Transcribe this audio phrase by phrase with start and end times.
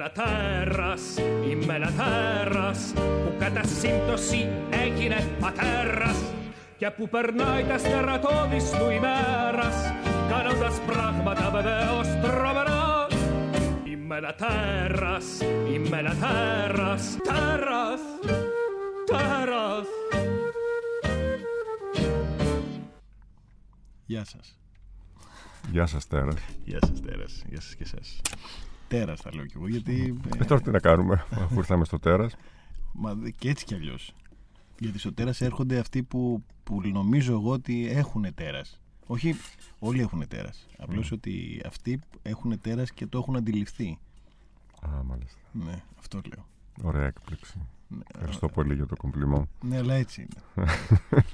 [0.00, 1.02] ένα τέρας,
[1.50, 6.16] είμαι ένα τέρας που κατά σύμπτωση έγινε πατέρας
[6.76, 9.76] και που περνάει τα στερατώδης του ημέρας
[10.28, 13.06] κάνοντας πράγματα βεβαίως τρομερά
[13.84, 15.24] Είμαι ένα τέρας,
[15.72, 18.00] είμαι ένα τέρας, τέρας,
[19.06, 19.86] τέρας
[24.06, 24.58] Γεια σας.
[25.70, 26.40] Γεια σας τέρας.
[26.64, 27.42] Γεια σας τέρας.
[27.48, 28.20] Γεια σας και εσάς.
[28.90, 30.20] Τέρας θα λέω κι εγώ γιατί...
[30.38, 32.34] Ε, τώρα τι να κάνουμε αφού ήρθαμε στο τέρας.
[32.92, 34.14] Μα και έτσι κι αλλιώς.
[34.78, 38.80] Γιατί στο τέρας έρχονται αυτοί που, που νομίζω εγώ ότι έχουν τέρας.
[39.06, 39.34] Όχι
[39.78, 40.66] όλοι έχουν τέρας.
[40.78, 43.98] Απλώς ότι αυτοί έχουν τέρας και το έχουν αντιληφθεί.
[44.80, 45.38] Α, μάλιστα.
[45.52, 46.46] Ναι, αυτό λέω.
[46.82, 47.58] Ωραία έκπληξη.
[47.88, 49.48] Ναι, Ευχαριστώ πολύ για το κομπλιμό.
[49.64, 50.66] Ναι, αλλά έτσι είναι.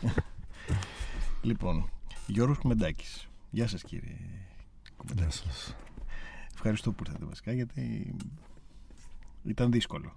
[1.49, 1.89] λοιπόν,
[2.27, 3.29] Γιώργος Κουμεντάκης.
[3.51, 5.37] Γεια σας κύριε Γεια Κουμεντάκη.
[5.37, 5.77] σας.
[6.59, 8.15] Ευχαριστώ που ήρθατε βασικά γιατί
[9.45, 10.13] ήταν δύσκολο.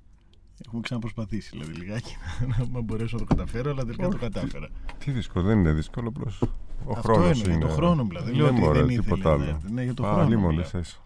[0.66, 2.16] Έχουμε ξαναπροσπαθήσει δηλαδή λιγάκι
[2.74, 4.70] να μπορέσω να το καταφέρω, αλλά τελικά το κατάφερα.
[4.98, 7.58] Τι δύσκολο, δεν είναι δύσκολο, απλώς ο Αυτό χρόνος είναι, είναι.
[7.58, 8.24] για το χρόνο μιλάω.
[8.24, 9.44] Δεν Ναι, λέω ότι μωρέ, δεν τίποτα ήθελε να άλλο.
[9.56, 9.72] έρθει.
[9.72, 10.66] Ναι, για το Πάλι χρόνο μόνο μιλάω.
[10.66, 10.98] ίσα ίσα.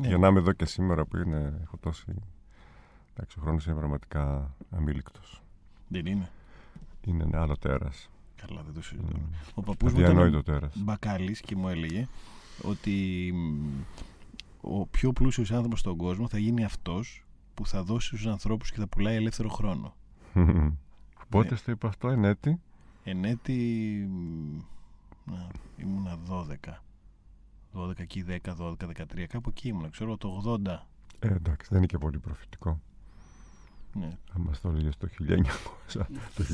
[0.00, 0.08] Ναι.
[0.08, 2.04] Για να είμαι εδώ και σήμερα που είναι, έχω τόση...
[3.14, 5.42] Εντάξει, ο χρόνος είναι πραγματικά αμήλικτος.
[5.88, 6.30] Δεν είναι.
[7.04, 8.10] Είναι ένα άλλο τέρας.
[8.46, 9.16] Καλά, δεν το συζητώ.
[9.18, 9.22] Μμ.
[9.54, 10.72] Ο παππούς μου ήταν Αδιανόητο τέρας.
[10.76, 12.08] μπακάλης και μου έλεγε
[12.62, 12.90] ότι
[13.34, 13.64] μ,
[14.66, 18.78] ο πιο πλούσιος άνθρωπος στον κόσμο θα γίνει αυτός που θα δώσει στους ανθρώπους και
[18.78, 19.94] θα πουλάει ελεύθερο χρόνο.
[21.28, 21.56] Πότε Ναι.
[21.56, 22.60] στο είπα αυτό, εν έτη;
[23.04, 23.52] Εν έτη
[24.10, 24.60] μ,
[25.24, 26.82] να, ήμουνα 12.
[27.74, 30.78] 12 και 10, 12, 13, κάπου εκεί ήμουνα, ξέρω το 80.
[31.18, 32.80] Ε, εντάξει, δεν είναι και πολύ προφητικό.
[33.92, 34.18] Ναι.
[34.34, 35.08] Αν μας το έλεγες το
[35.94, 36.44] 1900, το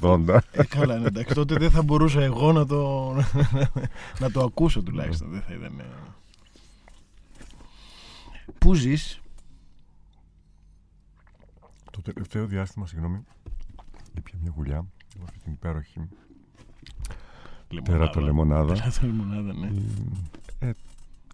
[0.00, 0.38] 1880.
[0.52, 3.12] Ε, καλά, ναι, εντάξει, τότε δεν θα μπορούσα εγώ να το,
[4.20, 5.30] να το ακούσω τουλάχιστον.
[5.30, 5.82] Δεν θα ήταν.
[8.52, 8.58] Ε.
[8.58, 9.20] Πού ζεις,
[11.90, 13.24] Το τελευταίο διάστημα, συγγνώμη,
[14.18, 14.78] ήπια μια γουλιά
[15.14, 16.08] από αυτή την υπέροχη
[17.82, 18.74] τεράτο λεμονάδα.
[18.74, 19.70] Τεράτο λεμονάδα, ναι.
[20.58, 20.72] Ε,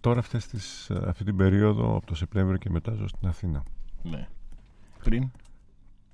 [0.01, 3.63] τώρα αυτές τις, ε, αυτή την περίοδο, από το Σεπτέμβριο και μετά ζω στην Αθήνα.
[4.03, 4.27] ναι.
[5.03, 5.29] Πριν;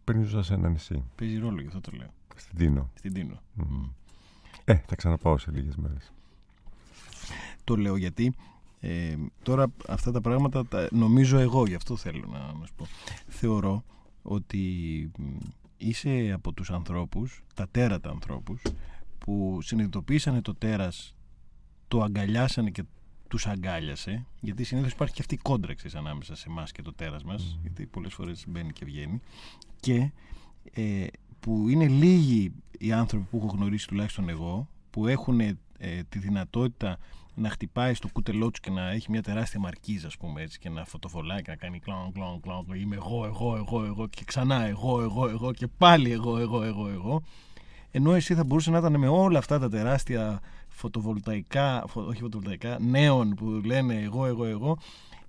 [0.04, 2.10] Πριν ζούσα σε ένα νησί, παίζει ρόλο, γι' αυτό το λέω.
[2.36, 2.90] στην Τίνο.
[2.96, 3.42] Στην Τίνο.
[3.54, 3.84] Μμ.
[4.66, 6.12] Ε, θα ξαναπάω σε λίγες μέρες.
[7.64, 8.36] Το λέω γιατί
[8.88, 12.86] ε, τώρα αυτά τα πράγματα τα, νομίζω εγώ, γι' αυτό θέλω να, να σου πω.
[13.28, 13.84] Θεωρώ
[14.22, 14.62] ότι
[15.18, 15.24] μ,
[15.78, 18.62] είσαι από τους ανθρώπους, τα τέρατα ανθρώπους,
[19.18, 21.16] που συνειδητοποίησανε το τέρας,
[21.88, 22.84] το αγκαλιάσανε και
[23.28, 26.94] τους αγκάλιασε, γιατί συνήθως υπάρχει και αυτή η κόντρα ξέρεις, ανάμεσα σε εμάς και το
[26.94, 29.22] τέρας μας, γιατί πολλές φορές μπαίνει και βγαίνει,
[29.80, 30.12] και
[30.74, 31.06] ε,
[31.40, 35.58] που είναι λίγοι οι άνθρωποι που έχω γνωρίσει τουλάχιστον εγώ, που έχουν ε,
[36.10, 36.98] τη δυνατότητα
[37.36, 40.70] να χτυπάει στο κούτελό του και να έχει μια τεράστια μαρκίζα, ας πούμε έτσι, και
[40.70, 42.66] να φωτοβολάει και να κάνει κλον, κλον, κλον.
[42.76, 46.90] Είμαι εγώ, εγώ, εγώ, εγώ, και ξανά εγώ, εγώ, εγώ, και πάλι εγώ, εγώ, εγώ,
[46.90, 47.24] εγώ.
[47.92, 52.80] Ενώ εσύ θα μπορούσε να ήταν με όλα αυτά τα τεράστια φωτοβολταϊκά, φω, όχι φωτοβολταϊκά,
[52.80, 54.78] νέων που λένε εγώ, εγώ, εγώ,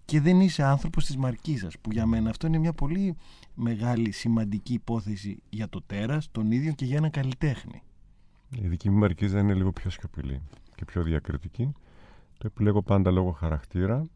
[0.04, 3.16] και δεν είσαι άνθρωπος της μαρκίζας, που για μένα αυτό είναι μια πολύ
[3.54, 7.82] μεγάλη σημαντική υπόθεση για το τέρας, τον ίδιο και για ένα καλλιτέχνη.
[8.50, 10.40] Η δική μου μαρκίζα είναι λίγο πιο σιωπηλή
[10.74, 11.72] και πιο διακριτική.
[12.38, 14.06] Το επιλέγω πάντα λόγω χαρακτήρα.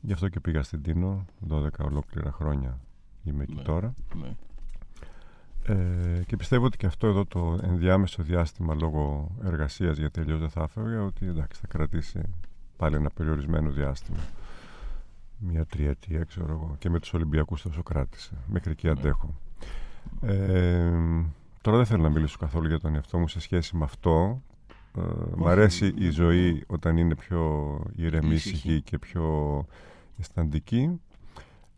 [0.00, 2.78] Γι' αυτό και πήγα στην Τίνο 12 ολόκληρα χρόνια
[3.24, 3.62] είμαι εκεί Ναι.
[3.62, 3.94] τώρα.
[4.20, 4.34] Ναι.
[5.66, 10.48] Ε, και πιστεύω ότι και αυτό εδώ το ενδιάμεσο διάστημα λόγω εργασίας γιατί αλλιώς δεν
[10.50, 12.20] θα έφευγα ότι εντάξει θα κρατήσει
[12.76, 14.18] πάλι ένα περιορισμένο διάστημα.
[15.38, 18.32] Μια τριετία ξέρω εγώ και με τους Ολυμπιακούς τόσο κράτησε.
[18.46, 19.34] Μέχρι εκεί αντέχω.
[20.20, 20.90] Ε,
[21.60, 24.42] τώρα δεν θέλω να μιλήσω καθόλου για τον εαυτό μου σε σχέση με αυτό.
[24.98, 25.02] Ε,
[25.36, 28.54] μ' αρέσει η ζωή όταν είναι πιο ηρεμή, Ήσυχη.
[28.54, 29.66] ησυχή και πιο
[30.18, 31.00] αισθαντική.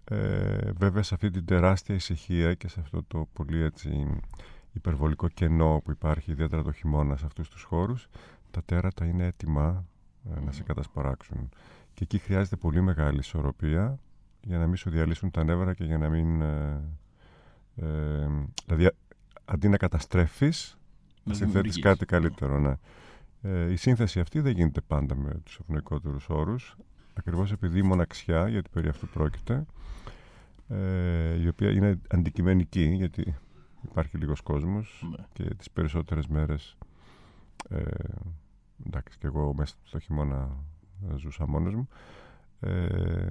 [0.04, 4.06] Ε, βέβαια σε αυτή την τεράστια ησυχία και σε αυτό το πολύ έτσι
[4.72, 8.09] υπερβολικό κενό που υπάρχει ιδιαίτερα το χειμώνα σε αυτούς τους χώρους
[8.51, 9.84] τα τέρατα είναι έτοιμα
[10.36, 11.48] ε, να σε κατασπαράξουν
[11.95, 13.98] και εκεί χρειάζεται πολύ μεγάλη ισορροπία
[14.42, 16.80] για να μην σου διαλύσουν τα νεύρα και για να μην ε,
[17.77, 18.28] ε,
[18.66, 18.95] δηλαδή α-
[19.45, 21.78] αντί να καταστρέφεις Να να συνθέτεις δημιουργείς.
[21.83, 22.74] κάτι καλύτερο ναι.
[23.47, 26.77] Ε, η σύνθεση αυτή δεν γίνεται πάντα με τους ευνοϊκότερους όρους
[27.15, 29.65] ακριβώς επειδή η μοναξιά γιατί περί αυτού πρόκειται
[30.69, 33.34] ε, η οποία είναι αντικειμενική γιατί
[33.84, 35.25] υπάρχει λίγος κόσμος Ναι.
[35.33, 36.77] και τις περισσότερες μέρες
[37.69, 37.83] ε,
[38.87, 40.51] εντάξει και εγώ μέσα στο χειμώνα
[41.10, 41.89] ε, ζούσα μόνος μου
[42.60, 43.27] ε,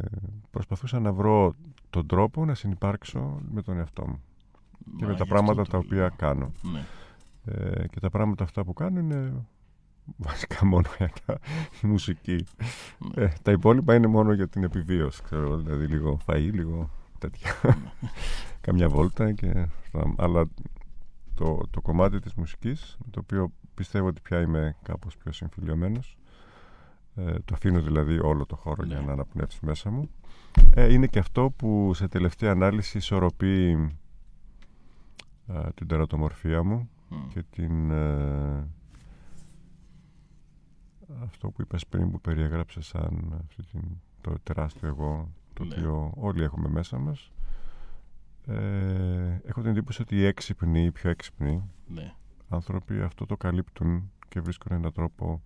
[0.52, 1.56] προσπαθούσα να βρω
[1.90, 4.22] τον τρόπο να συνεπάρξω με τον εαυτό μου
[4.98, 6.12] και Μα, με τα γι' πράγματα αυτό τα το οποία λέω.
[6.18, 6.86] κάνω Ναι.
[7.46, 9.34] ε, και τα πράγματα αυτά που κάνω είναι
[10.18, 11.40] βασικά μόνο για τα,
[11.84, 12.46] η μουσική.
[13.16, 17.52] Ε, τα υπόλοιπα είναι μόνο για την επιβίωση, ξέρω, δηλαδή λίγο φαΐ, λίγο τέτοια.
[18.62, 19.68] Καμιά βόλτα και...
[20.18, 20.46] Αλλά
[21.34, 26.18] το, το κομμάτι της μουσικής, το οποίο πιστεύω ότι πια είμαι κάπως πιο συμφιλειωμένος,
[27.16, 29.06] ε, το αφήνω δηλαδή όλο το χώρο για ναι.
[29.06, 30.10] να αναπνεύσει μέσα μου,
[30.74, 33.72] ε, είναι και αυτό που σε τελευταία ανάλυση ισορροπεί
[35.48, 36.90] ε, την τερατομορφία μου
[37.34, 38.68] και την ε,
[41.24, 43.82] αυτό που είπες πριν που περιέγραψες σαν αυτή την,
[44.22, 45.76] το τεράστιο εγώ το ναι.
[45.76, 47.32] οποίο όλοι έχουμε μέσα μας
[48.48, 52.14] ε, έχω την εντύπωση ότι οι έξυπνοι, οι πιο έξυπνοι ναι.
[52.50, 55.42] άνθρωποι αυτό το καλύπτουν και βρίσκουν έναν τρόπο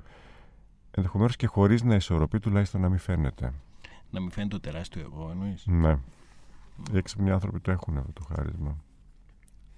[0.91, 3.53] ενδεχομένως και χωρίς να ισορροπεί τουλάχιστον να μην φαίνεται.
[4.11, 5.99] Να μην φαίνεται το τεράστιο εγώ εννοείς; Ναι.
[6.91, 8.77] Οι έξυπνοι άνθρωποι το έχουν αυτό το χάρισμα.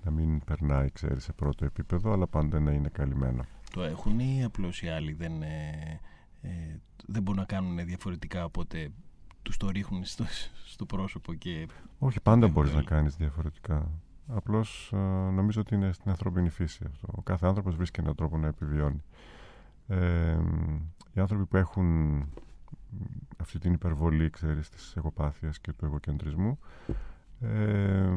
[0.04, 4.44] Να μην περνάει ξέρεις σε πρώτο επίπεδο αλλά πάντα να είναι καλυμμένο το έχουν ή
[4.44, 6.00] απλώς οι άλλοι δεν, ε,
[6.42, 6.50] ε,
[7.06, 8.92] δεν μπορούν να κάνουν διαφορετικά οπότε
[9.42, 10.26] τους το ρίχνουν στο,
[10.66, 11.68] στο πρόσωπο και...
[12.00, 13.92] Όχι, πάντα μπορείς να κάνεις διαφορετικά.
[14.28, 14.98] Απλώς ε,
[15.32, 17.08] νομίζω ότι είναι στην ανθρώπινη φύση αυτό.
[17.12, 19.04] Ο κάθε άνθρωπος βρίσκει έναν τρόπο να επιβιώνει.
[19.88, 20.38] Ε,
[21.14, 22.18] οι άνθρωποι που έχουν
[23.38, 26.60] αυτή την υπερβολή, ξέρεις, της εγωπάθειας και του εγωκεντρισμού
[27.42, 28.10] ε,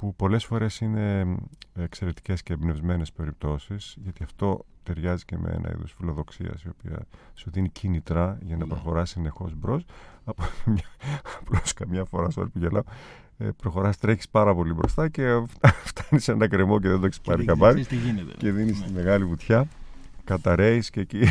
[0.00, 1.36] που πολλές φορές είναι
[1.74, 7.50] εξαιρετικές και εμπνευσμένες περιπτώσεις γιατί αυτό ταιριάζει και με ένα είδος φιλοδοξίας η οποία σου
[7.50, 8.70] δίνει κίνητρα για να ναι.
[8.70, 9.84] προχωράς συνεχώς μπρος
[11.40, 12.82] απλώς καμιά φορά σου που γελάω
[13.38, 15.22] ε, προχωράς, τρέχεις πάρα πολύ μπροστά και
[15.90, 17.86] φτάνεις σε ένα κρεμό και δεν το έχεις πάρει καμπάρι
[18.38, 18.86] και δίνεις ναι.
[18.86, 19.68] τη μεγάλη βουτιά
[20.24, 21.20] καταραίεις και εκεί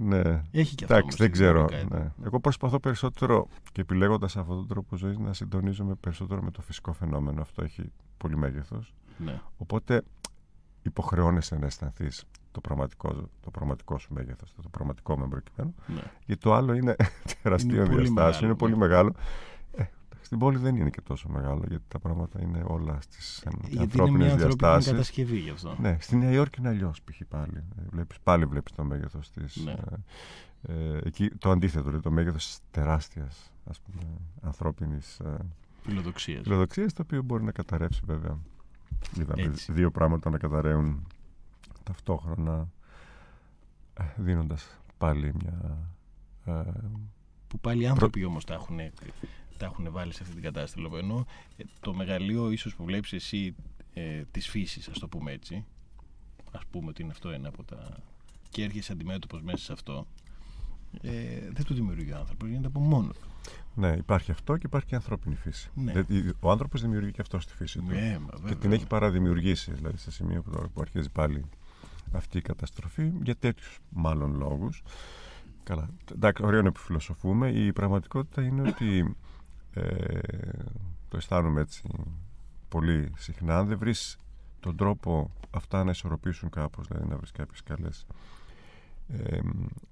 [0.00, 0.42] ναι.
[0.50, 0.96] Έχει και αυτό.
[0.96, 1.68] Εντάξει, δεν ξέρω.
[1.90, 2.12] Ναι.
[2.24, 6.92] Εγώ προσπαθώ περισσότερο και επιλέγοντας αυτόν τον τρόπο ζωής να συντονίζομαι περισσότερο με το φυσικό
[6.92, 7.40] φαινόμενο.
[7.40, 8.94] Αυτό έχει πολύ μέγεθος.
[9.18, 9.40] Ναι.
[9.56, 10.02] Οπότε
[10.82, 15.74] υποχρεώνεσαι να αισθανθείς το πραγματικό, το πραγματικό σου μέγεθος, το πραγματικό με προκειμένου.
[15.86, 16.02] Ναι.
[16.26, 16.96] Γιατί το άλλο είναι
[17.42, 18.78] τεραστίο διαστάσιο, είναι πολύ ναι.
[18.78, 19.14] μεγάλο.
[20.24, 23.46] Στην πόλη δεν είναι και τόσο μεγάλο γιατί τα πράγματα είναι όλα στις
[23.78, 24.86] ανθρώπινες διαστάσεις.
[24.86, 25.76] Είναι κατασκευή γι' αυτό.
[25.80, 27.20] Ναι, στη Νέα Υόρκη είναι αλλιώς π.χ.
[27.28, 27.64] πάλι.
[27.90, 29.56] Βλέπεις, πάλι βλέπεις το μέγεθος της.
[29.56, 29.72] Ναι.
[29.72, 33.52] Ε, ε, εκεί το αντίθετο, δηλαδή το μέγεθος της τεράστιας
[34.40, 35.36] ανθρώπινης ε,
[35.82, 36.92] φιλοδοξίας.
[36.92, 38.38] το οποίο μπορεί να καταρρεύσει βέβαια.
[39.20, 41.06] Είδαμε δύο πράγματα να καταραίουν
[41.82, 42.68] ταυτόχρονα
[43.94, 45.78] ε, δίνοντας πάλι μια
[46.44, 46.70] ε,
[47.48, 48.28] που πάλι οι άνθρωποι Προ...
[48.28, 48.78] όμως τα έχουν
[49.56, 50.88] τα έχουν βάλει σε αυτή την κατάσταση.
[50.96, 53.54] Ενώ ε, το μεγαλείο ίσως που βλέπεις εσύ
[53.94, 55.64] ε, της φύσης, ας το πούμε έτσι,
[56.52, 57.96] ας πούμε ότι είναι αυτό ένα από τα.
[58.48, 60.06] και έρχεσαι αντιμέτωπος μέσα σε αυτό,
[61.02, 61.10] ε,
[61.52, 63.28] δεν το δημιουργεί ο άνθρωπος, γίνεται από μόνο του.
[63.74, 65.70] Ναι, υπάρχει αυτό και υπάρχει και η ανθρώπινη φύση.
[65.74, 65.92] Ναι.
[66.40, 67.84] Ο άνθρωπος δημιουργεί και αυτός στη φύση του.
[67.84, 71.44] Ναι, και την έχει παραδημιουργήσει, δηλαδή σε σημείο που, που αρχίζει πάλι
[72.12, 74.82] αυτή η καταστροφή για τέτοιους μάλλον λόγους.
[75.62, 75.88] Καλά.
[76.12, 77.50] Εντάξει, ωραίο να επιφιλοσοφούμε.
[77.50, 79.16] Η πραγματικότητα είναι ότι
[79.74, 80.18] ε,
[81.08, 81.82] το αισθάνομαι έτσι
[82.68, 83.58] πολύ συχνά.
[83.58, 84.18] Αν δεν βρεις
[84.60, 88.06] τον τρόπο αυτά να ισορροπήσουν κάπως, δηλαδή να βρεις κάποιες καλές
[89.08, 89.38] ε,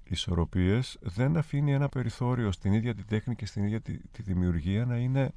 [0.03, 4.85] ισορροπίες, δεν αφήνει ένα περιθώριο στην ίδια τη τέχνη και στην ίδια τη, τη δημιουργία
[4.85, 5.33] να είναι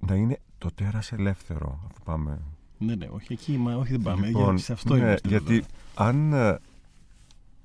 [0.00, 2.40] να είναι το τέρας ελεύθερο αφού πάμε
[2.78, 4.26] ναι, ναι, όχι εκεί, μα, όχι δεν πάμε.
[4.26, 6.34] Λοιπόν, γιατί σε αυτό ναι, Γιατί αν,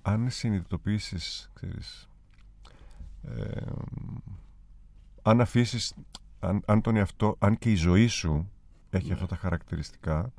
[0.02, 2.08] αν συνειδητοποιήσεις, ξέρεις,
[3.28, 3.72] ε,
[5.22, 5.94] αν αφήσεις,
[6.40, 8.52] αν, αν, τον εαυτό, αν και η ζωή σου
[8.90, 9.14] έχει ναι.
[9.14, 10.34] αυτά τα χαρακτηριστικά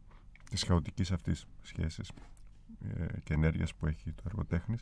[0.51, 2.11] της χαοτικής αυτής σχέσης
[2.97, 4.81] ε, και ενέργειας που έχει το εργοτέχνης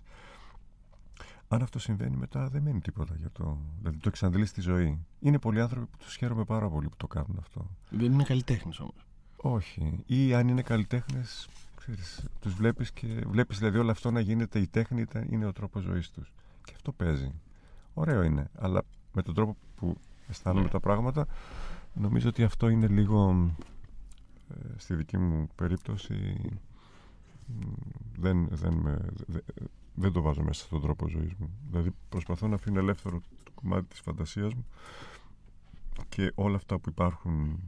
[1.55, 3.59] αν αυτό συμβαίνει μετά δεν μένει τίποτα για το.
[3.79, 5.07] Δηλαδή το εξαντλείς στη ζωή.
[5.21, 7.71] Είναι πολλοί άνθρωποι που του χαίρομαι πάρα πολύ που το κάνουν αυτό.
[7.91, 9.07] Δεν είναι καλλιτέχνε όμως.
[9.37, 10.03] Όχι.
[10.07, 11.49] Ή αν είναι καλλιτέχνες,
[12.41, 16.11] τους βλέπεις και βλέπεις δηλαδή όλο αυτό να γίνεται η τέχνη, είναι ο τρόπος ζωής
[16.11, 16.33] τους.
[16.65, 17.33] Και αυτό παίζει.
[17.95, 18.51] Ωραίο είναι.
[18.59, 18.83] Αλλά
[19.13, 19.97] με τον τρόπο που
[20.29, 20.71] αισθάνομαι ναι.
[20.71, 21.27] τα πράγματα,
[21.95, 23.51] νομίζω ότι αυτό είναι λίγο
[24.49, 26.51] ε, στη δική μου περίπτωση
[28.17, 29.07] δεν, δεν, με,
[29.95, 31.51] δεν, το βάζω μέσα στον τρόπο ζωής μου.
[31.71, 34.67] Δηλαδή προσπαθώ να αφήνω ελεύθερο το κομμάτι της φαντασίας μου
[36.09, 37.61] και όλα αυτά που υπάρχουν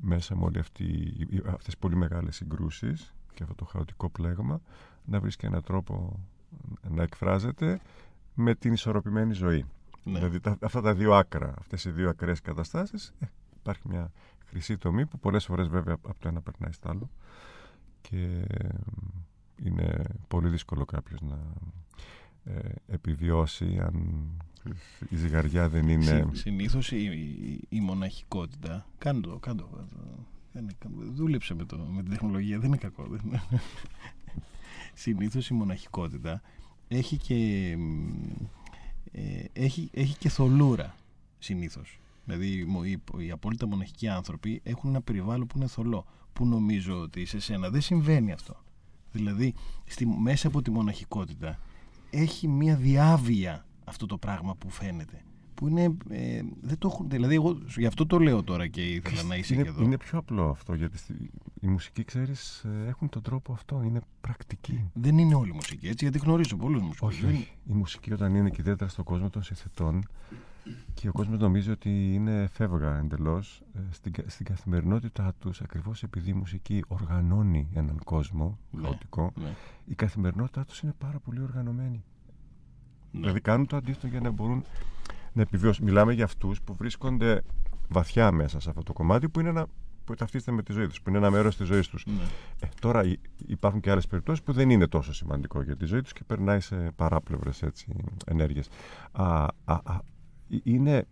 [0.00, 1.14] μέσα με όλη αυτή,
[1.46, 4.60] αυτές τις πολύ μεγάλες συγκρούσεις και αυτό το χαοτικό πλέγμα
[5.04, 6.20] να βρίσκει έναν τρόπο
[6.88, 7.80] να εκφράζεται
[8.34, 9.64] με την ισορροπημένη ζωή.
[10.04, 10.18] Ναι.
[10.18, 13.26] Δηλαδή αυτά τα δύο άκρα, αυτές οι δύο ακραίες καταστάσεις, ε,
[13.58, 14.12] υπάρχει μια
[14.46, 17.10] χρυσή τομή που πολλές φορές βέβαια από το ένα περνάει στο άλλο
[18.00, 18.44] και
[19.64, 21.38] είναι πολύ δύσκολο κάποιος να
[22.44, 24.26] ε, επιβιώσει αν
[25.08, 26.26] η ζυγαριά δεν είναι...
[26.32, 29.68] Συ, συνήθως η, η, η, μοναχικότητα, κάντο, κάντο,
[30.52, 30.74] Δεν είναι,
[31.12, 33.06] δούλεψε με, το, με την τεχνολογία, δεν είναι κακό.
[33.06, 33.20] Δεν
[34.94, 36.42] Συνήθως η μοναχικότητα
[36.96, 37.70] έχει και,
[39.12, 40.96] ε, έχει, έχει και θολούρα
[41.38, 42.00] συνήθως.
[42.24, 46.06] Δηλαδή οι, οι απόλυτα μοναχικοί άνθρωποι έχουν ένα περιβάλλον που είναι θολό.
[46.32, 48.56] Που νομίζω ότι σε σένα δεν συμβαίνει αυτό.
[49.12, 51.58] Δηλαδή στη, μέσα από τη μοναχικότητα
[52.10, 55.96] έχει μια διάβια αυτό το πράγμα που φαίνεται που είναι.
[56.08, 59.54] Ε, δεν το έχουν, δηλαδή, εγώ γι' αυτό το λέω τώρα και ήθελα να είσαι
[59.54, 59.82] είναι, και εδώ.
[59.82, 60.98] Είναι πιο απλό αυτό, γιατί
[61.60, 63.82] η μουσική, ξέρεις, ε, έχουν τον τρόπο αυτό.
[63.82, 64.90] Είναι πρακτική.
[64.94, 67.16] Δεν είναι όλη η μουσική έτσι, γιατί γνωρίζω πολλούς μουσικούς.
[67.16, 67.48] Όχι, όχι.
[67.64, 70.04] Η μουσική, όταν είναι και ιδιαίτερα στον κόσμο των συνθετών,
[70.94, 76.30] και ο κόσμος νομίζει ότι είναι φεύγα εντελώς ε, στην, στην καθημερινότητά τους, ακριβώς επειδή
[76.30, 79.54] η μουσική οργανώνει έναν κόσμο ναι, χαοτικό, ναι.
[79.84, 82.04] η καθημερινότητά τους είναι πάρα πολύ οργανωμένη.
[83.12, 83.20] Ναι.
[83.20, 84.64] Δηλαδή κάνουν το αντίθετο για να μπορούν
[85.32, 85.84] να επιβιώσουν.
[85.84, 87.42] Μιλάμε για αυτούς που βρίσκονται
[87.88, 89.66] βαθιά μέσα σε αυτό το κομμάτι που είναι ένα
[90.04, 92.06] που ταυτίζεται με τη ζωή τους, που είναι ένα μέρος της ζωής τους.
[92.06, 92.22] Ναι.
[92.60, 93.02] Ε, τώρα
[93.46, 96.60] υπάρχουν και άλλες περιπτώσεις που δεν είναι τόσο σημαντικό για τη ζωή τους και περνάει
[96.60, 97.64] σε παράπλευρες
[98.26, 98.68] ενέργειες.
[100.62, 101.06] Είναι,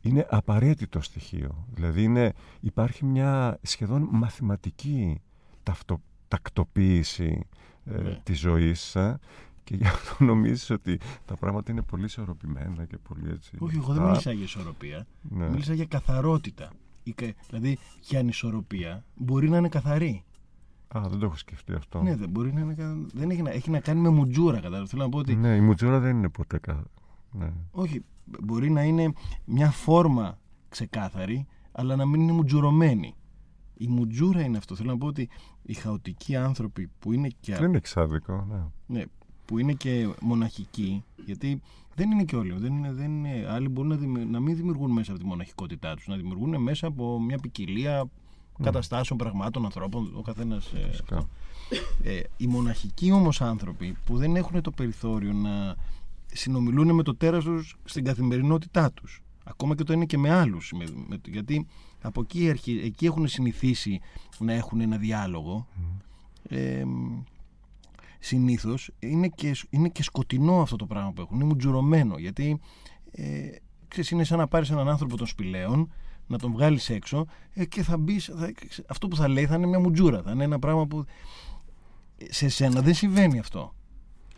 [0.00, 1.66] είναι απαραίτητο στοιχείο.
[1.72, 5.20] Δηλαδή είναι, υπάρχει μια σχεδόν μαθηματική
[5.62, 7.46] ταυτο, τακτοποίηση
[7.84, 8.20] ε, ναι.
[8.22, 9.18] της ζωής ε,
[9.66, 13.56] και γι' αυτό νομίζεις ότι τα πράγματα είναι πολύ ισορροπημένα και πολύ έτσι.
[13.58, 15.06] Όχι, εγώ δεν μίλησα για ισορροπία.
[15.22, 15.48] Ναι.
[15.48, 16.70] Μίλησα για καθαρότητα.
[17.48, 20.24] Δηλαδή, και ανισορροπία μπορεί να είναι καθαρή.
[20.96, 22.02] Α, δεν το έχω σκεφτεί αυτό.
[22.02, 22.74] Ναι, δεν μπορεί να είναι.
[23.14, 24.86] Δεν έχει, να, έχει να κάνει με μουτζούρα, κατάλαβα.
[24.86, 25.36] Θέλω να πω ότι.
[25.36, 26.86] Ναι, η μουτζούρα δεν είναι ποτέ καθαρή.
[27.32, 27.52] Ναι.
[27.70, 28.04] Όχι.
[28.42, 29.12] Μπορεί να είναι
[29.44, 33.14] μια φόρμα ξεκάθαρη, αλλά να μην είναι μουτζουρωμένη.
[33.74, 34.74] Η μουτζούρα είναι αυτό.
[34.74, 35.28] Θέλω να πω ότι
[35.62, 37.54] οι χαοτικοί άνθρωποι που είναι και.
[37.54, 38.64] Δεν είναι εξάδικο, ναι.
[38.86, 39.04] ναι
[39.46, 41.60] που είναι και μοναχικοί, γιατί
[41.94, 42.52] δεν είναι και όλοι.
[42.52, 46.06] Δεν είναι, δεν είναι, άλλοι μπορούν να, να μην δημιουργούν μέσα από τη μοναχικότητά τους,
[46.06, 48.08] να δημιουργούν μέσα από μια ποικιλία mm.
[48.62, 50.72] καταστάσεων, πραγμάτων, ανθρώπων, ο καθένας.
[50.72, 50.90] Ε,
[52.02, 55.76] ε, οι μοναχικοί όμως άνθρωποι που δεν έχουν το περιθώριο να
[56.32, 60.72] συνομιλούν με το τέρας τους στην καθημερινότητά τους ακόμα και το είναι και με άλλους
[61.26, 61.66] γιατί
[62.02, 62.52] από εκεί,
[62.84, 64.00] εκεί έχουν συνηθίσει
[64.38, 65.66] να έχουν ένα διάλογο
[66.48, 66.84] ε,
[68.18, 71.36] συνήθως είναι και, είναι και σκοτεινό αυτό το πράγμα που έχουν.
[71.36, 72.60] Είναι μουτζουρωμένο γιατί
[73.10, 73.48] ε,
[73.88, 75.92] ξέρεις, είναι σαν να πάρεις έναν άνθρωπο των σπηλαίων
[76.26, 78.30] να τον βγάλεις έξω ε, και θα μπεις.
[78.86, 80.22] αυτό που θα λέει θα είναι μια μουτζούρα.
[80.22, 81.04] Θα είναι ένα πράγμα που
[82.28, 83.74] σε σένα δεν συμβαίνει αυτό.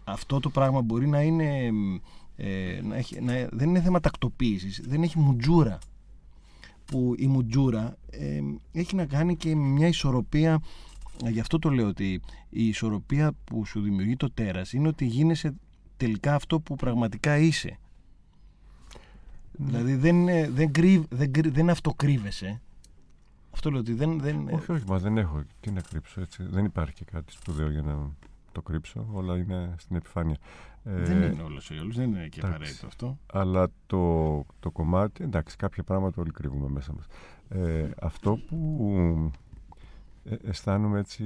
[0.04, 1.70] Αυτό το πράγμα μπορεί να είναι.
[2.36, 5.78] Ε, να έχει, να, δεν είναι θέμα τακτοποίησης, δεν έχει μουτζούρα.
[6.84, 8.40] Που η μουτζούρα ε,
[8.72, 10.60] έχει να κάνει και με μια ισορροπία
[11.26, 15.54] Γι' αυτό το λέω ότι η ισορροπία που σου δημιουργεί το τέρας είναι ότι γίνεσαι
[15.96, 17.78] τελικά αυτό που πραγματικά είσαι.
[19.52, 19.66] Ναι.
[19.66, 22.60] Δηλαδή δεν, δεν, κρύβ, δεν, δεν αυτοκρύβεσαι.
[23.50, 24.20] Αυτό λέω ότι δεν...
[24.20, 24.48] δεν...
[24.50, 26.42] Όχι, όχι, μα δεν έχω τι να κρύψω έτσι.
[26.42, 28.10] Δεν υπάρχει και κάτι σπουδαίο για να
[28.52, 29.06] το κρύψω.
[29.12, 30.36] Όλα είναι στην επιφάνεια.
[30.82, 33.18] Δεν ε, είναι όλος ή όλους, δεν είναι και απαραίτητο αυτό.
[33.32, 37.06] Αλλά το, το κομμάτι, εντάξει, κάποια πράγματα όλοι κρύβουμε μέσα μας.
[37.48, 39.30] Ε, αυτό που
[40.30, 41.24] ε, αισθάνομαι έτσι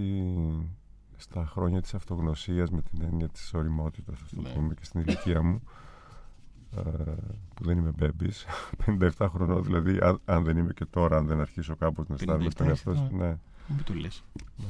[1.16, 4.48] στα χρόνια της αυτογνωσίας με την έννοια της οριμότητας ας το ναι.
[4.48, 5.62] πούμε και στην ηλικία μου
[6.76, 6.80] ε,
[7.54, 8.46] που δεν είμαι μπέμπης
[9.18, 12.68] 57 χρονών δηλαδή αν, δεν είμαι και τώρα αν δεν αρχίσω κάπως να αισθάνομαι στον
[12.68, 13.36] εαυτό σου ναι.
[13.68, 14.24] Μην το λες
[14.56, 14.66] ναι.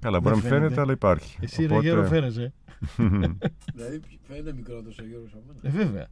[0.00, 1.38] Καλά, μπορεί να μην φαίνεται, αλλά υπάρχει.
[1.40, 1.80] Εσύ Οπότε...
[1.80, 2.52] ρε γέρο φαίνεσαι.
[3.74, 5.76] δηλαδή φαίνεται μικρότερος ο Γιώργος από μένα.
[5.76, 6.06] Ε, βέβαια.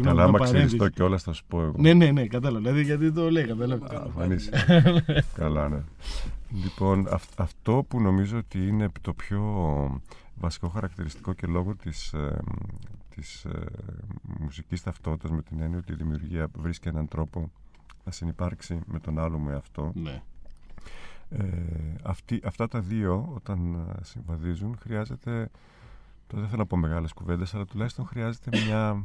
[0.00, 1.74] Καλά, άμα ξέρεις το κιόλα, θα σου πω εγώ.
[1.76, 2.58] Ναι, ναι, ναι, κατάλαβα.
[2.58, 3.88] Δηλαδή, γιατί το λέει, κατάλαβα.
[5.34, 5.82] Καλά, ναι.
[6.64, 9.42] Λοιπόν, αυτό που νομίζω ότι είναι το πιο
[10.34, 12.38] βασικό χαρακτηριστικό και λόγω της, ε,
[13.14, 13.66] της ε,
[14.40, 17.50] μουσικής ταυτότητας με την έννοια ότι η δημιουργία βρίσκει έναν τρόπο
[18.04, 19.92] να συνεπάρξει με τον άλλο με αυτό.
[19.94, 20.22] Ναι.
[21.28, 25.50] Ε, αυτά τα δύο όταν ε, συμβαδίζουν χρειάζεται
[26.26, 29.04] το δεν θέλω να πω μεγάλες κουβέντες αλλά τουλάχιστον χρειάζεται μια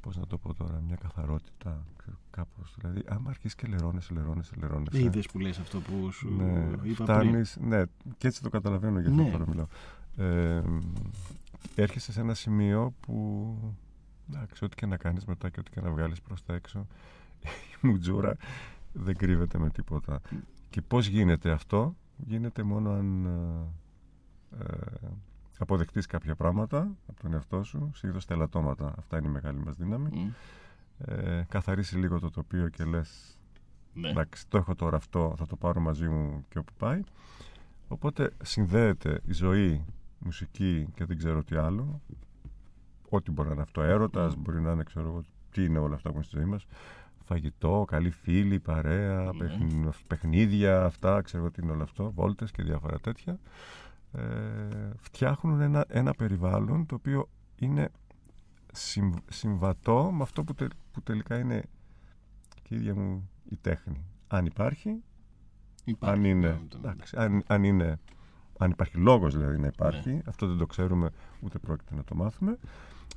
[0.00, 1.84] πώς να το πω τώρα, μια καθαρότητα
[2.30, 2.74] κάπως.
[2.78, 5.02] Δηλαδή, άμα αρχίσεις και λερώνεσαι, λερώνεσαι, λερώνεσαι.
[5.02, 7.68] Είδες που λες αυτό που σου ναι, είπα φτάνεις, πριν.
[7.68, 7.82] Ναι,
[8.18, 9.30] και έτσι το καταλαβαίνω γιατί ναι.
[9.30, 9.66] τώρα μιλάω.
[10.16, 10.62] Ε,
[11.74, 13.56] έρχεσαι σε ένα σημείο που
[14.28, 16.86] εντάξει, ό,τι και να κάνεις μετά και ό,τι και να βγάλεις προς τα έξω
[17.82, 18.36] η μουτζούρα
[18.92, 20.20] δεν κρύβεται με τίποτα.
[20.70, 23.26] Και πώς γίνεται αυτό, γίνεται μόνο αν
[24.58, 24.66] ε,
[25.60, 28.94] αποδεχτείς κάποια πράγματα από τον εαυτό σου, συνήθως τα ελαττώματα.
[28.98, 30.10] Αυτά είναι η μεγάλη μας δύναμη.
[30.12, 30.32] Mm.
[31.04, 33.38] Ε, καθαρίσει λίγο το τοπίο και λες
[33.94, 34.08] ναι.
[34.08, 37.00] εντάξει, το έχω τώρα αυτό, θα το πάρω μαζί μου και όπου πάει.
[37.88, 39.84] Οπότε συνδέεται η ζωή,
[40.18, 42.00] μουσική και δεν ξέρω τι άλλο.
[43.08, 46.14] Ό,τι μπορεί να είναι αυτό, έρωτας, μπορεί να είναι, ξέρω τι είναι όλα αυτά που
[46.14, 46.66] είναι στη ζωή μας.
[47.24, 49.38] φαγητό, καλοί φίλοι, παρέα, Ναι.
[49.38, 53.38] παιχν- παιχνίδια, αυτά, ξέρω τι είναι όλο αυτό, βόλτες και διάφορα τέτοια.
[54.12, 57.88] Ε, φτιάχνουν ένα, ένα περιβάλλον το οποίο είναι
[58.72, 61.62] συμ- συμβατό με αυτό που, τε- που τελικά είναι
[62.62, 64.04] και η ίδια μου η τέχνη.
[64.28, 65.02] Αν υπάρχει,
[65.84, 66.60] Υπάρχει, αν είναι, ναι, ναι.
[66.76, 67.98] εντάξει, αν, αν είναι
[68.58, 72.58] αν υπάρχει λόγος δηλαδή να υπάρχει αυτό δεν το ξέρουμε ούτε πρόκειται να το μάθουμε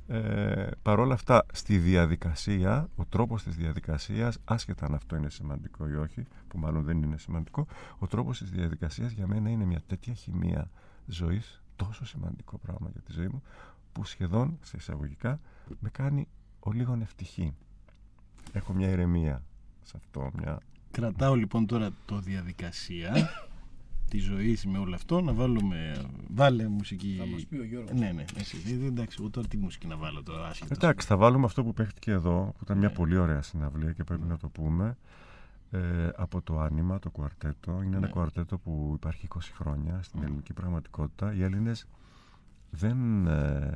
[0.06, 5.94] ε, παρόλα αυτά στη διαδικασία ο τρόπος της διαδικασίας άσχετα αν αυτό είναι σημαντικό ή
[5.94, 7.66] όχι που μάλλον δεν είναι σημαντικό
[7.98, 10.70] ο τρόπος της διαδικασίας για μένα είναι μια τέτοια χημεία
[11.06, 13.42] ζωής τόσο σημαντικό πράγμα για τη ζωή μου
[13.92, 15.40] που σχεδόν σε εισαγωγικά
[15.80, 16.28] με κάνει
[16.60, 17.54] ο λίγον ευτυχή.
[18.52, 19.42] Έχω μια ηρεμία
[19.82, 23.12] σε αυτό μια Κρατάω λοιπόν τώρα το διαδικασία
[24.10, 26.04] τη ζωή με όλο αυτό να βάλουμε.
[26.28, 27.16] Βάλε μουσική.
[27.18, 27.92] Θα μας πει ο Γιώργος.
[27.98, 28.56] Ναι, ναι, εσύ.
[28.82, 30.74] Ε, Εντάξει, εγώ τώρα τι μουσική να βάλω τώρα, άσχετα.
[30.74, 32.94] Εντάξει, θα βάλουμε αυτό που παίχτηκε εδώ, που ήταν μια Ναι.
[32.94, 34.96] πολύ ωραία συναυλία και πρέπει να το πούμε.
[35.70, 37.72] Ε, από το Άνιμα, το κουαρτέτο.
[37.82, 38.12] Είναι ένα Ναι.
[38.12, 41.34] κουαρτέτο που υπάρχει 20 χρόνια στην ελληνική πραγματικότητα.
[41.34, 41.86] Οι Έλληνες
[42.70, 43.70] δεν, ε,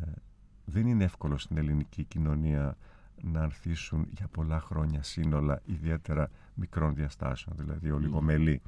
[0.64, 2.76] δεν είναι εύκολο στην ελληνική κοινωνία
[3.23, 8.62] να ανθίσουν για πολλά χρόνια σύνολα, ιδιαίτερα μικρών διαστάσεων, δηλαδή ολιγομελή.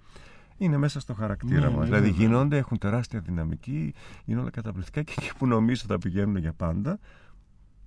[0.63, 1.79] Είναι μέσα στο χαρακτήρα Ναι, μας.
[1.79, 2.27] ναι, δηλαδή βέβαια.
[2.27, 6.99] γίνονται, έχουν τεράστια δυναμική, είναι όλα καταπληκτικά και εκεί που νομίζω θα πηγαίνουν για πάντα,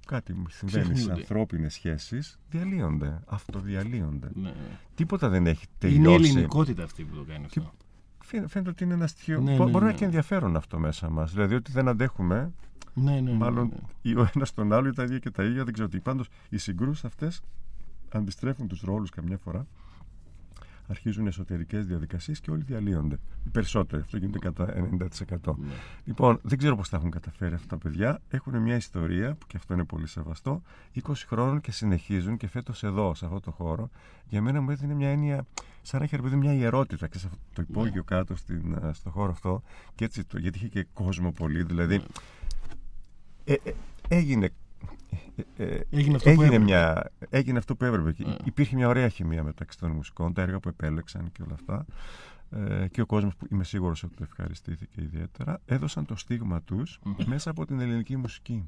[0.06, 1.22] κάτι μου συμβαίνει στις Ξεχνιούνται.
[1.22, 3.20] ανθρώπινες σχέσεις, διαλύονται.
[3.26, 4.30] Αυτοδιαλύονται.
[4.34, 4.54] Ναι.
[4.96, 6.30] Τίποτα δεν έχει Είναι η τελειώσει.
[6.30, 7.72] ελληνικότητα αυτή που το κάνει αυτό.
[8.26, 9.42] Φαίνεται φαίνεται ότι είναι ένα στοιχείο.
[9.42, 9.88] Ναι, Μπο- ναι, Μπορεί να ναι.
[9.90, 11.32] έχει και ενδιαφέρον αυτό μέσα μας.
[11.34, 12.52] Δηλαδή ότι δεν αντέχουμε,
[12.94, 13.78] Ναι, ναι, ναι, μάλλον ναι.
[14.12, 15.64] ή ο ένας τον άλλο ή τα ίδια και τα ίδια.
[15.64, 16.00] Δεν ξέρω τι.
[16.00, 17.42] Πάντως οι συγκρούσεις αυτές
[18.12, 19.68] αντιστρέφουν τους ρόλους καμιά φορά.
[20.88, 23.20] Αρχίζουν εσωτερικές διαδικασίες και όλοι διαλύονται.
[23.46, 24.02] Οι περισσότεροι.
[24.02, 25.56] Αυτό γίνεται κατά 90%.
[25.58, 25.74] Ναι.
[26.04, 28.22] Λοιπόν, δεν ξέρω πώς τα έχουν καταφέρει αυτά τα παιδιά.
[28.30, 30.62] Έχουν μια ιστορία που και αυτό είναι πολύ σεβαστό.
[31.04, 33.90] 20 χρόνων και συνεχίζουν και φέτος εδώ, σε αυτό το χώρο.
[34.28, 35.46] Για μένα μου έδινε μια έννοια,
[35.82, 38.94] σαν να έχει ρε παιδί μια ιερότητα και σε αυτό το υπόγειο κάτω στην, ε,
[38.94, 39.62] στο χώρο αυτό.
[39.96, 41.64] Και έτσι, το, γιατί είχε και κόσμο πολύ.
[41.64, 42.02] Δηλαδή,
[43.44, 43.72] ε, ε,
[44.08, 44.50] έγινε.
[45.58, 46.64] Ε, ε, Έγινε αυτό που έγινε, έπρεπε.
[46.64, 48.12] μια, έγινε αυτό που έπρεπε.
[48.12, 48.36] Και Ναι.
[48.44, 51.86] Υπήρχε μια ωραία χημεία μεταξύ των μουσικών, τα έργα που επέλεξαν και όλα αυτά.
[52.50, 57.00] Ε, και ο κόσμος που είμαι σίγουρος ότι το ευχαριστήθηκε ιδιαίτερα έδωσαν το στίγμα τους
[57.26, 58.68] μέσα από την ελληνική μουσική.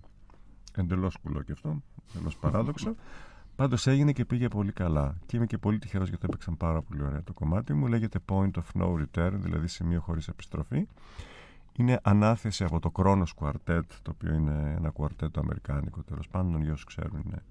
[0.76, 1.82] Εντελώς κουλό και αυτό,
[2.14, 2.96] εντελώς παράδοξο.
[3.56, 5.18] Πάντως έγινε και πήγε πολύ καλά.
[5.26, 7.88] Και είμαι και πολύ τυχερός γιατί έπαιξαν πάρα πολύ ωραία το κομμάτι μου.
[7.88, 10.88] Λέγεται Point of No Return, δηλαδή σημείο χωρίς επιστροφή.
[11.78, 16.74] Είναι ανάθεση από το Kronos Quartet, το οποίο είναι ένα κουαρτέτο αμερικάνικο τέλος πάντων, για
[16.74, 17.44] όσου ξέρουν είναι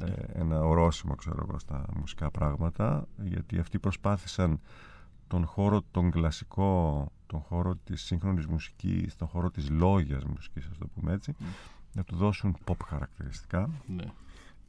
[0.00, 4.60] ε, ένα ορόσημο ξέρω εγώ στα μουσικά πράγματα γιατί αυτοί προσπάθησαν
[5.26, 10.78] τον χώρο τον κλασικό τον χώρο της σύγχρονης μουσικής τον χώρο της λόγιας μουσικής ας
[10.78, 11.34] το πούμε έτσι
[11.94, 13.70] να του δώσουν pop χαρακτηριστικά.
[13.86, 14.04] Ναι.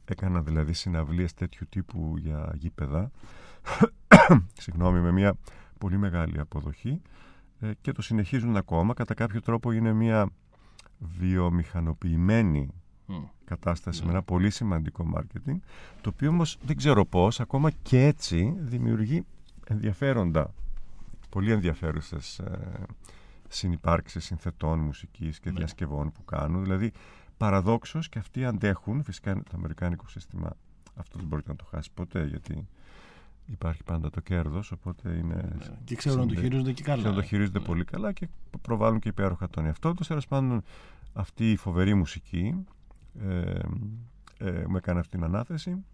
[0.04, 3.10] έκανα δηλαδή συναυλίες τέτοιου τύπου για γήπεδα.
[4.62, 5.34] Συγγνώμη με μια
[5.78, 6.88] πολύ μεγάλη αποδοχή.
[6.90, 7.25] ε,
[7.80, 10.28] και το συνεχίζουν ακόμα κατά κάποιο τρόπο είναι μια
[10.98, 12.68] βιομηχανοποιημένη
[13.06, 13.14] Μμ.
[13.44, 14.06] κατάσταση Ναι.
[14.06, 15.58] με ένα πολύ σημαντικό μάρκετινγκ
[16.00, 19.24] το οποίο όμως δεν ξέρω πώς ακόμα και έτσι δημιουργεί
[19.66, 20.54] ενδιαφέροντα
[21.30, 22.58] πολύ ενδιαφέρουσες ε,
[23.48, 25.56] συνυπάρξεις συνθετών μουσικής και Ναι.
[25.58, 26.92] διασκευών που κάνουν δηλαδή
[27.36, 30.50] παραδόξως και αυτοί αντέχουν φυσικά είναι το αμερικάνικο σύστημα
[30.94, 32.68] αυτό δεν μπορείτε να το χάσει ποτέ γιατί
[33.46, 35.78] υπάρχει πάντα το κέρδος οπότε είναι Ναι.
[35.84, 37.02] Και ξέρουν να το συνδε- χειρίζονται και καλά.
[37.02, 37.64] και να το χειρίζονται Ναι.
[37.64, 38.28] πολύ καλά και
[38.62, 40.06] προβάλλουν και υπέροχα τον εαυτό τους.
[40.06, 40.62] Τέλος πάντων,
[41.12, 42.64] αυτή η φοβερή μουσική
[43.20, 43.58] ε,
[44.38, 45.84] ε, μου έκανε αυτή την ανάθεση.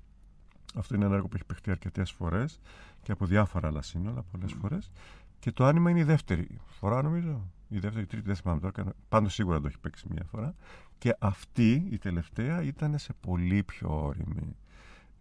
[0.75, 2.61] Αυτό είναι ένα έργο που έχει παιχτεί αρκετές φορές
[3.03, 4.91] και από διάφορα άλλα σύνολα, πολλές φορές.
[5.39, 7.51] Και το άνοιγμα είναι η δεύτερη φορά, νομίζω.
[7.69, 8.93] Η δεύτερη, η τρίτη, δεν θυμάμαι τώρα.
[9.09, 10.55] Πάντως σίγουρα το έχει παίξει μία φορά.
[10.99, 14.57] Και αυτή η τελευταία ήταν σε πολύ πιο όρημη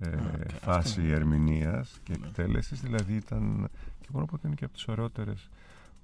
[0.02, 0.10] ε,
[0.48, 1.12] και φάση αυτό είναι.
[1.14, 2.26] ερμηνείας και Ναι.
[2.28, 2.82] εκτέλεσης.
[2.82, 3.70] Δηλαδή ήταν.
[4.02, 5.50] και μόνο ότι είναι και από τις ωραιότερες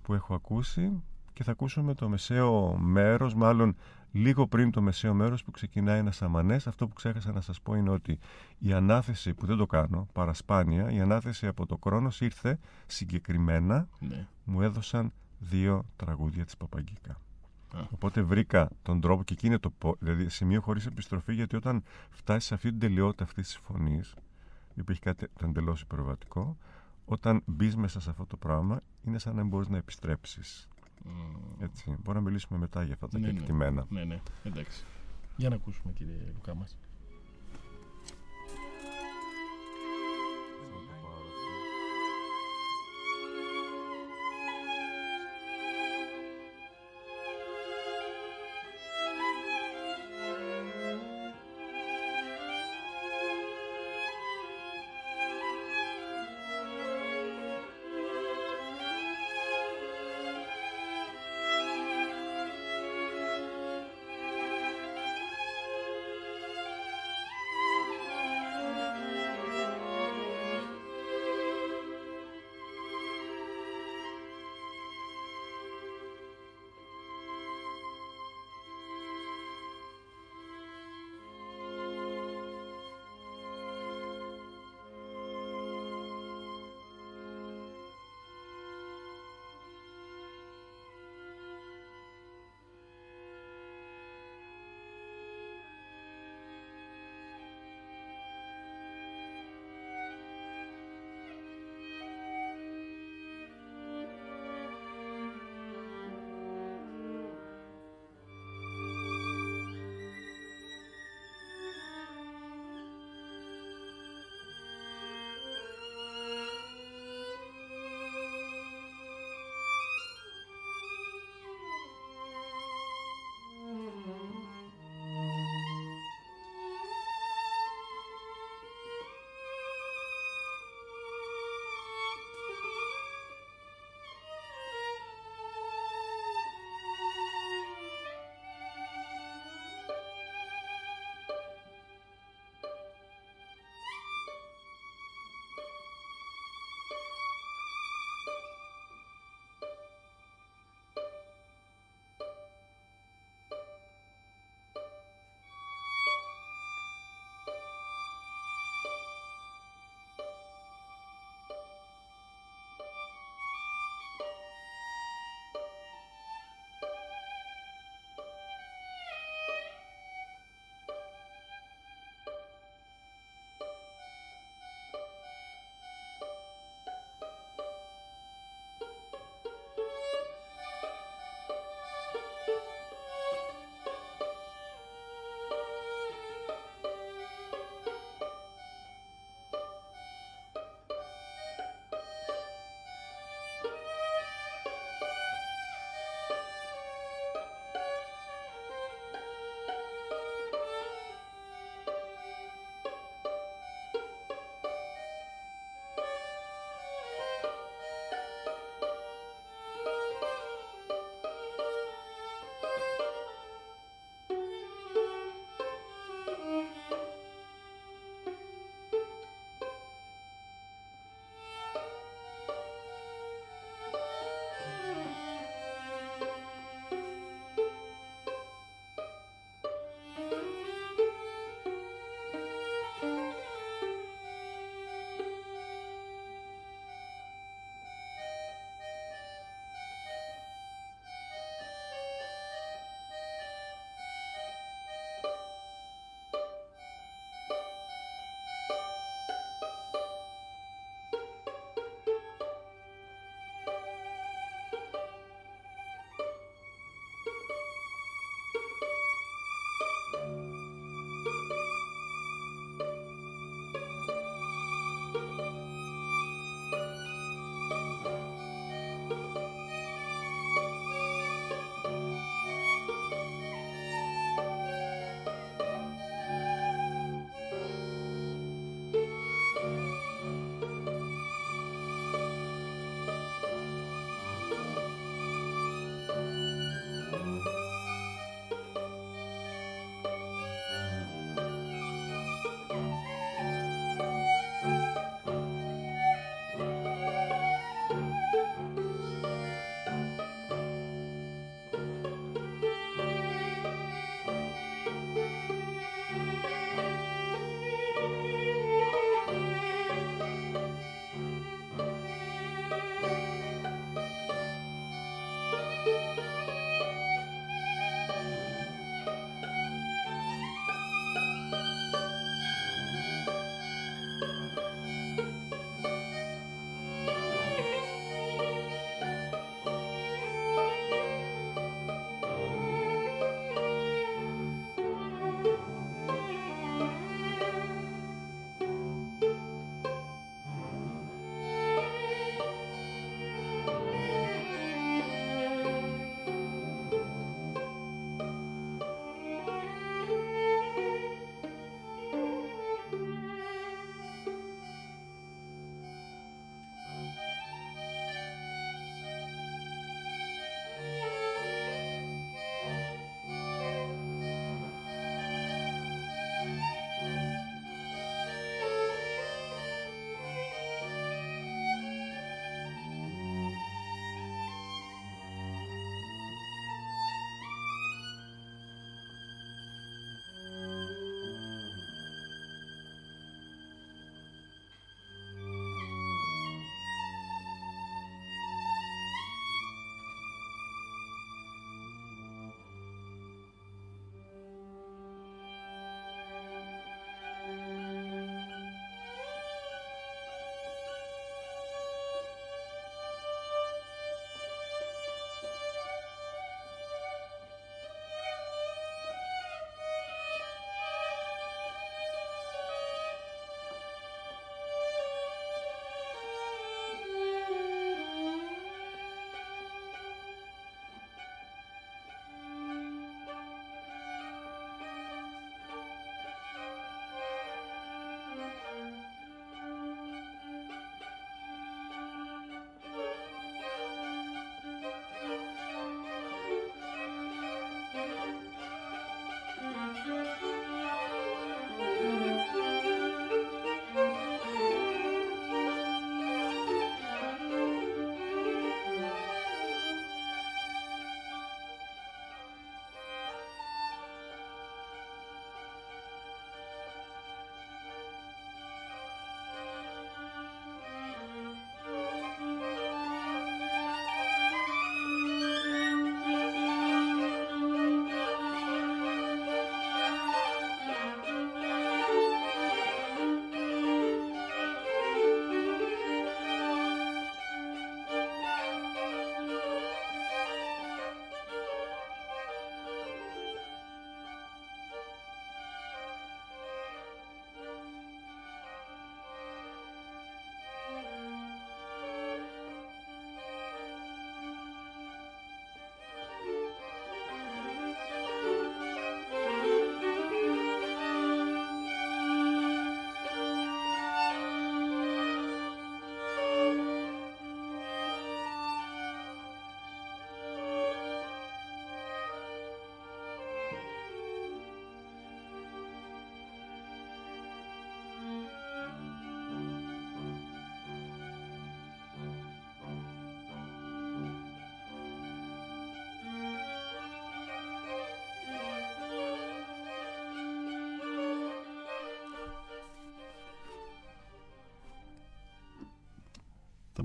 [0.02, 0.92] που έχω ακούσει.
[1.34, 3.76] Και θα ακούσουμε το μεσαίο μέρος, μάλλον
[4.12, 6.68] λίγο πριν το μεσαίο μέρος που ξεκινάει ένα σαμανές.
[6.68, 8.20] Αυτό που ξέχασα να σας πω είναι ότι
[8.60, 14.28] η ανάθεση, που δεν το κάνω, παρασπάνια, η ανάθεση από το Κρόνος ήρθε συγκεκριμένα, Ναι.
[14.44, 17.18] μου έδωσαν δύο τραγούδια της Παπαγκίκα.
[17.74, 17.80] Α.
[17.92, 21.84] Οπότε βρήκα τον τρόπο και εκεί είναι το πο- δηλαδή σημείο χωρίς επιστροφή γιατί όταν
[22.10, 24.12] φτάσεις σε αυτή την τελειότητα αυτής της φωνής,
[24.74, 26.58] η οποία έχει κάτι το εντελώς υπεροβατικό,
[27.06, 30.68] όταν μπεις μέσα σε αυτό το πράγμα, είναι σαν να μην μπορείς να επιστρέψεις.
[31.06, 31.64] Μμ.
[31.64, 31.90] Έτσι.
[31.90, 33.34] Μπορούμε να μιλήσουμε μετά για αυτά τα Ναι, ναι.
[33.34, 33.86] κεκτημένα.
[33.90, 34.84] Ναι, ναι, εντάξει.
[35.36, 36.78] Για να ακούσουμε κύριε Λουκά μας.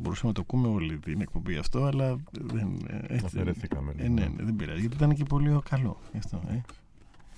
[0.02, 2.68] Μπορούσαμε να το ακούμε όλη την εκπομπή αυτό, αλλά δεν.
[2.88, 4.80] ε, έτσι- Αφαιρεθήκαμε, Ε, ναι, ναι, δεν πειράζει.
[4.80, 6.00] Γιατί ήταν και πολύ καλό.
[6.12, 6.60] Γι' αυτό, ε.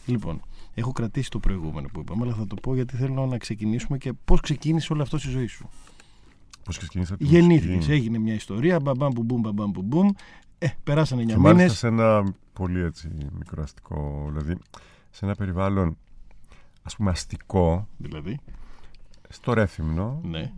[0.07, 0.41] Λοιπόν,
[0.75, 4.13] έχω κρατήσει το προηγούμενο που είπαμε, αλλά θα το πω γιατί θέλω να ξεκινήσουμε και
[4.25, 5.69] πώς ξεκίνησε όλο αυτό στη ζωή σου.
[6.65, 7.93] Πώς ξεκίνησα τη Γεννήθηκες, μουσική.
[7.93, 10.09] έγινε μια ιστορία, μπαμπαμ μπουμ, μπαμπαμ μπουμ.
[10.59, 11.79] Ε, περάσανε 9 Και μάλιστα μήνες.
[11.79, 14.57] σε ένα πολύ έτσι μικροαστικό, δηλαδή
[15.11, 15.97] σε ένα περιβάλλον
[16.83, 18.39] ας πούμε αστικό, Δηλαδή;
[19.35, 20.39] Στο Ρέθυμνο, Ναι.
[20.41, 20.49] ε,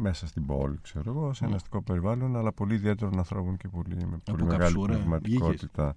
[0.00, 1.56] μέσα στην πόλη, ξέρω εγώ, σε ένα Ναι.
[1.56, 5.94] αστικό περιβάλλον, αλλά πολύ ιδιαίτερων ανθρώπων και πολύ, με πολύ μεγάλη καψούρα πνευματικότητα.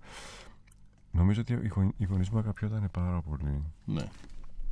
[1.11, 3.63] Νομίζω ότι οι, γονεί- οι γονείς μου αγαπιόταν πάρα πολύ.
[3.85, 4.03] ναι.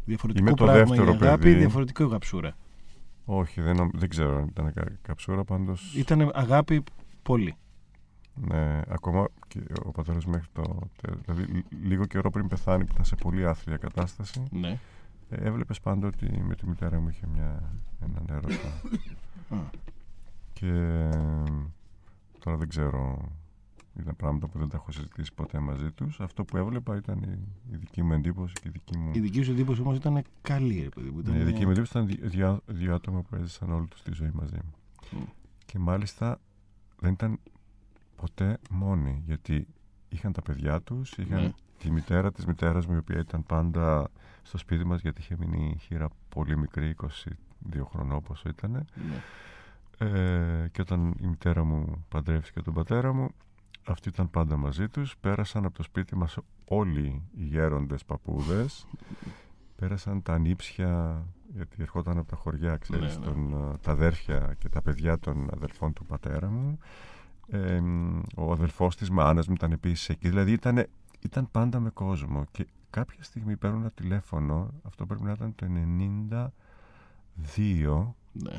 [0.06, 1.56] Διαφορετικό Είμαι το πράγμα δεύτερο η αγάπη, παιδί.
[1.56, 2.56] διαφορετικό η γαψούρα.
[3.26, 5.96] Όχι, δεν, νομ- δεν ξέρω αν ήταν κα- καψούρα, πάντως...
[5.96, 6.84] Ήταν αγάπη
[7.24, 7.56] πολύ.
[8.36, 10.80] Ναι, ακόμα και ο πατέρας μέχρι το...
[11.02, 14.80] τε- Δηλαδή, λ- λίγο καιρό πριν πεθάνει, που ήταν σε πολύ άθλια κατάσταση, Ναι.
[15.34, 18.68] Ε, έβλεπες πάντα ότι με τη μητέρα μου είχε μια, έναν έρωτα.
[19.50, 19.58] Α,
[20.54, 21.10] και ε,
[22.40, 23.32] τώρα δεν ξέρω,
[24.00, 26.20] ήταν πράγματα που δεν τα έχω συζητήσει ποτέ μαζί τους.
[26.20, 27.40] Αυτό που έβλεπα ήταν η,
[27.72, 29.12] η δική μου εντύπωση και η δική μου...
[29.14, 31.20] Η δική σου εντύπωση όμως ήταν καλή, ρε παιδί μου.
[31.20, 31.34] Ήταν...
[31.34, 34.14] Ναι, η δική μου εντύπωση ήταν δυο, δύο, δύο άτομα που έζησαν όλη τους τη
[34.14, 34.74] ζωή μαζί μου.
[35.12, 35.24] Μμ.
[35.66, 36.40] Και μάλιστα
[37.00, 37.40] δεν ήταν
[38.16, 39.68] ποτέ μόνοι, γιατί
[40.10, 41.52] είχαν τα παιδιά τους, είχαν Ναι.
[41.78, 44.10] τη μητέρα της μητέρας μου, η οποία ήταν πάντα
[44.44, 46.96] στο σπίτι μας, γιατί είχε μείνει η χείρα πολύ μικρή,
[47.72, 48.72] 22 χρονών πόσο ήταν.
[48.72, 48.86] Ναι.
[49.98, 53.30] Ε, και όταν η μητέρα μου παντρεύτηκε τον πατέρα μου,
[53.86, 55.18] αυτοί ήταν πάντα μαζί τους.
[55.18, 58.88] Πέρασαν από το σπίτι μας όλοι οι γέροντες παππούδες.
[59.76, 63.32] Πέρασαν τα ανήψια, γιατί ερχόταν από τα χωριά, ξέρεις, Ναι, ναι.
[63.32, 66.78] των, ε, τα αδέρφια και τα παιδιά των αδελφών του πατέρα μου.
[67.48, 70.30] Ε, μ, ο αδελφός της μάνας μου ήταν επίσης εκεί.
[70.30, 70.86] Δηλαδή ήταν,
[71.22, 72.46] ήταν πάντα με κόσμο.
[72.52, 76.50] Και κάποια στιγμή παίρνω ένα τηλέφωνο, αυτό πρέπει να ήταν το 92,
[78.32, 78.58] Ναι.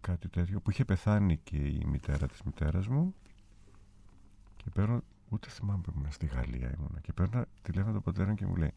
[0.00, 3.14] κάτι τέτοιο που είχε πεθάνει και η μητέρα της μητέρας μου
[4.56, 8.34] και παίρνω ούτε θυμάμαι που ήμουν στη Γαλλία ήμουνα και παίρνω τηλέφωνο τον πατέρα μου
[8.34, 8.72] και μου λέει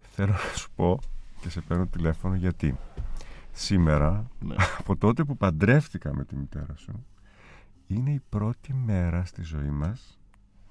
[0.00, 0.98] θέλω να σου πω
[1.40, 2.76] και σε παίρνω τηλέφωνο γιατί
[3.52, 4.54] σήμερα Ναι.
[4.78, 7.06] από τότε που παντρεύτηκα με τη μητέρα σου
[7.86, 10.18] είναι η πρώτη μέρα στη ζωή μας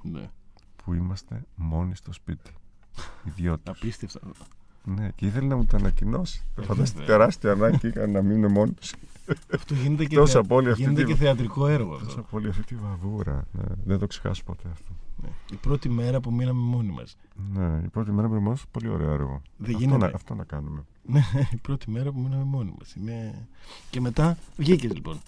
[0.02, 0.30] ναι.
[0.76, 2.52] που είμαστε μόνοι στο σπίτι
[3.28, 4.20] ιδιώτες Απίστευτα.
[4.84, 7.18] ναι, και ήθελε να μου το ανακοινώσει φαντάζεσαι τι βέβαια.
[7.18, 8.94] τεράστια ανάγκη είχαν να μείνω μόνος
[9.54, 12.22] Αυτό γίνεται και, Εκτός θεα- από όλη αυτή γίνεται τη- και θεατρικό έργο Τόσο αυτό.
[12.22, 13.48] πολύ αυτή τη βαβούρα.
[13.52, 13.64] Ναι.
[13.86, 14.92] Δεν το ξεχάσω ποτέ αυτό.
[15.22, 15.30] Ναι.
[15.52, 17.18] Η πρώτη μέρα που μείναμε μόνοι μας.
[17.54, 19.42] Ναι, η πρώτη μέρα που ήμουν πολύ ωραίο έργο.
[19.58, 20.06] Δεν αυτό, γίνεται.
[20.08, 20.84] να, αυτό να κάνουμε.
[21.06, 21.22] Ναι,
[21.54, 22.96] η πρώτη μέρα που μείναμε μόνοι μας.
[22.96, 23.48] Είναι...
[23.90, 25.20] Και μετά βγήκες λοιπόν.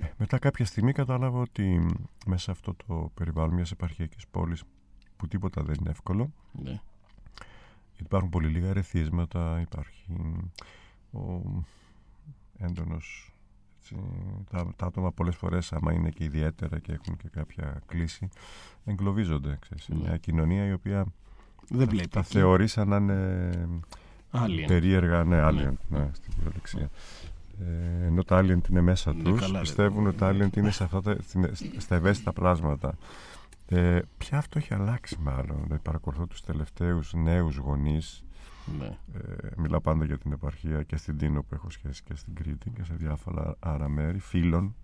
[0.00, 1.86] Ε, Μετά κάποια στιγμή κατάλαβα ότι
[2.26, 4.62] μέσα σε αυτό το περιβάλλον μιας επαρχιακής πόλης
[5.16, 6.80] που τίποτα δεν είναι εύκολο Ναι.
[7.96, 10.04] υπάρχουν πολύ λίγα ερεθίσματα, υπάρχει
[11.12, 11.42] ο
[12.58, 13.32] έντονος
[13.80, 13.96] έτσι,
[14.50, 18.28] τα, τα άτομα πολλές φορές άμα είναι και ιδιαίτερα και έχουν και κάποια κλίση
[18.84, 20.00] εγκλωβίζονται ξέρεις, σε Ναι.
[20.00, 21.06] μια κοινωνία η οποία
[21.68, 22.08] Δεν βλέπει.
[22.08, 23.68] τα θεωρεί σαν να είναι
[24.32, 24.64] Alien.
[24.66, 25.98] περίεργα, ναι, alien, Ναι.
[25.98, 26.90] ναι, στην κυριολεξία.
[27.60, 30.08] Ε, ενώ τα alien είναι μέσα Ναι, τους, καλά, πιστεύουν ρε.
[30.08, 31.50] ότι τα alien είναι σε αυτά τα, στην-
[31.80, 32.94] στα ευαίσθητα πλάσματα.
[33.68, 35.62] Ε, πια αυτό έχει αλλάξει μάλλον.
[35.62, 38.24] Δηλαδή, παρακολουθώ τους τελευταίους νέους γονείς.
[38.78, 38.86] Ναι.
[38.86, 42.70] Ε, μιλάω πάντα για την επαρχία και στην Τίνο που έχω σχέση και στην Κρήτη
[42.70, 44.74] και σε διάφορα άλλα μέρη, φίλων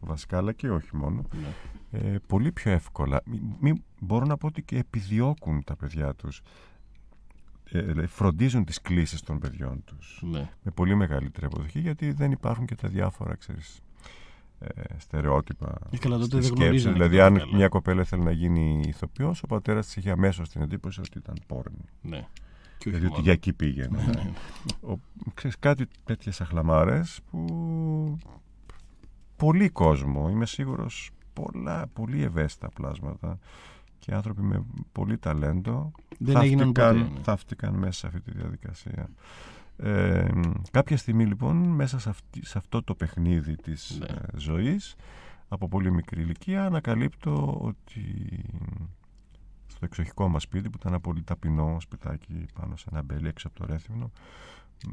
[0.00, 1.24] βασικά, αλλά και όχι μόνο.
[1.32, 1.98] Ναι.
[1.98, 3.22] Ε, πολύ πιο εύκολα.
[3.26, 6.42] Μη, μη- μπορώ να πω ότι και επιδιώκουν τα παιδιά τους.
[7.64, 10.50] Ε, δηλαδή, φροντίζουν τις κλήσεις των παιδιών τους Ναι.
[10.62, 13.80] με πολύ μεγαλύτερη αποδοχή γιατί δεν υπάρχουν και τα διάφορα ξέρεις,
[14.74, 16.62] ε, στερεότυπα Ε, καλά, τότε στη δεν σκέψη.
[16.64, 17.56] γνωρίζανε Δηλαδή και αν τότε καλά.
[17.56, 21.34] μια κοπέλα θέλει να γίνει ηθοποιός ο πατέρας της είχε αμέσως την εντύπωση ότι ήταν
[21.46, 22.26] πόρνη ναι.
[22.78, 23.22] Και όχι δηλαδή ότι μόνο.
[23.22, 24.30] για εκεί πήγαινε Ναι, ναι.
[24.92, 24.98] ο,
[25.34, 28.18] ξέρεις, κάτι τέτοιες αχλαμάρες που
[29.36, 33.38] πολύ κόσμο είμαι σίγουρος πολλά, πολύ ευαίσθητα πλάσματα
[33.98, 36.80] και άνθρωποι με πολύ ταλέντο Δεν έγιναν ποτέ.
[36.82, 37.20] θαύτηκαν, ναι.
[37.22, 39.08] θαύτηκαν μέσα σε αυτή τη διαδικασία.
[39.76, 40.28] Ε,
[40.70, 44.06] κάποια στιγμή λοιπόν μέσα σε, αυτή, σε αυτό το παιχνίδι της Ναι.
[44.06, 44.94] ε, ζωής
[45.48, 48.02] από πολύ μικρή ηλικία ανακαλύπτω ότι
[49.66, 53.48] στο εξοχικό μας σπίτι που ήταν ένα πολύ ταπεινό σπιτάκι πάνω σε ένα αμπέλι έξω
[53.48, 54.10] από το Ρέθυμνο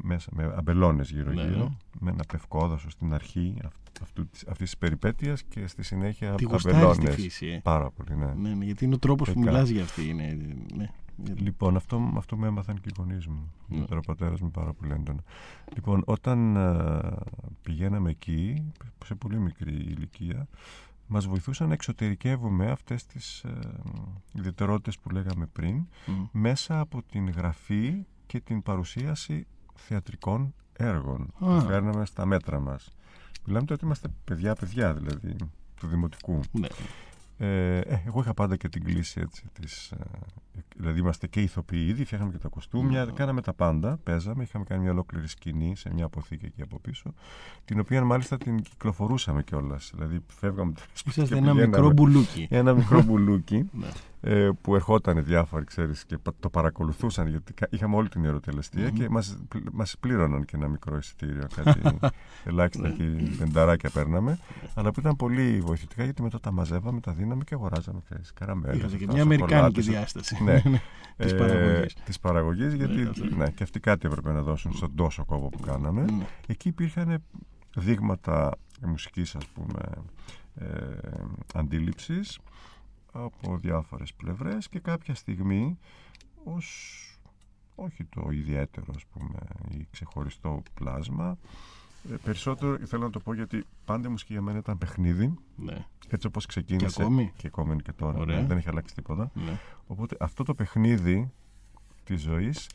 [0.03, 1.69] μέσα με αμπελώνες γύρω Ναι, γύρω ναι.
[1.99, 6.43] με ένα πευκόδασο στην αρχή αυτ- αυτού, της- αυτής της περιπέτειας και στη συνέχεια Τη
[6.43, 7.59] γουστάρεις τη αμπελώνες φύση, ε.
[7.63, 8.33] πάρα πολύ ναι.
[8.33, 9.51] Ναι, ναι, γιατί είναι ο τρόπος που Δεκα.
[9.51, 10.07] μιλάς για αυτή.
[10.09, 10.37] Είναι,
[10.75, 10.89] ναι.
[11.35, 13.51] Λοιπόν, αυτό, αυτό με έμαθαν και οι γονείς μου.
[13.67, 13.75] Ναι.
[13.75, 15.23] Ιδιαίτερα ο πατέρας μου πάρα πολύ έντονα.
[15.73, 16.99] Λοιπόν, όταν ε,
[17.61, 18.71] πηγαίναμε εκεί,
[19.05, 20.47] σε πολύ μικρή ηλικία,
[21.07, 23.59] μας βοηθούσαν να εξωτερικεύουμε αυτές τις ε,
[24.33, 26.25] ιδιαιτερότητες που λέγαμε πριν, Μμ.
[26.31, 31.59] μέσα από την γραφή και την παρουσίαση θεατρικών έργων Α.
[31.59, 32.95] που φέρναμε στα μέτρα μας.
[33.45, 35.35] Μιλάμε τώρα ότι είμαστε παιδιά-παιδιά δηλαδή
[35.75, 36.39] του δημοτικού.
[36.51, 36.67] Ναι.
[37.37, 39.43] Ε, ε, εγώ είχα πάντα και την κλίση έτσι.
[39.53, 39.97] Της, ε,
[40.77, 43.11] δηλαδή είμαστε και ηθοποιοί ήδη, φτιάχναμε και τα κοστούμια, Ναι.
[43.11, 47.13] κάναμε τα πάντα, παίζαμε, είχαμε κάνει μια ολόκληρη σκηνή σε μια αποθήκη εκεί από πίσω,
[47.65, 49.91] την οποία μάλιστα την κυκλοφορούσαμε κιόλας.
[49.95, 51.77] Δηλαδή φεύγαμε το σπίτι Είσαστε και ένα πηγαίναμε.
[51.77, 52.47] μικρό μπουλούκι.
[52.59, 53.87] Ένα μικρό μπουλούκι Ναι.
[54.21, 58.83] ε, που ερχόταν διάφοροι, ξέρεις, και πα- το παρακολουθούσαν γιατί κα- είχαμε όλη την ιεροτελεστία
[58.87, 58.93] Μμμ.
[58.93, 61.81] και μας, πλ- μας πλήρωναν και ένα μικρό εισιτήριο, κάτι
[62.49, 62.93] ελάχιστα Ναι.
[62.93, 64.39] εκεί, πενταράκια παίρναμε,
[64.73, 68.77] αλλά που ήταν πολύ βοηθητικά γιατί μετά τα μαζεύαμε, τα δίναμε και αγοράζαμε, ξέρεις, καραμέλες.
[68.77, 69.85] Είχατε και αυτά, μια αμερικάνικη σοκολάτες.
[69.85, 70.35] διάσταση.
[70.53, 70.81] Ναι.
[71.17, 71.93] Της Ε, παραγωγής.
[71.93, 73.35] της παραγωγής, γιατί Ναι, αυτό.
[73.35, 76.01] ναι, και αυτοί κάτι έπρεπε να δώσουν στον τόσο κόπο που κάναμε.
[76.05, 76.25] Ναι.
[76.47, 77.23] Εκεί υπήρχαν
[77.75, 79.79] δείγματα μουσικής ας πούμε
[80.55, 80.65] ε,
[81.53, 82.39] αντίληψης
[83.11, 85.77] από διάφορες πλευρές και κάποια στιγμή
[86.43, 87.03] ως
[87.75, 91.47] όχι το ιδιαίτερο ας πούμε ή ξεχωριστό πλάσμα ε,
[92.23, 95.85] περισσότερο θέλω να το πω γιατί πάντα η μουσική για μένα ήταν παιχνίδι Ναι.
[96.09, 98.41] έτσι όπως ξεκίνησε Και ακόμη; και ακόμη είναι και τώρα Ωραία.
[98.41, 99.59] ναι, δεν έχει αλλάξει τίποτα Ναι.
[99.87, 101.31] Οπότε αυτό το παιχνίδι
[102.03, 102.69] της ζωής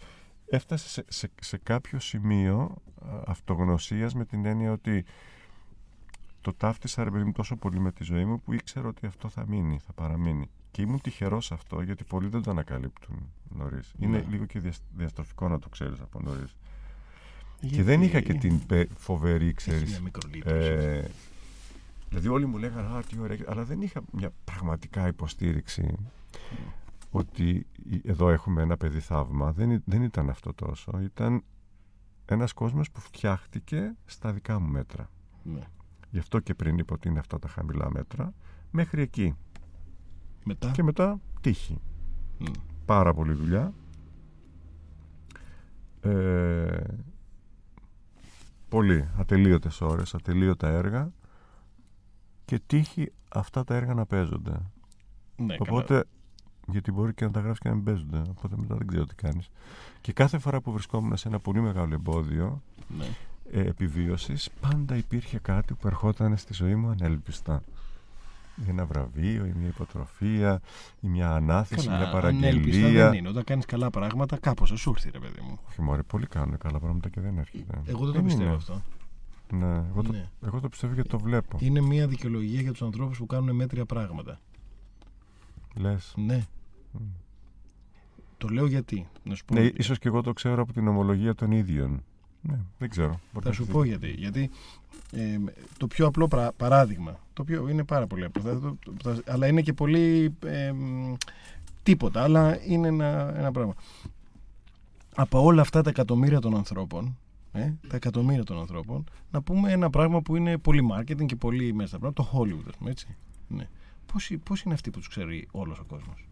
[0.46, 5.04] έφτασε σε, σε, σε κάποιο σημείο α, αυτογνωσίας με την έννοια ότι
[6.40, 9.28] το ταύτισα ρε παιδί μου τόσο πολύ με τη ζωή μου που ήξερα ότι αυτό
[9.28, 10.50] θα μείνει, θα παραμείνει.
[10.70, 13.92] Και ήμουν τυχερός αυτό γιατί πολλοί δεν το ανακαλύπτουν νωρίς.
[13.98, 14.24] Είναι Ναι.
[14.30, 16.56] λίγο και διασ- διαστροφικό να το ξέρεις από νωρίς.
[17.68, 19.90] Και Γιατί δεν είχα και την πε- φοβερή, Έχεις ξέρεις.
[19.90, 20.56] μια μικρολήπτωση.
[20.56, 21.04] Ε,
[22.08, 25.94] δηλαδή όλοι μου λέγανε Α, τι ωραία, αλλά δεν είχα μια πραγματικά υποστήριξη
[27.10, 29.52] ότι η- εδώ έχουμε ένα παιδί θαύμα.
[29.52, 31.00] Δεν, ή- δεν ήταν αυτό τόσο.
[31.02, 31.42] Ήταν
[32.26, 35.10] ένας κόσμος που φτιάχτηκε στα δικά μου μέτρα.
[35.42, 35.60] Ναι.
[36.10, 38.34] Γι' αυτό και πριν είπα ότι είναι αυτά τα χαμηλά μέτρα.
[38.70, 39.34] Μέχρι εκεί.
[40.44, 41.78] Μετά; Και μετά τύχη.
[42.38, 42.44] Μμ.
[42.84, 43.72] Πάρα πολύ δουλειά.
[46.00, 46.82] Ε,
[48.74, 49.08] πολύ.
[49.18, 51.12] Ατελείωτες ώρες, ατελείωτα έργα
[52.44, 54.52] και τύχη αυτά τα έργα να παίζονται.
[55.36, 56.04] Ναι, Οπότε,
[56.68, 58.22] γιατί μπορεί και να τα γράφεις και να μην παίζονται.
[58.30, 59.50] Οπότε μετά δεν ξέρω τι κάνεις.
[60.00, 63.04] Και κάθε φορά που βρισκόμουν σε ένα πολύ μεγάλο εμπόδιο καλά.
[63.04, 63.60] Ναι.
[63.60, 67.62] ε, επιβίωσης, πάντα υπήρχε κάτι που ερχόταν στη ζωή μου ανέλπιστα.
[68.56, 70.60] Ή ένα βραβείο, ή μια υποτροφία,
[71.00, 73.08] ή μια ανάθεση, μια ανέλπιστα παραγγελία.
[73.10, 73.28] δεν είναι.
[73.28, 75.58] Όταν κάνεις καλά πράγματα, κάπως θα σου έρθει, ρε παιδί μου.
[75.68, 77.82] Όχι, μωρέ, πολλοί κάνουν καλά πράγματα και δεν έρχεται.
[77.86, 78.54] Εγώ δεν το πιστεύω είναι.
[78.54, 78.82] αυτό.
[79.52, 80.28] Ναι, εγώ, το, Ναι.
[80.46, 81.58] εγώ το πιστεύω γιατί το βλέπω.
[81.60, 84.40] Είναι μια δικαιολογία για τους ανθρώπους που κάνουν μέτρια πράγματα.
[85.74, 86.12] Λες.
[86.16, 86.46] Ναι.
[86.92, 86.98] Μμ.
[88.38, 89.06] Το λέω γιατί.
[89.22, 89.54] Να σου πω.
[89.54, 92.02] Ναι, ίσως και εγώ το ξέρω από την ομολογία των ίδιων.
[92.48, 93.20] Ναι, δεν ξέρω.
[93.32, 93.98] Μπορεί Θα να σου έχει πω δίκιο.
[93.98, 94.20] γιατί.
[94.20, 94.50] Γιατί
[95.12, 95.38] ε,
[95.76, 99.32] το πιο απλό πρα- παράδειγμα, το οποίο είναι πάρα πολύ απλό, θα- το- το- θα-
[99.32, 101.14] αλλά είναι και πολύ ε, μ,
[101.82, 103.74] τίποτα, αλλά είναι ένα, ένα πράγμα.
[105.16, 107.16] Από όλα αυτά τα εκατομμύρια των ανθρώπων,
[107.52, 111.74] ε, τα εκατομμύρια των ανθρώπων, να πούμε ένα πράγμα που είναι πολύ marketing και πολύ
[111.74, 113.06] μέσα στα πράγματα, το Hollywood, ας πούμε, έτσι.
[113.48, 113.68] Ναι.
[114.12, 116.28] Πώς, πώς είναι αυτοί που τους ξέρει όλος ο κόσμος;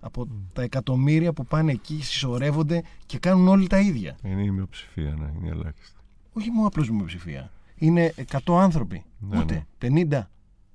[0.00, 4.16] Από τα εκατομμύρια που πάνε εκεί, συσσωρεύονται και κάνουν όλοι τα ίδια.
[4.22, 5.96] Είναι η μειοψηφία, ναι, είναι η ελάχιστη.
[6.32, 7.50] Όχι μόνο απλώς μειοψηφία.
[7.74, 9.04] Είναι 100 άνθρωποι.
[9.18, 10.22] Ναι, Ούτε 50.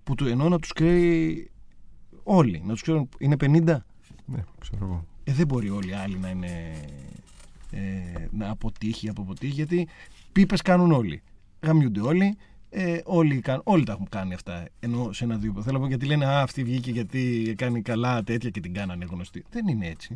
[0.04, 1.52] Που του εννοώ να τους ξέρει
[2.24, 2.62] όλοι.
[2.66, 3.10] Να τους ξέρουν.
[3.18, 3.64] Είναι 50.
[4.26, 5.06] Ναι, ξέρω εγώ.
[5.24, 6.72] Ε, δεν μπορεί όλοι οι άλλοι να είναι.
[7.72, 9.88] Ε, να αποτύχει από αποτύχει γιατί
[10.32, 11.22] πίπες κάνουν όλοι.
[11.62, 12.38] Γαμιούνται όλοι.
[12.76, 14.66] Ε, όλοι, κάν- όλοι τα έχουν κάνει αυτά.
[14.80, 15.54] Ενώ σε ένα δύο.
[15.62, 19.06] Θέλω να πω γιατί λένε Α, αυτή βγήκε γιατί κάνει καλά τέτοια και την κάνανε
[19.06, 19.44] γνωστή.
[19.50, 20.16] Δεν είναι έτσι.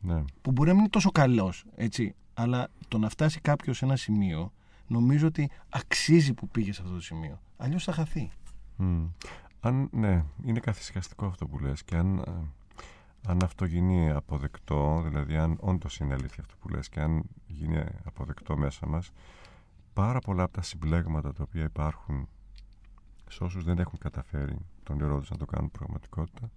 [0.00, 0.24] Ναι.
[0.42, 2.14] Που μπορεί να μην είναι τόσο καλός, έτσι.
[2.34, 4.52] Αλλά το να φτάσει κάποιος σε ένα σημείο,
[4.86, 7.40] νομίζω ότι αξίζει που πήγε σε αυτό το σημείο.
[7.56, 8.30] Αλλιώς θα χαθεί.
[8.76, 9.04] Μμ.
[9.60, 12.32] Αν, ναι, είναι καθησυχαστικό αυτό που λες και αν, ε,
[13.26, 17.84] αν αυτό γίνει αποδεκτό, δηλαδή αν όντως είναι αλήθεια αυτό που λες και αν γίνει
[18.04, 19.10] αποδεκτό μέσα μας,
[20.02, 22.28] πάρα πολλά από τα συμπλέγματα τα οποία υπάρχουν
[23.28, 26.50] σε όσους δεν έχουν καταφέρει τον όνειρό τους να το κάνουν πραγματικότητα,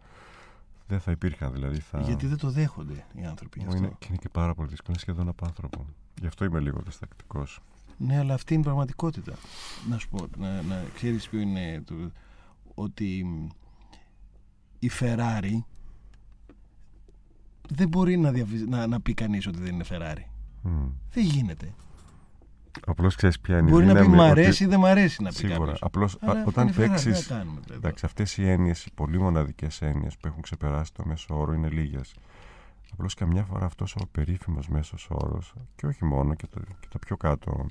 [0.87, 1.79] δεν θα υπήρχαν δηλαδή.
[1.79, 2.01] Θα...
[2.01, 3.83] Γιατί δεν το δέχονται οι άνθρωποι γι' Μου αυτό.
[3.85, 5.85] είναι, και είναι και πάρα πολύ δύσκολο, είναι σχεδόν απάνθρωπο.
[6.19, 7.59] Γι' αυτό είμαι λίγο διστακτικός.
[7.97, 9.33] Ναι, αλλά αυτή είναι η πραγματικότητα.
[9.89, 11.95] Να σου πω, να, να ξέρεις ποιο είναι το,
[12.73, 13.47] ότι μ,
[14.79, 15.59] η Ferrari
[17.69, 20.23] δεν μπορεί να, διαφυ- να, να πει κανείς ότι δεν είναι Ferrari.
[20.61, 20.87] Μμ.
[21.11, 21.73] Δεν γίνεται.
[22.85, 24.85] Απλώς ξέρεις ποια είναι η μπορεί να πει δύναμη μ' ότι- αρέσει ή δεν μ'
[24.85, 25.57] αρέσει να πει Σίγουρα.
[25.57, 25.81] κάποιος.
[25.81, 27.25] Απλώς Αλλά α, όταν είναι Ferrari, παίξεις.
[27.27, 27.79] τι να κάνουμε, δηλαδή.
[27.85, 31.69] Εντάξει, αυτές οι έννοιες, οι πολύ μοναδικές έννοιες που έχουν ξεπεράσει το μέσο όρο είναι
[31.69, 32.15] λίγες.
[32.93, 36.99] Απλώς καμιά φορά αυτός ο περίφημος μέσος όρος, και όχι μόνο, και, το, και τα
[36.99, 37.67] πιο κάτω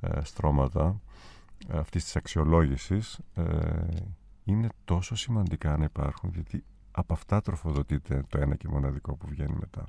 [0.00, 1.00] ε, στρώματα
[1.68, 3.42] ε, αυτής της αξιολόγησης, ε,
[4.44, 9.56] είναι τόσο σημαντικά να υπάρχουν, γιατί από αυτά τροφοδοτείται το ένα και μοναδικό που βγαίνει
[9.60, 9.84] μετά.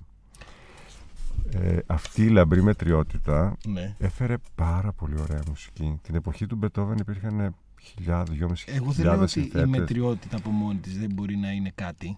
[1.53, 3.95] Ε, αυτή η λαμπρή μετριότητα Ναι.
[3.99, 5.99] έφερε πάρα πολύ ωραία μουσική.
[6.01, 9.69] Την εποχή του Μπετόβεν υπήρχαν χιλιάδες, δυόμιση Εγώ δεν λέω χιλιάδες ότι η συνθέτες.
[9.79, 12.15] μετριότητα από μόνη της δεν μπορεί να είναι κάτι.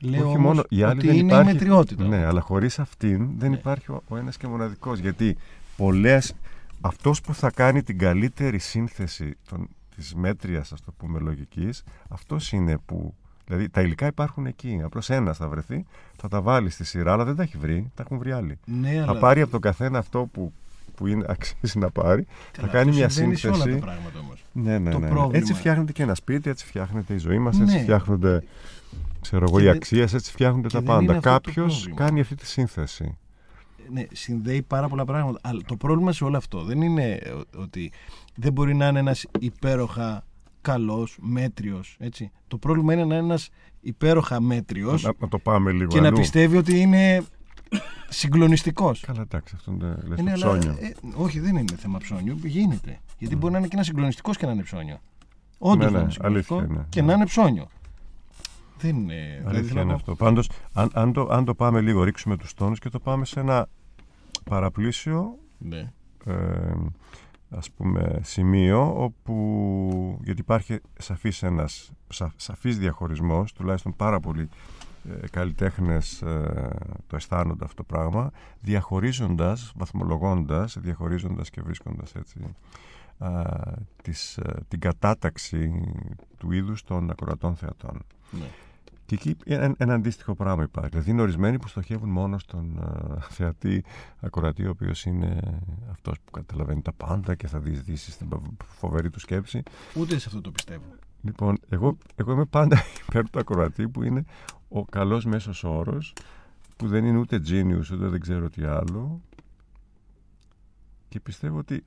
[0.00, 2.04] Λέω Όχι όμως μόνο, η άλλη ότι δεν είναι υπάρχει, η μετριότητα.
[2.06, 3.56] Ναι, αλλά χωρίς αυτήν δεν Ναι.
[3.56, 4.98] υπάρχει ο, ο ένας και μοναδικός.
[4.98, 5.36] Γιατί
[5.76, 6.34] πολλές,
[6.80, 12.52] αυτός που θα κάνει την καλύτερη σύνθεση των, της μέτριας, ας το πούμε, λογικής, αυτός
[12.52, 13.14] είναι που...
[13.46, 14.80] Δηλαδή τα υλικά υπάρχουν εκεί.
[14.84, 15.84] Απλώς ένας θα βρεθεί,
[16.16, 18.58] θα τα βάλει στη σειρά, αλλά δεν τα έχει βρει, τα έχουν βρει άλλοι.
[18.64, 20.52] Ναι, Θα αλλά πάρει από τον καθένα αυτό που,
[20.94, 23.78] που είναι, αξίζει να πάρει, Καλά, θα κάνει αυτό μια συμβαίνει σε όλα σύνθεση.
[23.78, 24.44] τα πράγματα όμως.
[24.52, 25.10] Ναι, ναι, Το ναι, ναι.
[25.12, 27.80] πρόβλημα- Έτσι φτιάχνεται και ένα σπίτι, έτσι φτιάχνεται η ζωή μας, έτσι Ναι.
[27.82, 28.42] φτιάχνονται
[29.20, 31.18] ξέρω εγώ, Και οι δεν- αξίες, έτσι φτιάχνονται και τα δεν είναι πάντα.
[31.18, 31.96] αυτό το Κάποιος πρόβλημα.
[32.06, 33.16] κάνει αυτή τη σύνθεση.
[33.92, 35.38] Ναι, συνδέει πάρα πολλά πράγματα.
[35.42, 37.92] Αλλά το πρόβλημα σε όλο αυτό δεν είναι ο- ότι
[38.34, 40.24] δεν μπορεί να είναι ένας υπέροχα
[40.62, 42.30] καλός, μέτριος, έτσι.
[42.48, 43.48] Το πρόβλημα είναι να είναι ένας
[43.80, 46.16] υπέροχα μέτριος Να, να το πάμε λίγο και να αλλού.
[46.18, 47.22] πιστεύει ότι είναι
[48.08, 49.00] συγκλονιστικός.
[49.00, 50.78] Καλά, εντάξει, αυτό είναι λες, Ε, ναι, το αλλά, ψώνιο.
[50.80, 52.38] ε, όχι, δεν είναι θέμα ψώνιου.
[52.44, 53.00] Γίνεται.
[53.18, 54.98] Γιατί μπορεί να είναι και ένας συγκλονιστικός και να είναι ψώνιο.
[55.58, 56.86] Όντως Ναι, να ναι, είναι συγκλονιστικό αλήθεια είναι.
[56.88, 57.66] και να είναι ψώνιο.
[58.78, 59.14] Δεν είναι.
[59.38, 60.14] δηλαδή Αλήθεια θέλω είναι να αυτό.
[60.14, 63.40] Πάντως, αν, αν, το, αν το πάμε λίγο, ρίξουμε τους τόνους και το πάμε σε
[63.40, 63.68] ένα
[64.44, 65.92] παραπλήσιο Ναι.
[66.26, 66.34] ε,
[67.56, 74.48] ας πούμε σημείο όπου γιατί υπάρχει σαφής ένας σα, σαφής διαχωρισμός τουλάχιστον πάρα πολλοί
[75.10, 76.70] ε, καλλιτέχνες ε,
[77.06, 78.30] το αισθάνονται αυτό το πράγμα
[78.60, 82.54] διαχωρίζοντας, βαθμολογώντας διαχωρίζοντας και βρίσκοντας έτσι
[83.18, 83.42] α,
[84.02, 85.82] της, ε, την κατάταξη
[86.38, 88.46] του είδους των ακροατών θεατών ναι.
[89.16, 90.90] Και εκεί ένα, ένα αντίστοιχο πράγμα υπάρχει.
[90.90, 93.84] Δηλαδή είναι ορισμένοι που στοχεύουν μόνο στον ε, θεατή
[94.20, 95.60] ακροατή, ο οποίος είναι
[95.90, 98.28] αυτός που καταλαβαίνει τα πάντα και θα διεισδύσει στην
[98.64, 99.62] φοβερή του σκέψη.
[99.96, 100.84] Ούτε σε αυτό το πιστεύω.
[101.22, 104.24] Λοιπόν, εγώ, εγώ είμαι πάντα υπέρ του ακροατή που είναι
[104.68, 106.12] ο καλός μέσος όρος
[106.76, 109.20] που δεν είναι ούτε genius ούτε δεν ξέρω τι άλλο
[111.08, 111.84] και πιστεύω ότι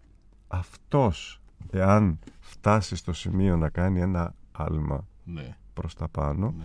[0.47, 5.55] αυτός εάν φτάσει στο σημείο να κάνει ένα άλμα Ναι.
[5.73, 6.63] προς τα πάνω Ναι.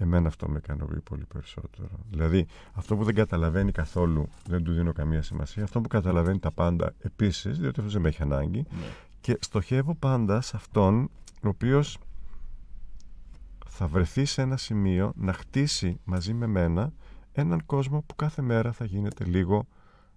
[0.00, 1.88] Εμένα αυτό με ικανοποιεί πολύ περισσότερο.
[2.10, 5.62] Δηλαδή, αυτό που δεν καταλαβαίνει καθόλου δεν του δίνω καμία σημασία.
[5.62, 8.66] Αυτό που καταλαβαίνει τα πάντα επίσης, διότι αυτό δεν με έχει ανάγκη.
[8.70, 8.86] Ναι.
[9.20, 11.10] Και στοχεύω πάντα σε αυτόν
[11.42, 11.98] ο οποίος
[13.66, 16.92] θα βρεθεί σε ένα σημείο να χτίσει μαζί με μένα
[17.32, 19.66] έναν κόσμο που κάθε μέρα θα γίνεται λίγο,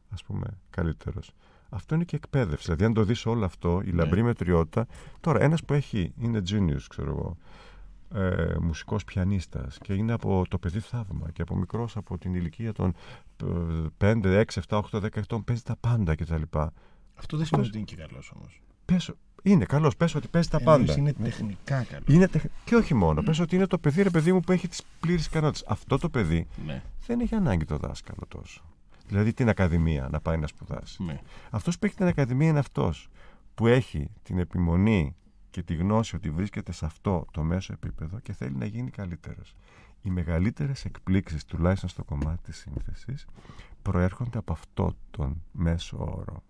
[0.09, 1.31] ας πούμε, καλύτερος.
[1.69, 2.63] Αυτό είναι και εκπαίδευση.
[2.63, 4.87] Δηλαδή, αν το δεις όλο αυτό, η λαμπρή μετριότητα.
[5.19, 7.37] Τώρα, ένας που έχει, είναι genius, ξέρω εγώ,
[8.13, 12.73] ε, μουσικός πιανίστας και είναι από το παιδί θαύμα και από μικρός από την ηλικία
[12.73, 12.93] των
[13.97, 16.41] 5, 6, 7, 8, 10 ετών παίζει τα πάντα κτλ.
[17.15, 18.61] Αυτό δεν σημαίνει ότι είναι και καλός όμως.
[18.85, 19.11] Πες,
[19.43, 20.93] είναι καλός, πες ότι παίζει τα πάντα.
[20.97, 22.05] Είναι τεχνικά καλός.
[22.07, 22.43] Είναι τεχ...
[22.65, 23.21] Και όχι μόνο.
[23.21, 25.63] Πες ότι είναι το παιδί, ρε παιδί μου, που έχει τις πλήρες ικανότητες.
[25.67, 26.81] Αυτό το παιδί Ναι.
[27.05, 28.61] δεν έχει ανάγκη το δάσκαλο τόσο.
[29.07, 31.03] Δηλαδή την ακαδημία να πάει να σπουδάσει.
[31.03, 31.19] ναι.
[31.49, 33.07] Αυτός που έχει την ακαδημία είναι αυτός
[33.55, 35.15] που έχει την επιμονή
[35.51, 39.55] και τη γνώση ότι βρίσκεται σε αυτό το μέσο επίπεδο και θέλει να γίνει καλύτερος.
[40.01, 43.25] Οι μεγαλύτερες εκπλήξεις, τουλάχιστον στο κομμάτι της σύνθεσης,
[43.81, 46.43] προέρχονται από αυτό τον μέσο όρο.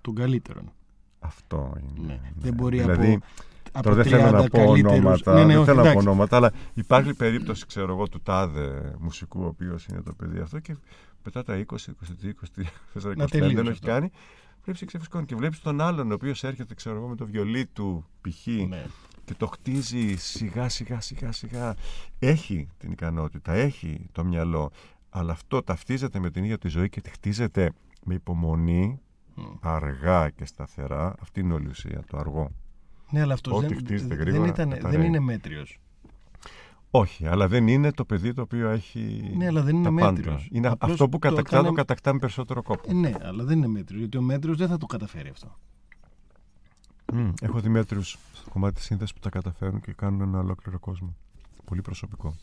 [0.00, 0.72] Των καλύτερων.
[1.20, 2.06] Αυτό είναι.
[2.06, 2.12] Ναι.
[2.12, 2.30] ναι.
[2.34, 3.24] Δεν μπορεί δηλαδή, από,
[3.72, 5.82] από Τώρα δεν θέλω 30 να πω καλύτερους- ονόματα, Ναι, ναι, δεν όχι, θέλω να
[5.82, 6.08] πω εντάξει.
[6.08, 10.58] ονόματα, αλλά υπάρχει περίπτωση, ξέρω εγώ, του τάδε μουσικού, ο οποίος είναι το παιδί αυτό
[10.58, 10.76] και
[11.24, 11.62] μετά τα 20,
[12.22, 13.86] 22, 23, 24, 25 δεν τελείωσε έχει αυτό.
[13.86, 14.10] κάνει.
[14.64, 17.66] Βλέπει και ξεφυσκώνει και βλέπεις τον άλλον, ο οποίος έρχεται, ξέρω εγώ, με το βιολί
[17.66, 18.46] του π.χ.
[18.68, 18.84] Ναι.
[19.24, 21.74] και το χτίζει σιγά σιγά σιγά σιγά.
[22.18, 24.70] Έχει την ικανότητα, έχει το μυαλό,
[25.10, 27.72] αλλά αυτό ταυτίζεται με την ίδια τη ζωή και τη χτίζεται
[28.04, 29.00] με υπομονή,
[29.34, 29.42] Μμ.
[29.60, 31.14] αργά και σταθερά.
[31.20, 32.50] Αυτή είναι όλη η ουσία, το αργό.
[33.10, 35.06] Ναι, αλλά αυτός Ό,τι δεν, χτίζεται δεν, γρήγορα, ήταν, δεν καταραίει.
[35.06, 35.78] είναι μέτριος.
[36.94, 39.32] Όχι, αλλά δεν είναι το παιδί το οποίο έχει.
[39.36, 40.24] Ναι, αλλά δεν είναι τα μέτριος.
[40.34, 40.46] πάντα.
[40.50, 42.90] Είναι Απλώς αυτό που το κατακτά έκανε- το κατακτά με περισσότερο κόπο.
[42.90, 44.00] Ε, ναι, αλλά δεν είναι μέτριος.
[44.00, 45.54] Γιατί ο μέτριος δεν θα το καταφέρει αυτό.
[47.12, 50.78] Μμ, Έχω δει μέτριου στο κομμάτι της σύνθεσης που τα καταφέρουν και κάνουν ένα ολόκληρο
[50.78, 51.14] κόσμο.
[51.64, 52.34] Πολύ προσωπικό.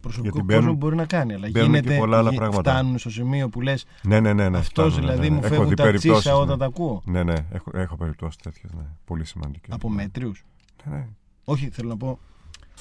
[0.00, 2.70] Προσωπικό Γιατί κόσμο μπαίνουν- μπορεί να κάνει, αλλά μπαίνουν και γίνεται, πολλά άλλα γι- πράγματα.
[2.70, 4.48] φτάνουν στο σημείο που λες Ναι, ναι, ναι.
[4.48, 5.46] ναι αυτός φτάνουν, ναι, δηλαδή ναι, μου ναι.
[5.46, 6.56] Έχω φεύγουν δει τα περιπτώσεις, τσίσα όταν ναι.
[6.56, 7.02] τα ακούω.
[7.04, 8.72] Ναι, ναι, έχω, έχω περιπτώσεις τέτοιες.
[8.72, 8.82] Ναι.
[9.04, 9.74] Πολύ σημαντικές.
[9.74, 10.44] Από μέτριους;
[10.84, 11.06] Ναι, ναι.
[11.44, 12.18] Όχι, θέλω να πω.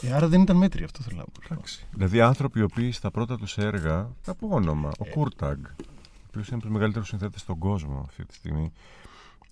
[0.01, 1.31] Ε, άρα δεν ήταν μέτριο, αυτό θέλω να πω.
[1.51, 1.85] Εντάξει.
[1.91, 5.71] Δηλαδή άνθρωποι οι οποίοι στα πρώτα τους έργα, θα πω όνομα, ο Κούρταγκ, ο
[6.27, 8.71] οποίος είναι από τους μεγαλύτερους συνθέτες στον κόσμο αυτή τη στιγμή.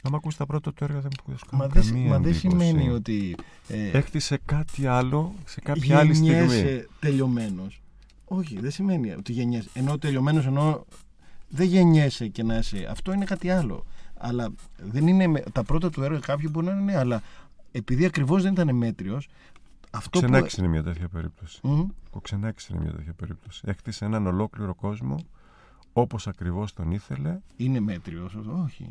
[0.04, 2.40] Άμα ακούσει τα πρώτα του έργα, δεν μου Μα κάνει δεν, καμία μα δεν εντύπωση.
[2.64, 3.36] σημαίνει ότι.
[3.68, 6.34] Ε, Έκτισε κάτι άλλο σε κάποια άλλη στιγμή.
[6.36, 7.82] γεννιέσαι τελειωμένος.
[8.26, 9.70] Όχι, δεν σημαίνει ότι γεννιέσαι.
[9.74, 10.86] Ενώ τελειωμένος, ενώ
[11.50, 12.88] δεν γεννιέσαι και να είσαι.
[12.90, 13.86] Αυτό είναι κάτι άλλο.
[14.18, 15.28] Αλλά δεν είναι.
[15.28, 17.22] με- Τα πρώτα του έργα κάποιοι μπορεί να είναι, ναι, αλλά
[17.72, 19.28] επειδή ακριβώς δεν ήταν μέτριος.
[19.92, 20.26] Αυτό που.
[20.26, 21.60] Ξενέξι είναι μια τέτοια περίπτωση.
[21.64, 21.80] Μμ,
[22.12, 23.62] Ο Ξενέξι είναι μια τέτοια περίπτωση.
[23.66, 25.16] Έκτισε έναν ολόκληρο κόσμο,
[25.94, 28.90] όπως ακριβώς τον ήθελε Είναι μέτριος, όχι.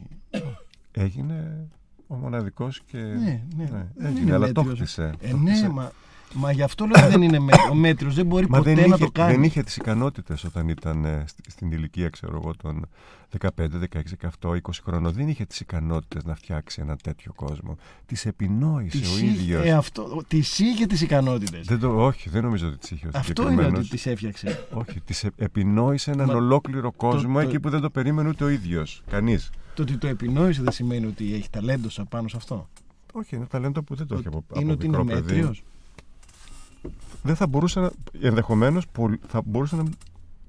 [0.93, 1.69] έγινε
[2.07, 3.67] ο μοναδικός και Ναι, ναι.
[3.67, 4.79] Δεν έγινε, είναι αλλά το μέτριος.
[4.79, 5.15] χτίσε.
[5.21, 5.69] Ε, το ναι, χτίσε.
[5.69, 5.93] μα,
[6.35, 7.70] μα γι' αυτό λέω ότι δεν είναι μέτριο.
[7.70, 9.33] Ο μέτριο δεν μπορεί Μα ποτέ δεν να είχε, το κάνει.
[9.33, 12.87] δεν είχε τις ικανότητες όταν ήταν ε, στη- στην ηλικία, ξέρω εγώ, των
[13.39, 13.49] 15,
[13.93, 14.01] 16,
[14.41, 15.12] 18, 20 χρονών.
[15.12, 17.77] Δεν είχε τις ικανότητες να φτιάξει ένα τέτοιο κόσμο.
[18.07, 19.64] Τις επινόησε Τις ο είχε- ίδιος.
[19.66, 21.66] ε, αυτό, τις είχε τις ικανότητες.
[21.66, 23.79] Δεν το, όχι, δεν νομίζω ότι τις είχε ο Αυτό είναι συγκεκριμένος.
[23.87, 24.66] ότι τις έφτιαξε.
[24.72, 28.45] Όχι, τις ε- επινόησε έναν Μα- ολόκληρο κόσμο το- εκεί που δεν το περίμενε ούτε
[28.45, 29.03] ο ίδιος.
[29.11, 29.51] Κανείς.
[29.74, 32.68] το ότι το επινόησε δεν σημαίνει ότι έχει ταλέντο σαν πάνω σε αυτό.
[33.12, 35.35] Όχι, είναι ταλέντο που δεν το έχει από, από είναι ότι είναι μικρό παιδί.
[35.35, 35.64] μέτριος.
[37.27, 39.83] Δεν θα μπορούσε να, ενδεχομένως πολ- θα μπορούσε να,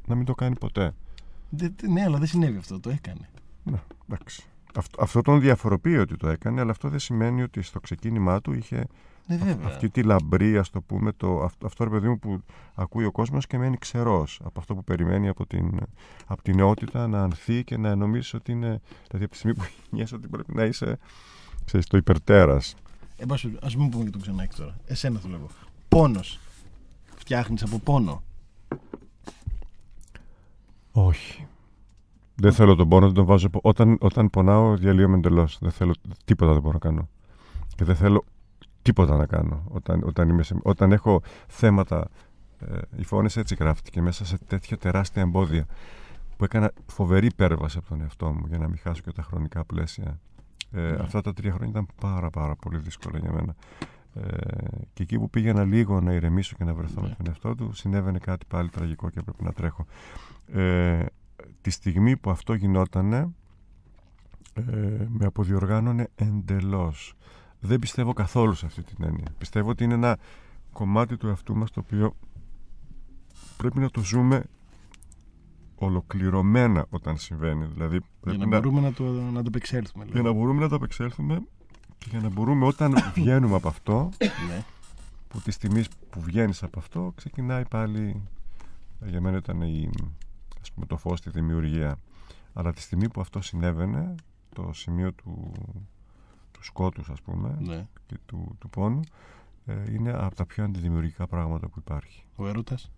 [0.07, 0.93] να μην το κάνει ποτέ.
[1.49, 2.79] Δεν- ναι, αλλά δεν συνέβη αυτό.
[2.79, 3.29] Το έκανε.
[3.63, 4.43] Ναι, εντάξει.
[4.75, 8.53] Αυτό, αυτό τον διαφοροποιεί ότι το έκανε, αλλά αυτό δεν σημαίνει ότι στο ξεκίνημά του
[8.53, 8.87] είχε
[9.27, 9.67] Ναι, αυ- βέβαια.
[9.67, 12.41] αυτή τη λαμπρή, ας το πούμε, το, αυ- αυτό ρε παιδί μου που
[12.75, 15.79] ακούει ο κόσμος και μένει ξερός από αυτό που περιμένει από την,
[16.25, 19.63] από την νεότητα να ανθεί και να νομίζεις ότι είναι, δηλαδή από τη στιγμή που
[19.89, 20.97] γεννιέσαι ότι πρέπει να είσαι,
[21.65, 22.75] ξέρεις, το υπερτέρας.
[23.17, 24.77] Εν πάση περιπτώσει, ας μην πούμε για τον Ξενάκη τώρα.
[24.85, 25.47] Εσένα θέλω εγώ.
[25.87, 26.39] Πόνος.
[27.27, 28.23] Φτιάχνεις από πόνο;
[30.91, 31.47] Όχι.
[32.35, 33.49] Δεν θέλω τον πόνο, δεν τον βάζω.
[33.61, 35.57] Όταν, όταν πονάω, διαλύομαι εντελώς.
[35.61, 35.93] Δεν θέλω
[36.25, 37.09] τίποτα δεν μπορώ να κάνω.
[37.75, 38.23] Και δεν θέλω
[38.81, 39.63] τίποτα να κάνω.
[39.69, 42.07] Όταν, όταν, είμαι σε, όταν έχω θέματα.
[42.59, 45.65] Ε, η φωνή έτσι γράφτηκε μέσα σε τέτοια τεράστια εμπόδια
[46.37, 49.65] που έκανα φοβερή υπέρβαση από τον εαυτό μου για να μην χάσω και τα χρονικά
[49.65, 50.19] πλαίσια.
[50.71, 50.97] Ε, Ναι.
[50.99, 53.55] Αυτά τα τρία χρόνια ήταν πάρα πάρα πολύ δύσκολα για μένα.
[54.21, 54.57] Ε,
[54.93, 57.07] και εκεί που πήγαινα λίγο να ηρεμήσω και να βρεθώ Ναι.
[57.07, 59.85] με τον εαυτό του, συνέβαινε κάτι πάλι τραγικό και έπρεπε να τρέχω.
[60.53, 61.05] Ε,
[61.61, 63.29] τη στιγμή που αυτό γινότανε,
[64.53, 64.61] ε,
[65.07, 67.13] με αποδιοργάνωνε εντελώς.
[67.59, 69.25] Δεν πιστεύω καθόλου σε αυτή την έννοια.
[69.37, 70.17] Πιστεύω ότι είναι ένα
[70.71, 72.15] κομμάτι του εαυτού μας το οποίο
[73.57, 74.43] πρέπει να το ζούμε
[75.75, 77.65] ολοκληρωμένα όταν συμβαίνει.
[77.65, 80.05] Δηλαδή Για πρέπει να να, μπορούμε να το, να το επεξέλθουμε.
[80.11, 81.41] για να μπορούμε να το απεξέλθουμε
[81.97, 84.09] και για να μπορούμε όταν βγαίνουμε από αυτό
[84.47, 84.63] Ναι.
[85.27, 88.21] που τη στιγμή που βγαίνεις από αυτό ξεκινάει πάλι
[89.05, 89.89] για μένα ήταν η,
[90.61, 91.99] ας πούμε, το φως στη δημιουργία
[92.53, 94.15] αλλά τη στιγμή που αυτό συνέβαινε
[94.55, 95.51] το σημείο του,
[96.51, 97.87] του σκότους ας πούμε ναι.
[98.05, 98.99] και του, του πόνου
[99.65, 102.91] ε, είναι από τα πιο αντιδημιουργικά πράγματα που υπάρχει Ο έρωτας;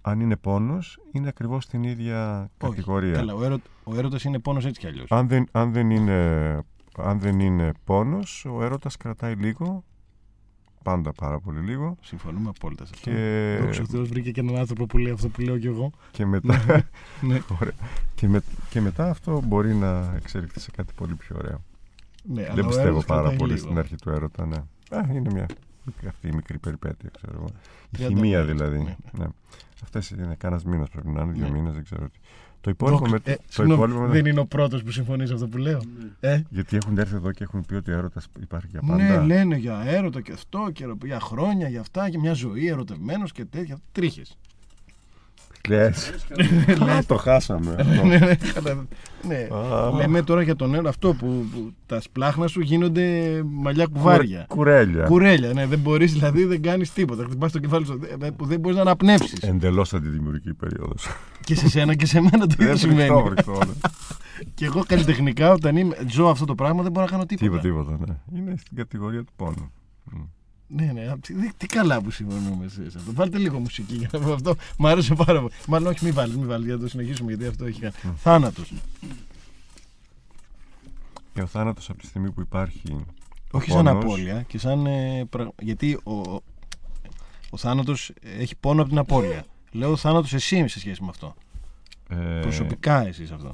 [0.00, 4.64] αν είναι πόνος είναι ακριβώς στην ίδια κατηγορία Καλά, ο, έρω, ο έρωτας είναι πόνος
[4.64, 5.10] έτσι κι αλλιώς.
[5.12, 6.58] αν, δεν, αν, δεν είναι,
[7.02, 9.84] αν δεν είναι πόνος ο έρωτας κρατάει λίγο
[10.82, 13.10] πάντα πάρα πολύ λίγο Συμφωνούμε απόλυτα σε αυτό.
[13.10, 15.90] και, Δόξα τω Θεώς βρήκε και έναν άνθρωπο που λέει αυτό που λέω κι εγώ.
[16.10, 16.58] και μετά
[17.20, 17.40] Ναι.
[17.60, 17.72] Ωραία.
[18.14, 21.62] Και, με, και μετά αυτό μπορεί να εξελιχθεί σε κάτι πολύ πιο ωραίο.
[22.24, 23.64] Ναι, αλλά Δεν ο πιστεύω έρωτας πάρα κρατάει πολύ λίγο.
[23.64, 24.56] στην αρχή του έρωτα, ναι.
[24.98, 25.46] Α, είναι μια
[25.84, 27.46] μικρή- αυτή η μικρή περιπέτεια, ξέρω εγώ.
[27.90, 28.78] Η 30 χημεία μέρες, δηλαδή.
[28.78, 29.26] ναι, Ναι.
[29.82, 31.50] Αυτές είναι κανένας μήνας πρέπει να είναι, δύο Ναι.
[31.50, 32.18] μήνες, δεν ξέρω τι.
[32.64, 35.28] Το υπόλοιπο Δόξα- με, ε, το συγγνώμη, υπόλοιπο με- δεν είναι ο πρώτος που συμφωνείς
[35.28, 35.80] σε αυτό που λέω.
[36.20, 39.24] Ε, Γιατί έχουν έρθει εδώ και έχουν πει ότι ο έρωτας υπάρχει για ναι, πάντα.
[39.24, 43.44] λένε για έρωτα και αυτό και για χρόνια, για αυτά και μια ζωή ερωτευμένος και
[43.44, 43.78] τέτοια.
[43.92, 44.38] Τρίχες.
[45.68, 46.10] Λες.
[46.90, 47.74] Α, το χάσαμε.
[47.78, 48.04] αυτό.
[48.04, 48.86] ναι, ναι, καλά.
[49.28, 49.48] ναι.
[49.56, 49.90] Α.
[49.96, 54.44] Λέμε τώρα για τον έρωτα αυτό που, που τα σπλάχνα σου γίνονται μαλλιά κουβάρια.
[54.48, 55.04] Κουρέλια.
[55.04, 57.24] Κουρέλια, ναι, δεν μπορείς δηλαδή, δεν κάνεις τίποτα.
[57.24, 59.38] Χτυπάς το κεφάλι σου δε- που δεν μπορείς να αναπνεύσεις.
[59.42, 61.06] Εντελώς αντιδημιουργική περίοδος.
[61.44, 63.22] και σε σένα και σε μένα το ίδιο συμβαίνει.
[63.22, 63.58] βρικτό.
[64.54, 67.60] και εγώ καλλιτεχνικά όταν είμαι, ζω αυτό το πράγμα δεν μπορώ να κάνω τίποτα.
[67.60, 68.38] Τίποτα, τίποτα, ναι.
[68.40, 69.72] Είναι στην κατηγορία του πόνου.
[70.66, 70.76] Μμ.
[70.84, 73.12] Ναι, ναι, απ' τι- τι καλά που συμφωνούμε σε σε αυτό.
[73.12, 74.54] Βάλτε λίγο μουσική για να πω αυτό.
[74.78, 75.52] Μ' άρεσε πάρα πολύ.
[75.68, 77.94] Μάλλον όχι, μην βάλεις, μην βάλεις, για να το συνεχίσουμε γιατί αυτό έχει κάνει.
[78.16, 78.72] Θάνατος.
[81.34, 82.82] Και ο θάνατος από τη στιγμή που υπάρχει.
[82.92, 83.04] ο
[83.50, 84.86] Όχι σαν πόνος, απώλεια και σαν.
[84.86, 86.40] ε, πραγ- Γιατί ο, ο,
[87.50, 89.44] ο θάνατος έχει πόνο από την απώλεια.
[89.72, 91.34] Λέω θάνατος εσύ σε σχέση με αυτό.
[92.08, 93.50] ε, Προσωπικά εσύ αυτό.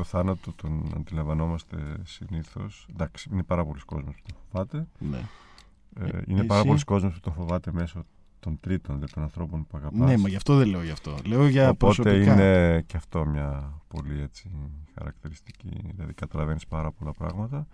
[0.00, 2.86] Εντάξει, το θάνατο τον αντιλαμβανόμαστε συνήθως.
[2.90, 4.86] Εντάξει, είναι πάρα πολλοί κόσμος που τον φοβάται.
[4.98, 5.18] Ναι.
[6.00, 8.04] Ε, Ε, είναι εσύ; πάρα πολλοί κόσμος που τον φοβάται μέσω
[8.40, 10.08] των τρίτων, δηλαδή των ανθρώπων που αγαπάς.
[10.08, 11.16] ναι, μα γι' αυτό δεν λέω γι' αυτό.
[11.26, 12.32] Λέω για Οπότε προσωπικά.
[12.32, 14.50] είναι και αυτό μια πολύ έτσι
[14.94, 17.66] χαρακτηριστική, δηλαδή καταλαβαίνεις πάρα πολλά πράγματα.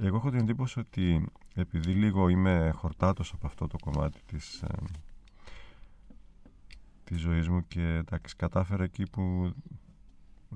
[0.00, 4.66] Εγώ έχω την εντύπωση ότι επειδή λίγο είμαι χορτάτος από αυτό το κομμάτι της, ε,
[7.04, 9.52] της ζωής μου και εντάξει, κατάφερα εκεί που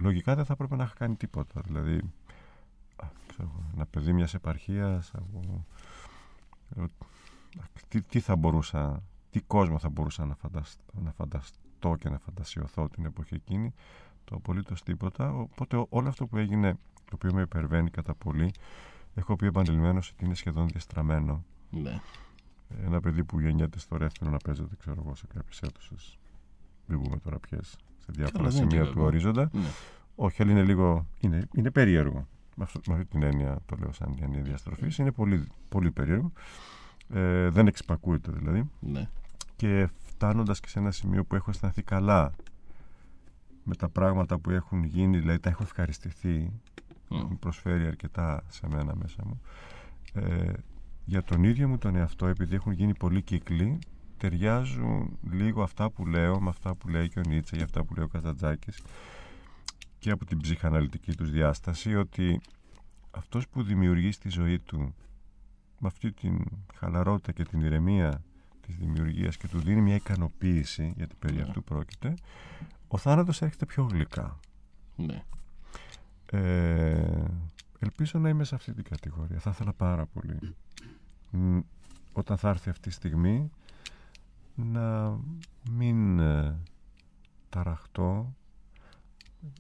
[0.01, 1.61] λογικά δεν θα έπρεπε να είχα κάνει τίποτα.
[1.65, 1.97] Δηλαδή,
[2.97, 5.65] α, ξέρω, εγώ, ένα παιδί μιας επαρχίας, από,
[6.77, 6.85] ε,
[7.55, 12.19] εντάξει, τι, τι θα μπορούσα, τι κόσμο θα μπορούσα να φανταστώ, να φανταστώ και να
[12.19, 13.75] φαντασιωθώ την εποχή εκείνη,
[14.25, 15.33] το απολύτως τίποτα.
[15.33, 16.73] Οπότε ό- όλο αυτό που έγινε,
[17.05, 18.51] το οποίο με υπερβαίνει κατά πολύ,
[19.15, 21.45] έχω πει επανειλημμένως ότι είναι σχεδόν διαστραμμένο.
[21.71, 22.01] Ναι.
[22.85, 26.19] Ένα παιδί που γεννιέται στο ρεύθυνο να παίζεται, ξέρω εγώ, σε κάποιες αίθουσες
[26.87, 27.77] μην πούμε τώρα ποιες
[28.15, 29.07] σε Καλά, διάφορα δεν είναι σημεία και του κακό.
[29.07, 29.51] ορίζοντα.
[29.53, 29.69] Ναι.
[30.15, 31.07] Όχι, αλλά είναι λίγο.
[31.21, 32.27] Είναι, είναι περίεργο.
[32.57, 34.99] Με, αυτό, με αυτή την έννοια το λέω σαν έννοια διαστροφής.
[34.99, 36.33] Είναι πολύ, πολύ περίεργο.
[37.09, 38.71] Ε, δεν εξυπακούεται δηλαδή.
[38.81, 39.09] ναι.
[39.57, 42.33] Και φτάνοντας και σε ένα σημείο που έχω αισθανθεί καλά
[43.65, 46.53] με τα πράγματα που έχουν γίνει, δηλαδή τα έχω ευχαριστηθεί,
[47.09, 47.17] Μμ.
[47.17, 49.41] μου προσφέρει αρκετά σε μένα μέσα μου.
[50.13, 50.53] Ε,
[51.05, 53.79] για τον ίδιο μου τον εαυτό, επειδή έχουν γίνει πολλοί κύκλοι,
[54.21, 57.95] ταιριάζουν λίγο αυτά που λέω με αυτά που λέει και ο Νίτσα, για αυτά που
[57.95, 58.83] λέει ο Καζαντζάκης
[59.99, 62.41] και από την ψυχαναλυτική τους διάσταση, ότι
[63.11, 64.95] αυτός που δημιουργεί στη ζωή του
[65.79, 66.45] με αυτή την
[66.75, 68.23] χαλαρότητα και την ηρεμία
[68.61, 71.43] της δημιουργίας και του δίνει μια ικανοποίηση, γιατί περί Ναι.
[71.43, 72.15] αυτού πρόκειται,
[72.89, 74.39] ο θάνατος έρχεται πιο γλυκά.
[74.97, 75.25] ναι.
[76.33, 77.25] Ε,
[77.79, 79.39] ελπίζω να είμαι σε αυτή την κατηγορία.
[79.39, 80.39] Θα ήθελα πάρα πολύ.
[81.31, 81.59] Μ,
[82.13, 83.51] όταν θα έρθει αυτή η στιγμή
[84.65, 85.17] να
[85.71, 86.57] μην ε,
[87.49, 88.35] ταραχτώ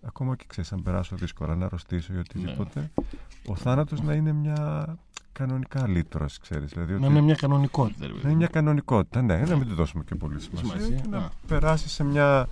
[0.02, 2.90] ακόμα και ξέρεις αν περάσω δύσκολα να αρρωστήσω ή οτιδήποτε
[3.46, 4.86] ο θάνατος να είναι μια
[5.32, 8.06] κανονικά λύτρωση ξέρεις δηλαδή Να ότι- είναι μια κανονικότητα.
[8.06, 8.36] ρε παιδί να είναι μου.
[8.36, 11.28] μια κανονικότητα ναι να μην τη δώσουμε και πολύ σημασία, Σημασία, και να α.
[11.46, 12.48] περάσεις σε μια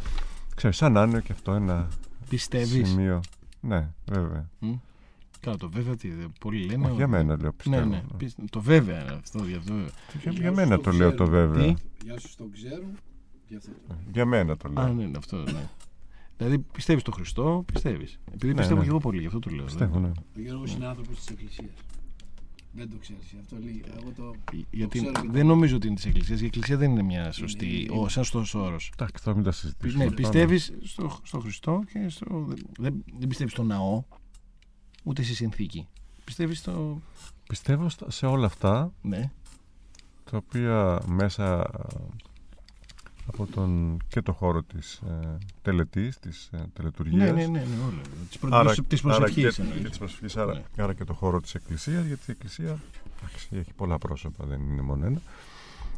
[0.55, 1.88] ξέρεις σαν να είναι και αυτό ένα
[2.28, 2.88] Πιστεύεις.
[2.88, 3.20] σημείο
[3.61, 4.72] ναι βέβαια Μμ.
[5.41, 6.84] Καλά, το βέβαια τι, δε- πολλοί λένε.
[6.86, 8.03] Όχι, για ότι- μένα λέω Ναι, πιστεύω ναι.
[8.16, 9.45] πιστε- Το βέβαια είναι αυτό.
[9.45, 9.72] γι' αυτό.
[9.74, 9.82] Για,
[10.22, 11.51] Για για όσους μένα το το λέω το ξέρουν.
[11.53, 11.74] βέβαια.
[11.74, 12.99] Τι; Για όσους το ξέρουν,
[13.49, 14.84] γι' αυτό το Για μένα το λέω.
[14.84, 15.68] Α, ναι, ναι, αυτό, ναι.
[16.36, 18.18] Δηλαδή πιστεύεις στο Χριστό, πιστεύεις.
[18.32, 18.84] Επειδή Ναι, πιστεύω ναι.
[18.84, 19.64] και εγώ πολύ, γι' αυτό το λέω.
[19.64, 20.09] Πιστεύω, ναι.
[20.36, 21.70] Ο Γιώργος είναι άνθρωπος της Εκκλησίας.
[22.72, 23.34] Δεν το ξέρεις.
[23.41, 23.84] Αυτό λέει.
[24.01, 24.34] Εγώ το...
[24.70, 26.41] Γιατί ξέρω και το- δεν νομίζω ότι είναι της Εκκλησίας.
[26.41, 28.91] Η Εκκλησία δεν είναι μια σωστή, είναι- ο σαν στο όρος.
[28.95, 30.03] Εντάξει, θα μην τα συζητήσουμε.
[30.05, 32.49] Ναι, αυτά, πιστεύεις στο, στο Χριστό και στο.
[32.78, 34.03] Δεν, δεν πιστεύεις στο ναό,
[35.09, 35.86] ούτε στη συνθήκη.
[36.24, 37.00] Πιστεύεις στο.
[37.48, 39.30] Πιστεύω στα- σε όλα αυτά Ναι,
[40.30, 41.70] τα οποία μέσα
[43.26, 47.24] από τον και το χώρο της ε, τελετής, της ε, τελετουργίας.
[47.24, 48.00] ναι, ναι, ναι, ναι, όλα.
[48.28, 49.82] Της προ, Άρα, της άρα προσευχής, και, εννοείς.
[49.82, 50.62] και της προσευχής, άρα, Ναι.
[50.76, 52.78] άρα και το χώρο της εκκλησίας, γιατί η εκκλησία
[53.18, 55.20] εντάξει, έχει πολλά πρόσωπα, δεν είναι μόνο ένα.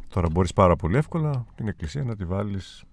[0.09, 2.83] Τώρα μπορείς πάρα πολύ εύκολα την εκκλησία να τη βάλεις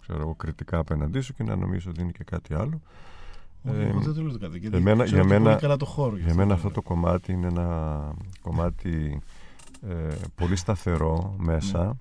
[0.00, 2.80] ξέρω εγώ, κριτικά απέναντί σου και να νομίζεις ότι είναι και κάτι άλλο.
[3.70, 4.58] Όχι, Ε, εγώ δεν το λέω το κάτι.
[4.58, 6.16] γιατί εμένα- ξέρω για και μένα- πολύ καλά το χώρο.
[6.16, 6.74] γι' Για μένα το αυτό λέω.
[6.74, 8.00] το κομμάτι είναι ένα
[8.42, 9.20] κομμάτι
[9.88, 11.96] ε, πολύ σταθερό μέσα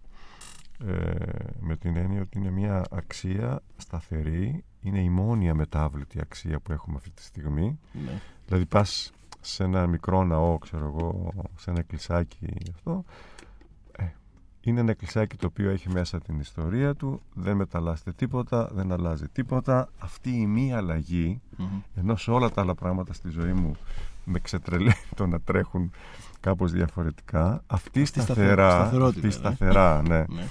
[0.85, 1.13] ε,
[1.59, 6.95] με την έννοια ότι είναι μια αξία σταθερή είναι η μόνη αμετάβλητη αξία που έχουμε
[6.97, 8.19] αυτή τη στιγμή Ναι.
[8.45, 9.11] δηλαδή πας
[9.41, 13.34] σε ένα μικρό ναό ξέρω εγώ σε ένα εκκλησάκι αυτό ε,
[14.69, 19.27] είναι ένα εκκλησάκι το οποίο έχει μέσα την ιστορία του δεν μεταλλάσσεται τίποτα δεν αλλάζει
[19.27, 21.67] τίποτα αυτή η μία αλλαγή Μμμ.
[21.95, 23.75] ενώ σε όλα τα άλλα πράγματα στη ζωή μου
[24.23, 25.91] με ξετρελαίνει το να τρέχουν
[26.39, 29.31] κάπως διαφορετικά αυτή η Αυτή η σταθερά, σταθερότητα, αυτή η ναι.
[29.31, 30.45] σταθερά ναι, Ναι.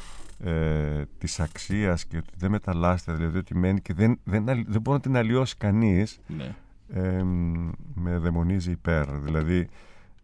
[0.50, 4.80] ε, της αξίας και ότι δεν μεταλλάσσεται δηλαδή ότι μένει και δεν, δεν, αλλ- δεν
[4.80, 6.54] μπορεί να την αλλοιώσει κανείς Ναι.
[6.92, 9.68] ε, μ, με δαιμονίζει υπέρ δηλαδή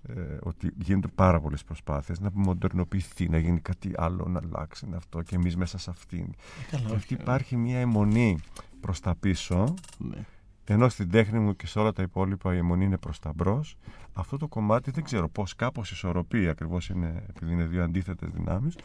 [0.08, 4.96] ε, ότι γίνονται πάρα πολλές προσπάθειες να μοντερνοποιηθεί, να γίνει κάτι άλλο, να αλλάξει να
[4.96, 6.34] αυτό και εμείς μέσα σε αυτήν.
[6.70, 8.38] Καλά, και αυτή όχι, υπάρχει μια αιμονή
[8.80, 10.24] προς τα πίσω Ναι.
[10.64, 13.76] ενώ στην τέχνη μου και σε όλα τα υπόλοιπα η αιμονή είναι προς τα μπρος.
[14.12, 18.76] Αυτό το κομμάτι δεν ξέρω πώς κάπως ισορροπεί ακριβώς είναι, επειδή είναι δύο αντίθετες δυνάμεις.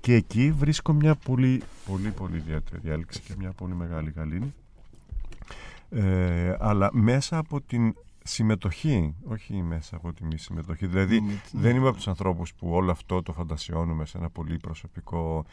[0.00, 4.54] Και εκεί βρίσκω μια πολύ πολύ πολύ ιδιαίτερη διάλεξη και μια πολύ μεγάλη γαλήνη.
[5.90, 7.94] Ε, αλλά μέσα από την
[8.24, 12.70] συμμετοχή όχι μέσα από τη μη συμμετοχή δηλαδή Με- δεν είμαι από τους ανθρώπους που
[12.70, 15.44] όλο αυτό το φαντασιώνουμε σε ένα πολύ προσωπικό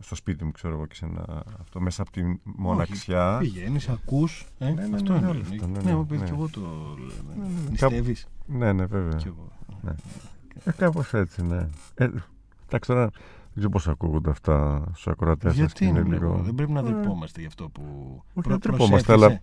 [0.00, 4.46] στο σπίτι μου ξέρω εγώ και σε ένα αυτό μέσα από τη μοναξιά Πηγαίνεις, ακούς.
[4.58, 5.26] Ε, Ναι, ναι, αυτό ναι, είναι.
[5.28, 6.24] όλο Ναι, αυτό, ναι, ναι, ναι, ναι, ναι.
[6.24, 7.48] και εγώ το Ναι, ναι, λέω.
[7.64, 7.70] ναι.
[7.70, 8.16] Πιστεύει.
[8.46, 9.48] ναι ναι βέβαια Κι εγώ.
[9.82, 9.92] Ναι.
[10.64, 11.68] Ε, κάπως έτσι, ναι.
[11.94, 12.04] Ε,
[12.66, 13.10] εντάξει, τώρα δεν
[13.54, 16.36] ξέρω πώς ακούγονται αυτά στους ακροατές σας και Γιατί είναι είναι λίγο...
[16.44, 17.82] Δεν πρέπει να Ε, ντρεπόμαστε γι' αυτό που.
[18.16, 19.42] Όχι, προ- δεν τρεπόμαστε, προσέθεσε.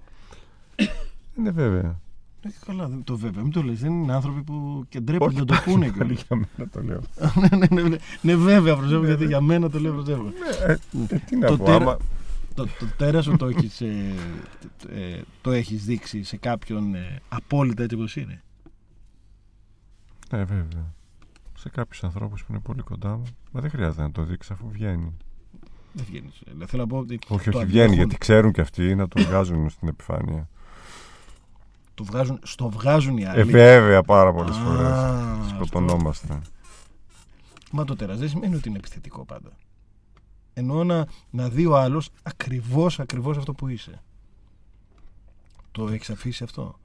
[1.37, 1.99] Είναι βέβαια.
[2.47, 3.43] Ε, καλά, δεν- το βέβαια.
[3.43, 3.79] Μην το λες.
[3.79, 6.25] Δεν είναι άνθρωποι που και ντρέπονται να το πάλι- πούνε πάλι κιόλας.
[6.27, 7.01] για μένα το λέω.
[7.49, 7.95] Ναι, ναι, ναι, ναι.
[8.21, 10.31] Ναι, βέβαια, προσέχω, γιατί για μένα το λέω προσέχω.
[10.67, 10.71] Ε,
[11.09, 11.97] ε, τι να Το πω, τέρα- άμα...
[12.53, 14.13] Το, το τέρας σου το έχεις, ε,
[14.89, 18.43] ε, το έχεις δείξει σε κάποιον ε, απόλυτα έτσι όπως είναι;
[20.31, 20.93] Ναι, βέβαια.
[21.57, 24.69] Σε κάποιους ανθρώπους που είναι πολύ κοντά μου, μα δεν χρειάζεται να το δείξεις αφού
[24.69, 25.13] βγαίνει.
[25.93, 26.41] Δεν βγαίνεις.
[26.61, 29.07] Ε, θέλω να πω ότι Όχι, το όχι, βγαίνει αντέχουν, γιατί ξέρουν και αυτοί να
[29.07, 30.49] το βγάζουν στην επιφάνεια.
[31.95, 33.43] Το βγάζουν, στο βγάζουν οι Ε, άλλοι.
[33.43, 34.87] βέβαια πάρα πολλές Α, φορές.
[34.87, 35.55] αυτό.
[35.55, 36.41] Σκοτωνόμαστε.
[37.71, 39.49] Μα το τέρας δεν σημαίνει ότι είναι επιθετικό πάντα.
[40.53, 44.01] Εννοώ να, να δει ο άλλος ακριβώς, ακριβώς αυτό που είσαι.
[45.71, 46.79] Το έχεις αφήσει αυτό;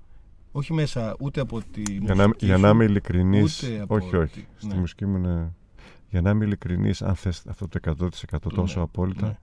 [0.52, 3.94] Όχι μέσα ούτε από τη Για να, μουσική για σου, να είμαι ειλικρινής, ούτε από
[3.94, 4.32] όχι, όχι.
[4.40, 4.74] τη- Στη ναι.
[4.80, 5.52] μουσική μου είναι...
[6.10, 9.36] Για να είμαι ειλικρινής, αν θες αυτό το 100% τόσο Ναι, απόλυτα, ναι.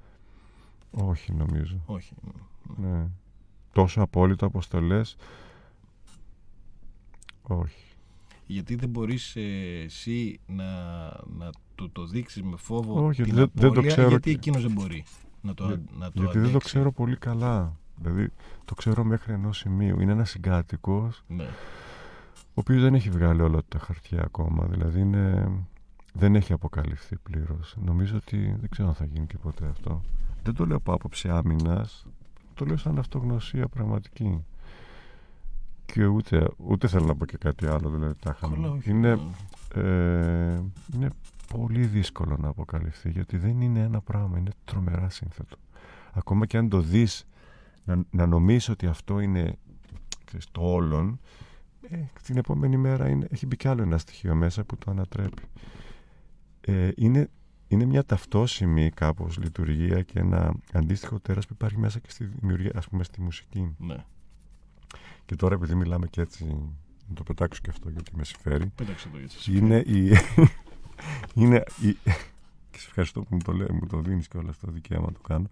[0.91, 1.81] Όχι, νομίζω.
[1.85, 2.13] Όχι.
[2.77, 3.05] Ναι.
[3.73, 5.15] Τόσο απόλυτο αποστολές.
[7.47, 7.83] Όχι.
[8.45, 9.41] Γιατί δεν μπορείς ε,
[9.83, 10.63] εσύ να,
[11.37, 14.35] να το, το δείξεις με φόβο Όχι, την δεν- δεν το απώλεια, ξέρω γιατί και-
[14.35, 15.03] εκείνος δεν μπορεί
[15.41, 17.77] να το, Για- να το Γιατί δεν το αντέξει; ξέρω πολύ καλά.
[18.01, 18.29] Δηλαδή,
[18.65, 20.01] το ξέρω μέχρι ενός σημείου.
[20.01, 21.43] Είναι ένας συγκάτοικος, Ναι.
[22.33, 24.65] ο οποίος δεν έχει βγάλει όλα τα χαρτιά ακόμα.
[24.65, 25.51] Δηλαδή, είναι...
[26.13, 27.75] δεν έχει αποκαλυφθεί πλήρως.
[27.85, 30.01] Νομίζω ότι δεν ξέρω αν θα γίνει και ποτέ αυτό.
[30.43, 32.05] Δεν το λέω από άποψη άμυνας.
[32.53, 34.43] Το λέω σαν αυτογνωσία πραγματική.
[35.93, 37.89] Και ούτε, ούτε θέλω να πω και κάτι άλλο.
[37.89, 38.55] Δηλαδή, τα είχαμε.
[38.55, 38.89] Καλά, όχι.
[38.89, 39.19] είναι,
[39.73, 40.61] ε,
[40.93, 41.09] είναι
[41.53, 45.57] πολύ δύσκολο να αποκαλυφθεί γιατί δεν είναι ένα πράγμα, είναι τρομερά σύνθετο.
[46.13, 47.27] Ακόμα και αν το δεις
[47.83, 49.57] να, να νομίσεις ότι αυτό είναι
[50.25, 51.19] ξέρεις, το όλον,
[51.89, 55.41] ε, την επόμενη μέρα είναι, έχει μπει κι άλλο ένα στοιχείο μέσα που το ανατρέπει.
[56.61, 57.29] Ε, είναι,
[57.67, 62.71] είναι μια ταυτόσιμη κάπως λειτουργία και ένα αντίστοιχο τέρας που υπάρχει μέσα και στη δημιουργία,
[62.75, 63.75] ας πούμε στη μουσική.
[63.77, 64.05] ναι.
[65.27, 66.45] Και τώρα επειδή μιλάμε και έτσι,
[67.07, 70.11] να το πετάξω και αυτό γιατί με συμφέρει, Πέταξε το γιατί σας είναι η.
[71.41, 71.93] είναι η.
[72.71, 75.05] και σε ευχαριστώ που μου το, λέει, μου το δίνεις και όλα αυτό το δικαίωμα
[75.05, 75.49] να το κάνω.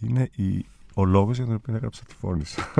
[0.00, 2.72] Είναι η, ο λόγος για τον οποίο έγραψα τη φώνησα.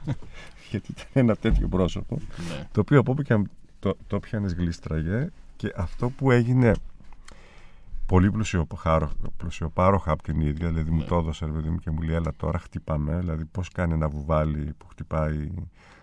[0.70, 2.18] Γιατί ήταν ένα τέτοιο πρόσωπο,
[2.48, 2.68] Ναι.
[2.72, 6.74] το οποίο από όπου και αν το, το πιάνεις γλίστραγε και αυτό που έγινε
[8.08, 11.04] πολύ πλουσιοπάρο- πλουσιοπάροχα από την ίδια, δηλαδή μου Ναι.
[11.04, 13.18] το έδωσε ρε παιδί μου και μου λέει, Έλα τώρα χτυπάμε.
[13.18, 15.48] Δηλαδή, πώς κάνει ένα βουβάλι που χτυπάει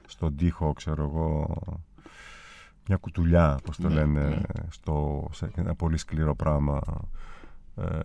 [0.07, 1.55] στον τοίχο, ξέρω εγώ,
[2.87, 4.41] μια κουτουλιά, όπω το Ναι, λένε, ναι.
[4.69, 6.81] στο, σε ένα πολύ σκληρό πράγμα.
[7.75, 7.99] Ε,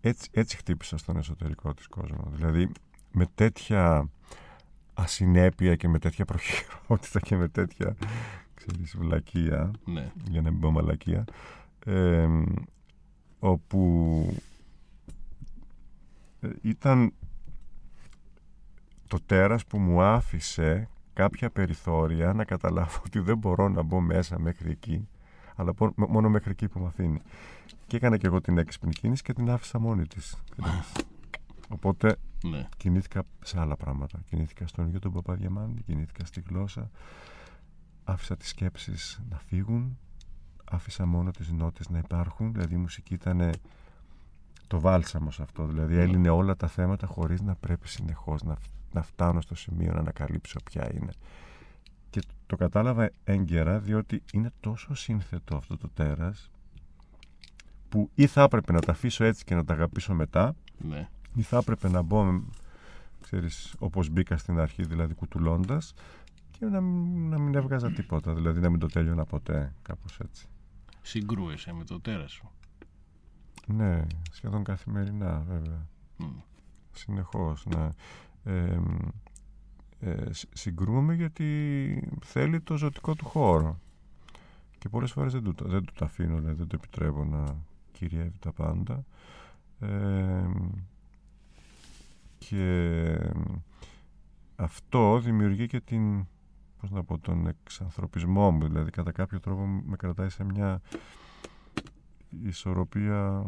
[0.00, 2.24] έτσι, έτσι χτύπησα στον εσωτερικό της κόσμο.
[2.32, 2.70] Δηλαδή,
[3.12, 4.08] με τέτοια
[4.94, 7.96] ασυνέπεια και με τέτοια προχειρότητα και με τέτοια
[8.54, 10.10] ξέρεις, βλακεία ναι.
[10.30, 11.24] για να μην πω μαλακία
[11.86, 12.28] ε,
[13.38, 14.34] όπου
[16.40, 17.12] ε, ήταν
[19.08, 24.38] το τέρας που μου άφησε κάποια περιθώρια να καταλάβω ότι δεν μπορώ να μπω μέσα
[24.38, 25.08] μέχρι εκεί
[25.56, 27.20] αλλά πο- μόνο μέχρι εκεί που με αφήνει
[27.86, 30.36] και έκανα και εγώ την έξυπνη κίνηση και την άφησα μόνη της
[31.68, 32.68] οπότε ναι.
[32.76, 34.20] κινήθηκα σε άλλα πράγματα.
[34.28, 36.90] Κινήθηκα στον ίδιο τον Παπαδιαμάντη, κινήθηκα στη γλώσσα.
[38.04, 39.98] Άφησα τις σκέψεις να φύγουν.
[40.70, 42.52] Άφησα μόνο τις νότες να υπάρχουν.
[42.52, 43.50] Δηλαδή η μουσική ήταν
[44.66, 45.66] το βάλσαμο σε αυτό.
[45.66, 46.02] Δηλαδή Ναι.
[46.02, 49.98] έλυνε όλα τα θέματα χωρίς να πρέπει συνεχώς να, φ- να φτάνω στο σημείο να
[49.98, 51.10] ανακαλύψω ποια είναι.
[52.10, 56.50] Και το κατάλαβα έγκαιρα διότι είναι τόσο σύνθετο αυτό το τέρας
[57.88, 61.08] που ή θα έπρεπε να τα αφήσω έτσι και να τα αγαπήσω μετά ναι.
[61.34, 62.40] ή θα έπρεπε να μπω
[63.20, 65.94] ξέρεις, όπως μπήκα στην αρχή δηλαδή κουτουλώντας
[66.50, 70.46] και να, μην- να μην έβγαζα τίποτα δηλαδή να μην το τέλειωνα ποτέ κάπως έτσι
[71.06, 72.50] Συγκρούεσαι με το τέρας σου.
[73.66, 75.86] ναι σχεδόν καθημερινά βέβαια
[76.16, 76.24] Μμ.
[76.92, 77.88] συνεχώς ναι.
[78.44, 78.80] ε,
[80.00, 83.78] ε, συ- συγκρούομαι γιατί θέλει το ζωτικό του χώρο
[84.78, 87.56] και πολλές φορές δεν του, το- δεν του το αφήνω δηλαδή δεν το επιτρέπω να
[87.92, 89.04] κυριεύει τα πάντα
[89.80, 90.44] ε,
[92.38, 93.16] και
[94.56, 96.26] αυτό δημιουργεί και την
[96.88, 98.66] πώς να πω, τον εξανθρωπισμό μου.
[98.66, 100.80] Δηλαδή κατά κάποιο τρόπο με κρατάει σε μια
[102.44, 103.44] ισορροπία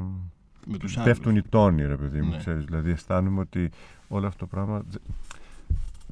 [0.66, 2.36] Με τους πέφτουν οι τόνοι ρε παιδί μου Ναι.
[2.36, 2.64] ξέρεις.
[2.64, 3.70] Δηλαδή αισθάνομαι ότι
[4.08, 4.98] όλο αυτό το πράγμα δε-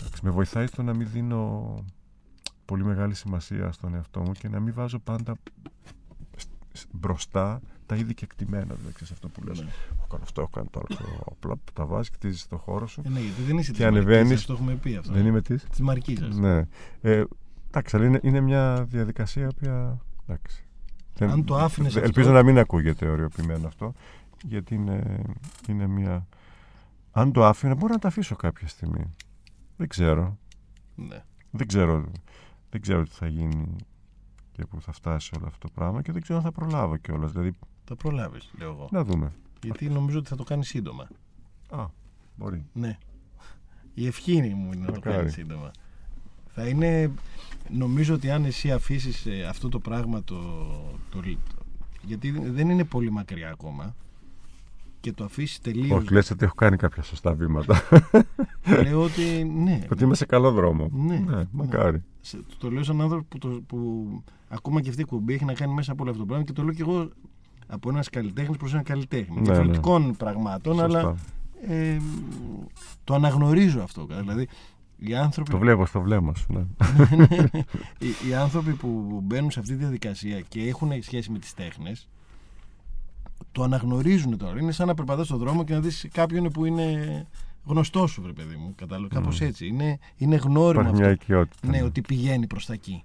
[0.01, 1.75] εντάξει, με βοηθάει στο να μην δίνω
[2.65, 5.37] πολύ μεγάλη σημασία στον εαυτό μου και να μην βάζω πάντα
[6.37, 9.69] σ- σ- μπροστά τα ήδη κεκτημένα δηλαδή ξέρεις αυτό που λες Ναι.
[9.97, 13.03] έχω κάνει αυτό, έχω κάνει τώρα αυτό απλά που τα βάζεις κτίζεις το χώρο σου
[13.07, 14.19] Ε, ναι, γιατί δεν είσαι Και της ανεβαίνεις.
[14.23, 15.13] Μαρκίζας, το έχουμε πει αυτό.
[15.13, 16.37] δεν είμαι της Της Μαρκίζας.
[16.37, 16.63] ναι
[17.01, 17.25] ε,
[17.69, 20.65] εντάξει αλλά είναι, είναι μια διαδικασία που εντάξει
[21.15, 23.93] Δεν- Αν το άφηνες δε- αυτό- Ελπίζω να μην ακούγεται οριοποιημένο αυτό,
[24.45, 25.23] γιατί είναι,
[25.69, 26.27] είναι μια.
[27.13, 29.15] Αν το άφηνα, μπορώ να το αφήσω κάποια στιγμή.
[29.77, 30.39] Δεν ξέρω.
[30.95, 31.25] Ναι.
[31.51, 32.05] Δεν ξέρω,
[32.71, 33.77] δεν ξέρω τι θα γίνει
[34.53, 37.33] και πού θα φτάσει όλο αυτό το πράγμα και δεν ξέρω αν θα προλάβω κιόλας.
[37.33, 37.53] Δηλαδή,
[37.89, 38.89] Θα προλάβεις, λέω εγώ.
[38.91, 39.33] να δούμε.
[39.63, 41.09] Γιατί νομίζω ότι θα το κάνει σύντομα.
[41.71, 41.87] Α,
[42.37, 42.65] μπορεί.
[42.73, 42.99] Ναι.
[43.95, 45.17] Η ευχή μου είναι να το Μακάρι.
[45.17, 45.71] κάνει σύντομα.
[46.47, 47.11] Θα είναι,
[47.71, 50.37] νομίζω ότι αν εσύ αφήσεις αυτό το πράγμα το,
[51.11, 51.23] το,
[52.03, 53.95] γιατί δεν είναι πολύ μακριά ακόμα
[55.01, 55.97] και το αφήσεις τελείω.
[55.97, 57.83] Όχι, λες ότι έχω κάνει κάποια σωστά βήματα.
[58.83, 59.81] Λέω ότι ναι.
[59.91, 60.89] ότι είμαι σε καλό δρόμο.
[60.93, 61.25] Ναι.
[61.51, 62.03] μακάρι.
[62.21, 64.09] Σε- Το λέω σαν άνθρωπο που, το, που
[64.49, 66.53] ακόμα και αυτή η κουμπί έχει να κάνει μέσα από όλο αυτό το πράγμα και
[66.53, 67.11] το λέω και εγώ
[67.67, 69.37] από ένας καλλιτέχνης προς ένα καλλιτέχνη.
[69.37, 70.99] Ναι, διαφορετικών πραγμάτων, Σωστά.
[70.99, 71.15] αλλά
[71.69, 71.97] ε,
[73.05, 74.07] το αναγνωρίζω αυτό.
[74.07, 74.49] Δηλαδή,
[74.97, 76.61] οι άνθρωποι, Το βλέπω στο βλέμμα σου, ναι.
[77.99, 82.09] οι, οι άνθρωποι που μπαίνουν σε αυτή τη διαδικασία και έχουν σχέση με τις τέχνες
[83.53, 84.61] το αναγνωρίζουν τώρα.
[84.61, 87.27] Είναι σαν να περπατάς στον δρόμο και να δεις κάποιον που είναι
[87.65, 88.73] γνωστός σου, βρε παιδί μου.
[88.77, 89.15] Κατάλαβα.
[89.15, 89.67] Κάπως έτσι.
[89.67, 91.23] Είναι, είναι γνώριμο Υπάρχει μια αυτό.
[91.23, 91.69] οικειότητα.
[91.69, 93.05] Ναι, ότι πηγαίνει προς τα εκεί.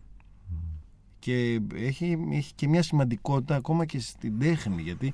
[1.22, 5.14] Και έχει, έχει και μια σημαντικότητα ακόμα και στην τέχνη, γιατί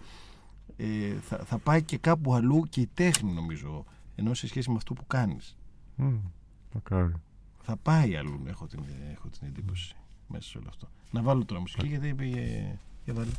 [0.78, 3.86] ε, θα, θα πάει και κάπου αλλού και η τέχνη, νομίζω,
[4.16, 5.58] ενώ σε σχέση με αυτό που κάνεις.
[5.96, 6.16] Μμ,
[6.74, 7.14] Μακάρι.
[7.62, 8.80] Θα πάει αλλού, έχω την,
[9.12, 9.96] έχω την εντύπωση
[10.28, 10.90] μέσα σε όλο αυτό.
[11.12, 12.78] Να βάλω τώρα μουσική, γιατί πήγε...
[13.04, 13.32] Για βάλε.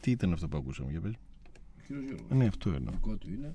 [0.00, 1.12] Τι ήταν αυτό που ακούσαμε, για πες.
[1.86, 2.26] Κύριος Γιώργος.
[2.30, 2.92] Ε, Ναι, αυτό εννοώ.
[2.94, 3.50] Δικό του είναι.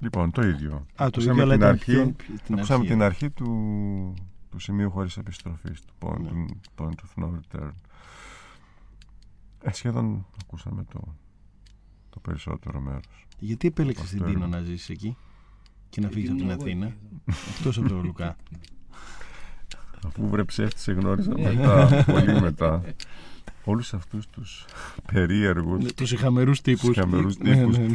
[0.00, 0.74] Λοιπόν, το ίδιο.
[0.74, 3.04] Α, το Ακούσαμε ίδιο, αλλά την ήταν αρχή, πιο- πιο- την ακούσαμε αρχή, την ε.
[3.04, 4.14] αρχή του,
[4.50, 6.28] του σημείου χωρίς επιστροφής, του point, Ναι.
[6.46, 7.70] του point of no return.
[9.62, 11.14] Ε, σχεδόν ακούσαμε το,
[12.10, 13.26] το περισσότερο μέρος.
[13.38, 14.56] Γιατί επέλεξες Αυτός την Τίνο είναι.
[14.56, 15.16] να ζήσεις εκεί
[15.88, 17.38] και να Γιατί φύγεις από την ήμουν εγώ Αθήνα, εκεί.
[17.58, 18.36] εκτός από τον Λουκά.
[20.06, 21.52] Αφού βρεψε σε γνώρισα Ναι.
[21.54, 22.82] μετά, πολύ μετά,
[23.66, 24.64] όλους αυτούς τους
[25.12, 26.96] περίεργους Ναι, Τους ηχαμερούς τύπους.
[26.96, 27.78] ηχαμερούς Ναι, τύπους.
[27.78, 27.94] ναι, ναι.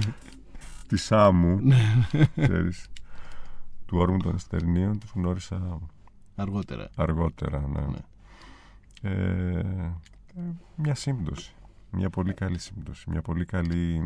[0.88, 2.06] της Σάμου, Ναι,
[2.36, 2.88] ξέρεις,
[3.86, 5.80] του όρμου των Εστερνίων, τους γνώρισα
[6.36, 6.90] Αργότερα.
[6.96, 7.82] αργότερα, ναι.
[7.82, 7.98] Ναι.
[9.02, 9.60] Ε,
[10.36, 10.42] ε,
[10.76, 11.54] μια σύμπτωση.
[11.92, 13.10] Μια πολύ καλή σύμπτωση.
[13.10, 14.02] Μια πολύ καλή...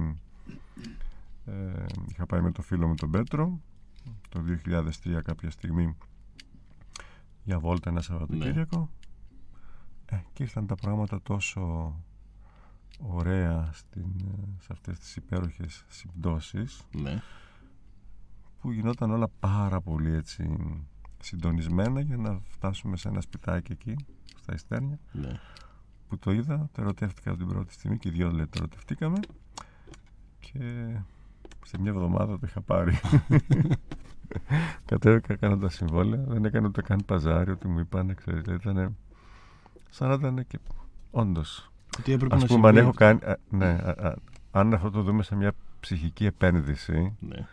[1.46, 3.60] Ε, είχα πάει με το φίλο μου τον Πέτρο
[4.30, 5.96] το 2003 κάποια στιγμή
[7.44, 8.90] για βόλτα ένα Σαββατοκύριακο
[10.06, 11.94] ε, και ήρθαν τα πράγματα τόσο
[13.00, 17.22] ωραία στην, ε, σε αυτές τις υπέροχες συμπτώσεις Ναι.
[18.62, 20.58] που γινόταν όλα πάρα πολύ έτσι
[21.22, 23.96] συντονισμένα για να φτάσουμε σε ένα σπιτάκι εκεί
[24.38, 25.40] στα Ιστέρνια ναι.
[26.08, 29.20] που το είδα, το ερωτεύτηκα από την πρώτη στιγμή και οι δυο λέει το ερωτευτήκαμε
[30.40, 30.86] και
[31.66, 33.00] σε μια εβδομάδα το είχα πάρει
[34.86, 38.96] κατέβηκα, έκανα τα συμβόλαια δεν έκανε ούτε καν παζάρι ότι μου είπαν ξέρεις, δηλαδή ήταν
[39.96, 40.60] σαν να ήταν και
[41.12, 41.72] όντως
[42.04, 43.00] Τι έπρεπε ας να πούμε αν συμβεί; έχω αυτό.
[43.20, 44.14] κάνει α, ναι, α, α,
[44.52, 47.48] αν αυτό το δούμε σε μια ψυχική επένδυση Ναι.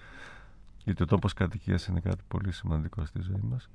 [0.85, 3.69] γιατί ο τόπος κατοικίας είναι κάτι πολύ σημαντικό στη ζωή μας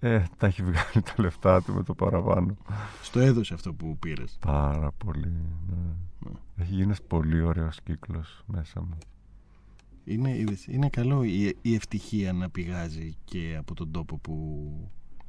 [0.00, 2.56] ε, τα έχει βγάλει τα λεφτά του με το παραπάνω
[3.02, 4.36] Στο έδωσε αυτό που πήρες.
[4.40, 5.32] Πάρα πολύ.
[5.68, 5.76] Ναι.
[6.18, 6.30] Ναι.
[6.56, 8.98] Έχει γίνει ένας πολύ ωραίος κύκλος μέσα μου.
[10.04, 14.34] Είναι, είδες, είναι καλό η, η ευτυχία να πηγάζει και από τον τόπο που,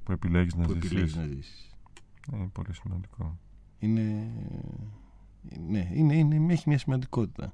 [0.04, 0.86] Που επιλέγεις να που ζήσεις.
[0.92, 1.71] επιλέγεις να ζήσεις.
[2.34, 3.38] Είναι πολύ σημαντικό.
[3.80, 4.28] Είναι,
[5.68, 7.54] ναι, είναι, είναι, έχει μια σημαντικότητα.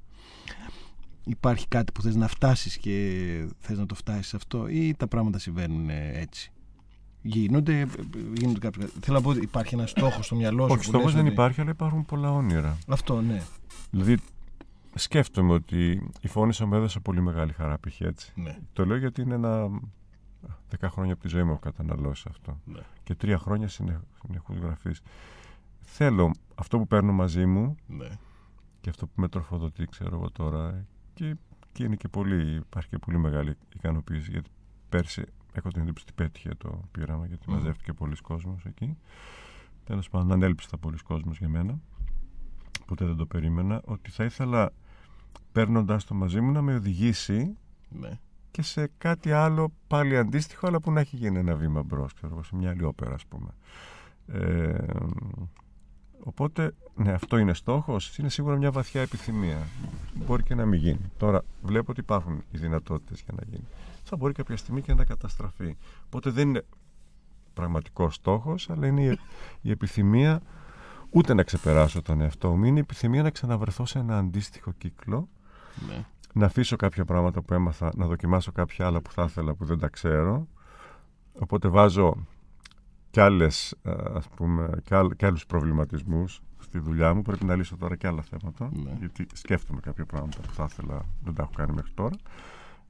[1.25, 5.39] Υπάρχει κάτι που θες να φτάσεις και θες να το φτάσεις αυτό ή τα πράγματα
[5.39, 6.51] συμβαίνουν ε, έτσι;
[7.21, 7.87] Γίνονται, ε,
[8.33, 8.89] γίνονται κάποια...
[9.01, 10.73] Θέλω να πω ότι υπάρχει ένας στόχος στο μυαλό σου.
[10.73, 12.77] Όχι, που στόχος λες δεν ότι- υπάρχει, αλλά υπάρχουν πολλά όνειρα.
[12.87, 13.41] Αυτό, ναι.
[13.91, 14.17] Δηλαδή,
[14.95, 18.01] σκέφτομαι ότι η φωνή μου έδωσε πολύ μεγάλη χαρά, π.χ.
[18.01, 18.31] έτσι.
[18.35, 18.57] ναι.
[18.73, 19.69] Το λέω γιατί είναι ένα.
[20.69, 22.59] Δέκα χρόνια από τη ζωή μου έχω καταναλώσει αυτό.
[22.65, 22.79] ναι.
[23.03, 25.01] Και τρία χρόνια συνεχώ γραφής.
[25.79, 28.07] Θέλω αυτό που παίρνω μαζί μου ναι.
[28.81, 30.85] και αυτό που με τροφοδοτεί, ξέρω εγώ τώρα.
[31.13, 31.35] Και,
[31.71, 34.49] και είναι και πολύ, υπάρχει και πολύ μεγάλη ικανοποίηση γιατί
[34.89, 35.23] πέρσι
[35.53, 37.55] έχω την εντύπωση ότι πέτυχε το πείραμα γιατί Μμμ.
[37.55, 38.97] μαζεύτηκε πολλοί κόσμος εκεί.
[39.83, 41.79] Τέλος πάντων, ανέλπιστα πολλοί κόσμος για μένα.
[42.85, 43.81] Ποτέ δεν το περίμενα.
[43.85, 44.71] Ότι θα ήθελα
[45.51, 47.57] παίρνοντα το μαζί μου να με οδηγήσει
[47.89, 48.19] ναι.
[48.57, 52.33] Και σε κάτι άλλο πάλι αντίστοιχο, αλλά που να έχει γίνει ένα βήμα μπρος, ξέρω
[52.33, 53.49] εγώ, σε μια άλλη όπερα, ας πούμε.
[54.27, 54.77] Ε,
[56.19, 58.17] οπότε, ναι, αυτό είναι στόχος.
[58.17, 59.67] Είναι σίγουρα μια βαθιά επιθυμία.
[60.25, 61.11] Μπορεί και να μην γίνει.
[61.17, 63.67] Τώρα, βλέπω ότι υπάρχουν οι δυνατότητες για να γίνει.
[64.03, 65.77] Θα μπορεί κάποια στιγμή και να καταστραφεί.
[66.05, 66.65] Οπότε δεν είναι
[67.53, 69.19] πραγματικός στόχος, αλλά είναι η,
[69.61, 70.41] η επιθυμία
[71.09, 72.63] ούτε να ξεπεράσω τον εαυτό μου.
[72.63, 75.27] Είναι η επιθυμία να ξαναβρεθώ σε ένα αντίστοιχο κύκλο
[75.87, 76.05] ναι.
[76.37, 79.79] Να αφήσω κάποια πράγματα που έμαθα, να δοκιμάσω κάποια άλλα που θα ήθελα που δεν
[79.79, 80.47] τα ξέρω.
[81.39, 82.25] Οπότε βάζω
[83.09, 87.21] κι, άλλες, ε, ας πούμε, κι, άλλ, κι άλλους προβληματισμούς στη δουλειά μου.
[87.21, 88.95] Πρέπει να λύσω τώρα και άλλα θέματα, Ναι.
[88.99, 92.15] γιατί σκέφτομαι κάποια πράγματα που θα ήθελα, δεν τα έχω κάνει μέχρι τώρα.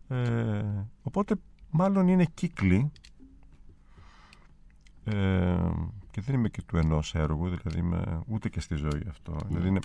[0.08, 0.64] Ε,
[1.02, 1.36] οπότε
[1.70, 2.92] μάλλον είναι κύκλοι
[5.04, 5.70] ε,
[6.12, 9.32] και δεν είμαι και του ενός έργου, δηλαδή είμαι ούτε και στη ζωή αυτό.
[9.32, 9.48] Ναι.
[9.48, 9.80] Δηλαδή είναι,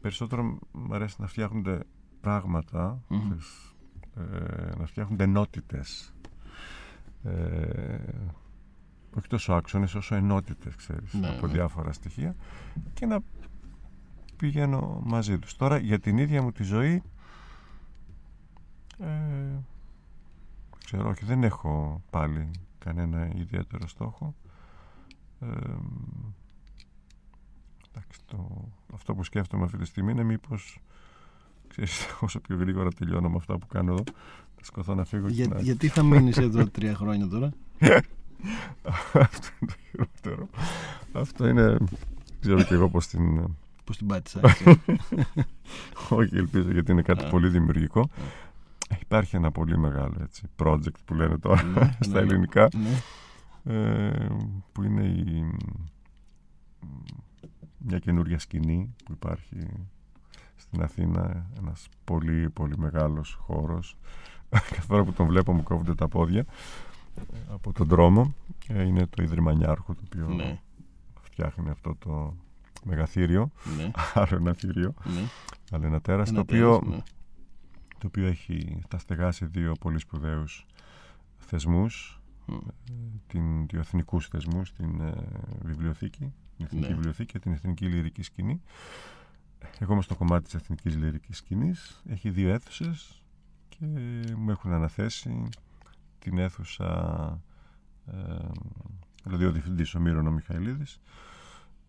[0.00, 1.80] περισσότερο μου αρέσει να φτιάχνονται
[2.26, 3.18] πράγματα, Μμμ.
[3.18, 3.74] ξέρεις,
[4.16, 6.14] ε, να φτιάχνονται ενότητες.
[7.22, 7.98] Ε,
[9.16, 11.52] όχι τόσο άξονες όσο ενότητες, ξέρεις, Ναι, από ναι.
[11.52, 12.34] διάφορα στοιχεία
[12.94, 13.20] και να
[14.36, 15.56] πηγαίνω μαζί τους.
[15.56, 17.02] Τώρα για την ίδια μου τη ζωή
[18.98, 19.58] ε,
[20.84, 24.34] ξέρω, όχι, δεν έχω πάλι κανένα ιδιαίτερο στόχο.
[25.40, 25.46] Ε,
[27.88, 30.80] εντάξει, το, αυτό που σκέφτομαι αυτή τη στιγμή είναι μήπως
[31.68, 34.02] ξέρεις, όσο πιο γρήγορα τελειώνω με αυτά που κάνω εδώ
[34.56, 35.60] θα σκοθώ να φύγω Για, και να...
[35.60, 37.50] γιατί θα μείνεις εδώ τρία χρόνια τώρα;
[39.12, 40.48] αυτό είναι το χειρότερο.
[41.12, 41.76] Αυτό είναι...
[42.40, 43.54] Ξέρω και εγώ πώς την...
[43.84, 44.40] Πώς την πάτησα.
[46.08, 47.28] Όχι, ελπίζω γιατί είναι κάτι Α.
[47.28, 48.08] πολύ δημιουργικό.
[49.00, 52.18] Υπάρχει ένα πολύ μεγάλο έτσι, project που λένε τώρα Ναι, στα ναι.
[52.18, 53.74] ελληνικά ναι.
[53.74, 54.26] ε,
[54.72, 55.44] που είναι η,
[57.78, 59.56] μια καινούργια σκηνή που υπάρχει
[60.56, 63.96] στην Αθήνα ένας πολύ πολύ μεγάλος χώρος
[64.74, 66.46] κάθε φορά που τον βλέπω μου κόβονται τα πόδια
[67.16, 68.34] ε, από τον δρόμο
[68.68, 70.60] ε, είναι το Ίδρυμα Νιάρχου το οποίο ναι.
[71.22, 72.36] φτιάχνει αυτό το
[72.86, 73.90] μεγαθύριο, Ναι,
[74.22, 75.22] άλλο ένα θύριο, ναι.
[75.70, 77.02] άλλο ένα τέρας, Ένα το, οποίο, τέρας, ναι.
[77.98, 80.66] το οποίο έχει θα στεγάσει δύο πολύ σπουδαίους
[81.36, 82.56] θεσμούς, Μμ.
[83.26, 85.14] την, δύο εθνικούς θεσμούς, την ε,
[85.62, 86.94] βιβλιοθήκη, την Εθνική Ναι.
[86.94, 88.62] Βιβλιοθήκη και την Εθνική Λυρική Σκηνή.
[89.78, 92.02] Εγώ είμαι στο κομμάτι της Εθνικής Λυρικής Σκηνής.
[92.08, 93.22] Έχει δύο αίθουσες
[93.68, 93.86] και
[94.36, 95.48] μου έχουν αναθέσει
[96.18, 97.40] την αίθουσα
[98.06, 98.12] ε,
[99.24, 101.00] δηλαδή ο διευθυντής ο Μύρον ο Μιχαηλίδης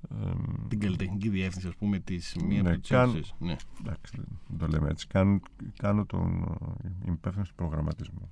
[0.10, 0.32] ε,
[0.68, 3.36] Την καλλιτεχνική διεύθυνση, ας πούμε, της μία Ναι, από τις καν- αίθουσες.
[3.40, 3.56] Ναι.
[3.82, 5.40] εντάξει δεν το λέμε έτσι κάνω,
[5.78, 6.42] κάνω τον
[6.84, 8.32] ε, είμαι υπεύθυνος του προγραμματισμού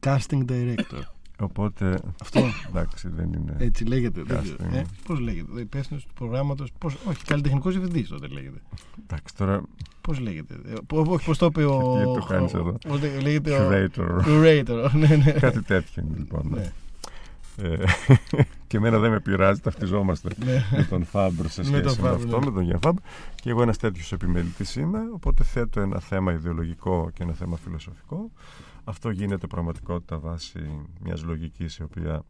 [0.00, 1.02] Casting director.
[1.40, 4.22] Οπότε Αυτό εντάξει δεν είναι έτσι λέγεται.
[4.26, 4.56] δεν ξέρω.
[4.60, 4.74] Casting.
[4.74, 5.60] Ε, Πώς λέγεται.
[5.60, 6.70] Υπεύθυνος του προγράμματος.
[7.08, 8.58] Όχι, καλλιτεχνικός διευθυντής τότε λέγεται.
[9.08, 9.62] εντάξει τώρα
[10.00, 10.54] Πώς λέγεται.
[10.66, 11.92] Ε, πο- Όχι, πώς το είπε ο.
[11.96, 13.68] Γιατί το κάνεις ο- εδώ; Πώς λέ- λέγεται ο.
[13.70, 14.90] curator Curator.
[14.92, 15.32] Ναι, ναι.
[15.32, 16.72] κάτι τέτοιο είναι, λοιπόν Ναι,
[17.56, 17.76] ε,
[18.66, 20.64] και εμένα δεν με πειράζει ταυτιζόμαστε ναι.
[20.76, 22.44] με τον Φάμπρ σε Με σχέση τον με, Φάμπρ, αυτό, ναι.
[22.44, 23.00] με τον Γιάνν Φάμπρ.
[23.34, 28.30] Και εγώ ένας τέτοιος επιμελητής είμαι, οπότε θέτω ένα θέμα ιδεολογικό και ένα θέμα φιλοσοφικό.
[28.84, 32.22] Αυτό γίνεται πραγματικότητα βάσει μιας λογικής η οποία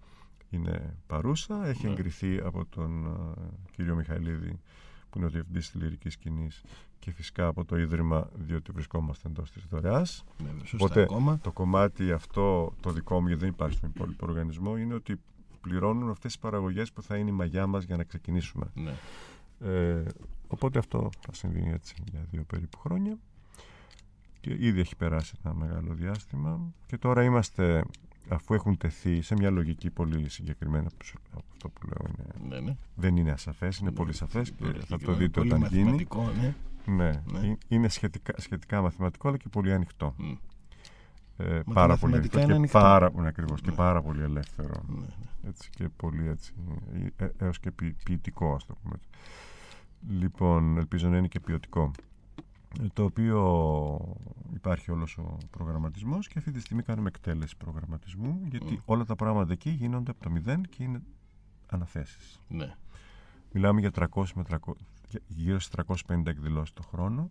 [0.50, 1.66] είναι παρούσα.
[1.66, 1.92] Έχει Ναι.
[1.92, 4.60] εγκριθεί από τον ε, κύριο Μιχαηλίδη,
[5.10, 6.62] που είναι ο διευθυντής της λυρικής σκηνής,
[6.98, 10.24] και φυσικά από το Ίδρυμα, διότι βρισκόμαστε εντός της δωρεάς.
[10.42, 11.38] Ναι, Σωστά Οπότε ακόμα.
[11.38, 15.20] το κομμάτι αυτό, το δικό μου, γιατί δεν υπάρχει στον υπόλοιπο οργανισμό, είναι ότι
[15.60, 18.70] πληρώνουν αυτές τις παραγωγές που θα είναι η μαγιά μας για να ξεκινήσουμε.
[18.74, 18.94] Ναι.
[19.68, 20.02] Ε,
[20.48, 23.18] οπότε αυτό θα συμβεί έτσι για δύο περίπου χρόνια.
[24.42, 26.60] Και ήδη έχει περάσει ένα μεγάλο διάστημα.
[26.86, 27.84] Και τώρα είμαστε,
[28.28, 30.86] αφού έχουν τεθεί σε μια λογική πολύ συγκεκριμένη,
[31.36, 32.76] αυτό που λέω είναι, Ναι, ναι.
[32.94, 35.66] δεν είναι ασαφές, είναι Ναι, πολύ σαφές και πολύ θα το συγκεκριμένο, δείτε πολύ όταν
[35.68, 35.82] γίνει.
[35.82, 36.54] μαθηματικό, ναι.
[36.86, 37.48] Ναι, Ναι.
[37.48, 40.14] Ε- είναι σχετικά, σχετικά μαθηματικό αλλά και πολύ ανοιχτό.
[40.18, 40.32] Μμ.
[41.36, 42.80] Ε, Μα πάρα τα πολύ μαθηματικά ανοιχτό είναι και ανοιχτά.
[42.80, 43.76] πάρα, ναι, ακριβώς, και Ναι.
[43.76, 44.82] πάρα πολύ ελεύθερο.
[44.88, 45.48] Ναι, ναι.
[45.48, 46.52] Έτσι, και πολύ έτσι,
[47.18, 49.08] ε, ε, έως και ποιη- ποιητικό ας το πούμε έτσι.
[50.20, 51.90] Λοιπόν, ελπίζω να είναι και ποιοτικό.
[52.80, 54.16] Ε, Το οποίο
[54.54, 58.76] υπάρχει όλος ο προγραμματισμός και αυτή τη στιγμή κάνουμε εκτέλεση προγραμματισμού γιατί Μμ.
[58.84, 61.02] όλα τα πράγματα εκεί γίνονται από το μηδέν και είναι
[61.66, 62.40] αναθέσεις.
[62.48, 62.74] Ναι.
[63.52, 64.56] Μιλάμε για 300 με 300,
[65.08, 67.30] για- γύρω στις 350 εκδηλώσεις το χρόνο.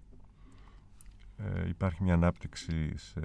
[1.37, 3.19] Ε, υπάρχει μια ανάπτυξη σε,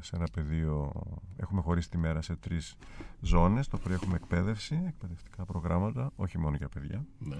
[0.00, 0.92] σε ένα πεδίο.
[1.36, 2.76] Έχουμε χωρίσει τη μέρα σε τρεις
[3.20, 3.68] ζώνες.
[3.68, 7.04] Το πρωί έχουμε εκπαίδευση, εκπαιδευτικά προγράμματα, όχι μόνο για παιδιά.
[7.18, 7.36] ναι.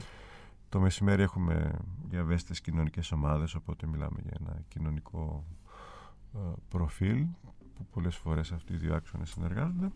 [0.71, 1.71] Το μεσημέρι έχουμε
[2.09, 5.45] για ευαίσθητες κοινωνικές ομάδες, οπότε μιλάμε για ένα κοινωνικό
[6.35, 6.39] ε,
[6.69, 7.27] προφίλ
[7.75, 9.91] που πολλές φορές αυτοί οι δύο άξονες συνεργάζονται.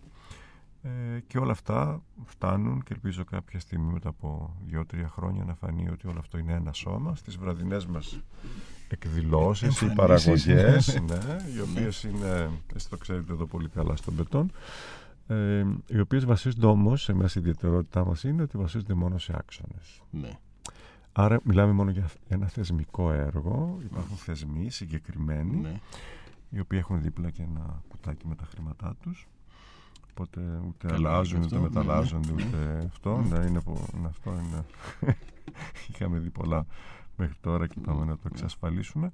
[0.82, 5.88] Ε, και όλα αυτά φτάνουν και ελπίζω κάποια στιγμή μετά από δύο-τρία χρόνια να φανεί
[5.88, 8.20] ότι όλο αυτό είναι ένα σώμα στις βραδινές μας
[8.88, 9.96] εκδηλώσεις ή Εμφανίσεις.
[9.96, 14.52] παραγωγές ναι, οι οποίες είναι, εσείς το ξέρετε εδώ πολύ καλά στον πετόν
[15.26, 20.02] ε, οι οποίες βασίζονται όμως σε μια ιδιαιτερότητά μας είναι ότι βασίζονται μόνο σε άξονες
[20.10, 20.38] ναι.
[21.16, 23.78] Άρα μιλάμε μόνο για ένα θεσμικό έργο.
[23.84, 25.80] Υπάρχουν θεσμοί συγκεκριμένοι ναι.
[26.50, 29.26] οι οποίοι έχουν δίπλα και ένα κουτάκι με τα χρήματά τους.
[30.10, 32.44] Οπότε ούτε Καλό αλλάζουν είναι ούτε αυτό, ναι, μεταλλάζονται ναι.
[32.44, 33.20] ούτε αυτό.
[33.20, 34.64] Ναι, είναι, πο- είναι αυτό είναι.
[35.88, 36.66] Είχαμε δει πολλά
[37.16, 39.12] μέχρι τώρα και είπαμε να το εξασφαλίσουμε.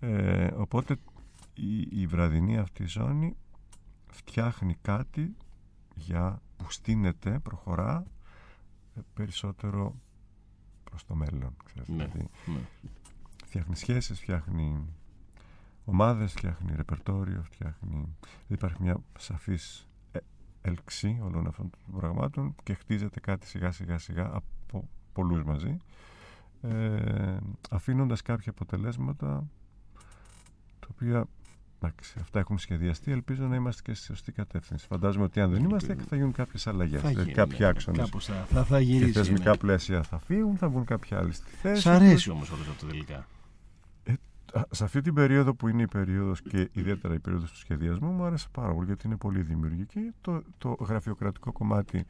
[0.00, 0.96] Ε, οπότε
[1.54, 3.36] η, η βραδινή αυτή ζώνη
[4.06, 5.36] φτιάχνει κάτι
[5.94, 8.04] για που στείνεται, προχωρά
[8.96, 9.94] ε, περισσότερο
[10.92, 11.94] προς το μέλλον ξέρεις, Ναι.
[11.96, 12.60] δηλαδή ναι.
[13.44, 14.86] φτιάχνει σχέσεις, φτιάχνει
[15.84, 18.16] ομάδες, φτιάχνει ρεπερτόριο, φτιάχνει...
[18.48, 20.18] Υπάρχει μια σαφής ε-
[20.62, 25.76] έλξη όλων αυτών των πραγμάτων και χτίζεται κάτι σιγά σιγά σιγά από πολλούς μαζί
[26.62, 27.36] ε,
[27.70, 29.44] αφήνοντας κάποια αποτελέσματα
[30.80, 31.24] τα οποία
[31.82, 35.64] εντάξει, αυτά έχουν σχεδιαστεί ελπίζω να είμαστε και στη σωστή κατεύθυνση φαντάζομαι ότι αν δεν
[35.64, 37.66] είμαστε θα γίνουν κάποιες αλλαγές Θα δηλαδή γίνει, κάποιοι ναι.
[37.66, 39.12] άξονες Κάπως θα, θα, θα και γυρίσει.
[39.12, 39.56] θεσμικά ναι.
[39.56, 43.26] πλαίσια θα φύγουν θα βγουν κάποιοι άλλοι στη θέση Σ' αρέσει όμως όλος αυτό τελικά.
[44.54, 48.10] Α, σε αυτή την περίοδο που είναι η περίοδος και ιδιαίτερα η περίοδος του σχεδιασμού
[48.10, 50.10] μου άρεσε πάρα πολύ γιατί είναι πολύ δημιουργική.
[50.20, 52.06] Το, το γραφειοκρατικό κομμάτι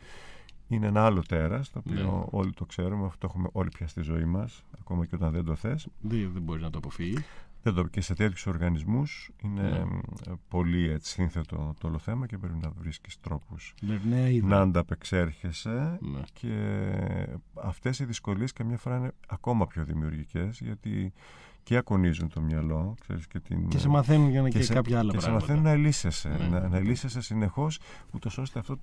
[0.69, 2.24] είναι ένα άλλο τέρας το οποίο Ναι.
[2.31, 5.44] όλοι το ξέρουμε, αυτό το έχουμε όλοι πια στη ζωή μας ακόμα και όταν δεν
[5.44, 5.86] το θες.
[6.01, 7.23] Δεν, δεν μπορείς να το αποφύγεις.
[7.62, 9.84] Δεν το, και σε τέτοιους οργανισμούς είναι Ναι.
[9.84, 9.98] μ,
[10.48, 14.48] πολύ έτσι, σύνθετο το όλο θέμα και πρέπει να βρίσκεις τρόπους Με νέα ιδέα.
[14.48, 16.20] να ανταπεξέρχεσαι Ναι.
[16.32, 16.48] και
[17.55, 21.12] αυτές οι δυσκολίες καμιά φορά είναι ακόμα πιο δημιουργικές γιατί
[21.62, 24.98] και ακονίζουν το μυαλό ξέρεις, και, την, Και σε μαθαίνουν για να και, σε, κάποια
[24.98, 25.47] άλλα και σε πράγματα.
[25.47, 26.48] μαθαίνουν να ελίσσεσαι, Ναι.
[26.48, 27.78] να, να ελίσσεσαι συνεχώς
[28.12, 28.76] ούτως ώστε αυτό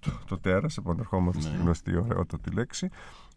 [0.00, 1.62] το, το τέρας, επανερχόμαστε στη Ναι.
[1.62, 2.88] γνωστή ωραιότατη λέξη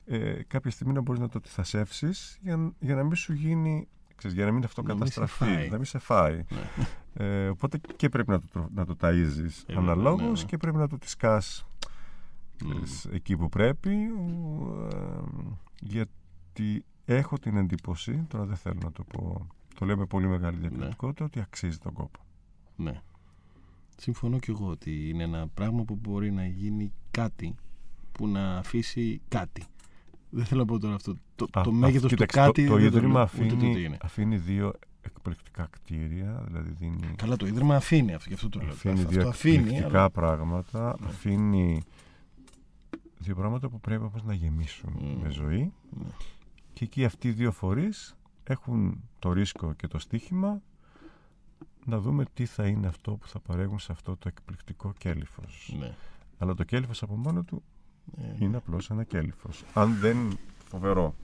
[0.05, 3.87] ε, κάποια στιγμή να μπορείς να το θασεύσεις για, για να μην σου γίνει
[4.19, 5.69] ξέρεις, για να μην αυτό Να μην σε καταστραφεί, φάει.
[5.69, 6.43] να μην σε φάει.
[6.49, 7.25] Ναι.
[7.25, 10.43] Ε, οπότε και πρέπει να το, τρο- να το ταΐζεις Ε, βέβαια, αναλόγως ναι, ναι.
[10.43, 11.65] και πρέπει να το τισκάς
[12.63, 12.69] Μμ.
[12.69, 13.91] ξέρεις, εκεί που πρέπει
[14.91, 15.21] ε,
[15.79, 20.57] γιατί έχω την εντύπωση, τώρα δεν θέλω να το πω, το λέω με πολύ μεγάλη
[20.57, 22.19] διακριτικότητα, ότι αξίζει τον κόπο.
[22.75, 23.01] Ναι.
[23.97, 27.55] Συμφωνώ κι εγώ ότι είναι ένα πράγμα που μπορεί να γίνει κάτι
[28.11, 29.63] που να αφήσει κάτι.
[30.29, 31.15] Δεν θέλω να πω τώρα αυτό.
[31.35, 32.63] Το, Α, το α, μέγεθος του κοίταξε, κάτι.
[32.65, 33.97] Το, το δεν Ίδρυμα λέω, ούτε το τι αφήνει, είναι.
[34.01, 38.69] αφήνει δύο εκπληκτικά κτίρια, δηλαδή δίνει, Καλά, το Ίδρυμα αφήνει αυτό, γι' αυτό το λέω.
[38.69, 39.55] αφήνει αυτό δύο αφήνει.
[39.55, 41.07] εκπληκτικά αλλά- πράγματα, Ναι.
[41.07, 41.81] αφήνει
[43.17, 45.21] δύο πράγματα που πρέπει όμως να γεμίσουν Μμ.
[45.21, 46.07] με ζωή Ναι.
[46.73, 50.61] και εκεί αυτοί οι δύο φορείς έχουν το ρίσκο και το στίχημα
[51.85, 55.75] να δούμε τι θα είναι αυτό που θα παρέχουν σε αυτό το εκπληκτικό κέλυφος.
[55.79, 55.93] Ναι.
[56.37, 57.78] Αλλά το κέλυφος από μόνο του Ε,
[58.39, 59.63] είναι απλώς ένα κέλυφος.
[59.73, 60.17] Αν δεν
[60.69, 61.15] φοβερό,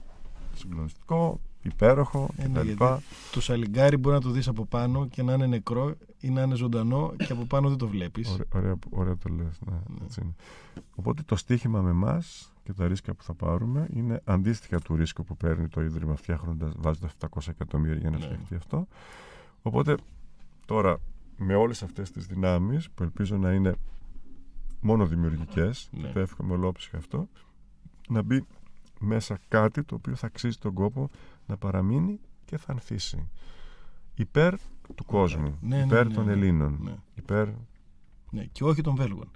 [0.54, 2.66] συγκλονιστικό, υπέροχο Ε, ναι, κτλ.
[2.66, 3.02] γιατί
[3.32, 6.54] Το σαλιγκάρι μπορεί να το δεις από πάνω και να είναι νεκρό ή να είναι
[6.54, 8.28] ζωντανό και από πάνω δεν το βλέπεις.
[8.30, 10.04] Ωραία, ωραία, ωραία το λες, ναι, Ναι.
[10.04, 10.34] έτσι είναι.
[10.94, 15.24] Οπότε το στίχημα με εμάς και τα ρίσκα που θα πάρουμε είναι αντίστοιχα του ρίσκου
[15.24, 18.24] που παίρνει το Ίδρυμα φτιάχνοντας, βάζοντας 700 εκατομμύρια για να Ναι.
[18.24, 18.86] φτιαχτεί αυτό.
[19.62, 19.96] Οπότε
[20.66, 20.98] τώρα
[21.36, 23.74] με όλες αυτές τις δυνάμεις που ελπίζω να είναι
[24.80, 26.08] μόνο δημιουργικές, Ναι.
[26.08, 27.28] το εύχομαι ολόψυχα αυτό,
[28.08, 28.44] να μπει
[29.00, 31.08] μέσα κάτι το οποίο θα αξίζει τον κόπο
[31.46, 33.28] να παραμείνει και θα ανθίσει.
[34.14, 34.54] Υπέρ
[34.94, 36.32] του κόσμου, Ναι, ναι, υπέρ ναι, των ναι.
[36.32, 36.94] Ελλήνων, Ναι.
[37.14, 37.48] υπέρ
[38.30, 39.30] Ναι, και όχι των Βέλγων.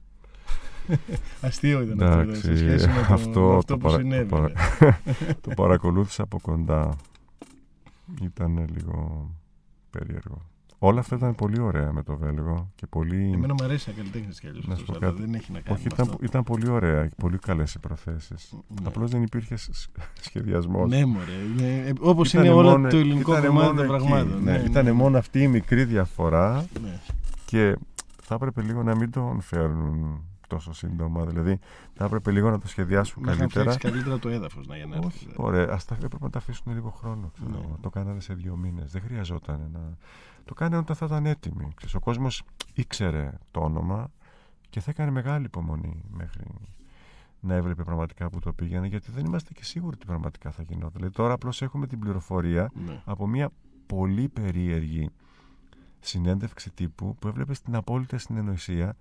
[1.40, 4.28] Αστείο ήταν αυτό Εντάξει, σε σχέση με το, αυτό με αυτό το που παρα- συνέβη.
[4.28, 5.34] το παρα- ναι.
[5.42, 6.96] το παρακολούθησα από κοντά.
[8.22, 9.30] Ήταν λίγο
[9.90, 10.42] περίεργο.
[10.82, 13.30] Όλα αυτά ήταν πολύ ωραία με το Βέλγο και πολύ...
[13.34, 15.20] Εμένα μου αρέσει να καλλιτέχνη κι αλλιώς Να σου αυτό, πω αλλά κάτι.
[15.24, 16.24] δεν έχει να κάνει Όχι, με ήταν, αυτό.
[16.24, 18.52] ήταν πολύ ωραία και πολύ καλές οι προθέσεις.
[18.52, 18.86] Ναι.
[18.86, 19.70] Απλώς δεν υπήρχε σ-
[20.20, 20.88] σχεδιασμός.
[20.90, 21.24] Ναι, μωρέ.
[21.56, 24.06] Ναι, Όπως Ήτανε είναι όλο μόνο- το ελληνικό ήτανε κομμάτι μόνο των εκεί.
[24.06, 24.42] πραγμάτων.
[24.42, 24.92] Ναι, ναι, ήταν ναι.
[24.92, 26.98] μόνο αυτή η μικρή διαφορά Ναι.
[27.44, 27.76] και
[28.22, 31.24] θα έπρεπε λίγο να μην τον φέρνουν τόσο σύντομα.
[31.24, 31.58] Δηλαδή,
[31.94, 33.70] θα έπρεπε λίγο να το σχεδιάσουν Να είχαν καλύτερα.
[33.70, 35.06] φτιάξει καλύτερα το έδαφος να για να έρθει.
[35.06, 35.36] Όχι, δηλαδή.
[35.42, 35.68] ωραία.
[35.74, 37.30] Ας τα, έπρεπε να τα αφήσουν λίγο χρόνο.
[37.34, 37.50] Ξέρω.
[37.50, 37.56] Ναι.
[37.56, 37.78] εγώ.
[37.80, 38.90] Το κάνανε σε δύο μήνες.
[38.92, 39.80] Δεν χρειαζόταν να.
[40.50, 41.68] Το κάνανε όταν θα ήταν έτοιμοι.
[41.74, 42.42] Ξέρεις, ο κόσμος
[42.74, 44.10] ήξερε το όνομα
[44.70, 46.44] και θα έκανε μεγάλη υπομονή μέχρι
[47.40, 50.90] να έβλεπε πραγματικά που το πήγαινε, γιατί δεν είμαστε και σίγουροι ότι πραγματικά θα γινόταν.
[50.94, 53.02] Δηλαδή, τώρα απλώς έχουμε την πληροφορία Ναι.
[53.04, 53.50] από μια
[53.86, 55.10] πολύ περίεργη
[56.00, 58.96] συνέντευξη τύπου που έβλεπε στην απόλυτη συνεννοησία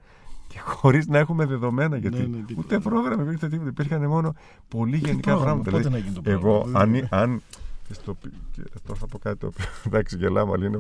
[0.48, 2.68] και χωρίς να έχουμε δεδομένα γιατί Ναι, ναι, τίποτα.
[2.76, 3.70] ούτε πρόγραμμα υπήρχε τίποτα.
[3.70, 4.34] Υπήρχαν μόνο
[4.68, 5.72] πολύ Τι γενικά πρόγραμμα, πράγματα.
[5.72, 6.80] Πότε Δηλαδή, να γίνει το εγώ, πρόγραμμα.
[6.80, 7.42] αν, δεν- αν
[7.88, 8.18] και στο,
[8.52, 10.80] και τώρα θα πω κάτι το οποίο εντάξει γελάμε, αλλά είναι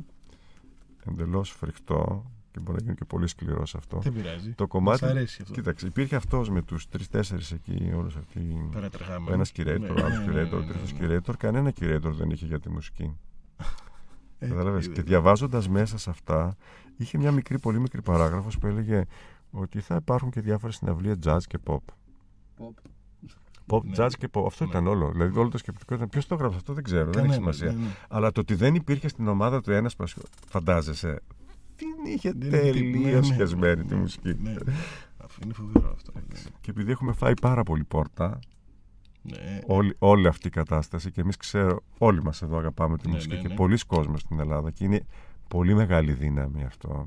[1.11, 3.99] εντελώς φρικτό και μπορεί να γίνει και πολύ σκληρό σε αυτό.
[3.99, 4.53] Δεν πειράζει.
[4.53, 5.03] Το κομμάτι.
[5.03, 5.53] Μας αρέσει αυτό.
[5.53, 8.69] Κοίταξε, υπήρχε αυτός με τους τρει-τέσσερι εκεί, όλους αυτοί.
[8.72, 9.31] Παρατρεχάμε.
[9.31, 11.18] Ο ένα curator, Ναι, ο ναι, άλλο ναι, curator, ναι, ο ναι, τρίτο ναι.
[11.18, 11.34] curator.
[11.38, 13.18] Κανένα curator δεν είχε για τη μουσική.
[14.40, 14.86] Ε, Καταλαβες.
[14.86, 14.94] είδε.
[14.94, 16.57] Και διαβάζοντας μέσα σε αυτά,
[16.98, 19.06] είχε μια μικρή, πολύ μικρή παράγραφος που έλεγε
[19.52, 21.76] ότι θα υπάρχουν και διάφορες συναυλίες jazz και pop.
[22.57, 22.73] Pop.
[23.69, 23.91] Pop, Ναι.
[23.97, 24.43] jazz και pop.
[24.45, 24.69] Αυτό Ναι.
[24.69, 25.11] ήταν όλο.
[25.11, 26.09] Δηλαδή, όλο το σκεπτικό ήταν.
[26.09, 27.71] Ποιος το έγραψε αυτό, δεν ξέρω, δεν Κανένας, έχει σημασία.
[27.71, 27.91] ναι, ναι.
[28.09, 31.19] Αλλά το ότι δεν υπήρχε στην ομάδα του ένας που ασχολ- φαντάζεσαι.
[31.75, 32.63] Δεν είχε Δεν είχε τίποτα.
[32.65, 33.23] Ναι, τελείω ναι.
[33.23, 34.35] σχεσμένη τη Ναι, μουσική.
[34.41, 34.55] ναι.
[35.17, 36.11] Αυτό είναι φοβερό αυτό.
[36.61, 38.39] Και επειδή έχουμε φάει πάρα πολύ πόρτα,
[39.21, 39.59] Ναι.
[39.67, 43.35] όλη, όλη αυτή η κατάσταση και εμείς ξέρω, όλοι μας εδώ αγαπάμε τη Ναι, μουσική
[43.35, 43.53] ναι, και ναι.
[43.53, 45.05] πολλοί κόσμοι στην Ελλάδα και είναι
[45.47, 47.05] πολύ μεγάλη δύναμη αυτό.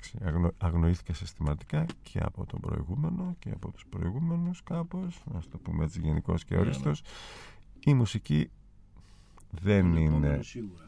[0.00, 5.58] Εντάξει, αγνο, αγνοήθηκε συστηματικά και από τον προηγούμενο και από τους προηγούμενους κάπως, να το
[5.58, 6.66] πούμε έτσι γενικός και Ναι, ναι.
[6.66, 7.02] όριστος.
[7.84, 8.50] Η μουσική
[9.50, 10.08] δεν Τον είναι...
[10.08, 10.86] επόμενο Σίγουρα.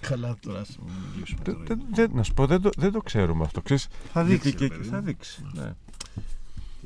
[0.00, 0.78] Καλά τώρα ας
[1.14, 1.64] μιλήσουμε Δε- τώρα.
[1.66, 3.62] δε- δε- να σου πω, δεν το, δεν το ξέρουμε αυτό.
[3.62, 4.88] Ξέρεις, Θα δείξει, γιατί ρε και- παιδί.
[4.88, 5.44] θα δείξει.
[5.54, 5.74] Ναι.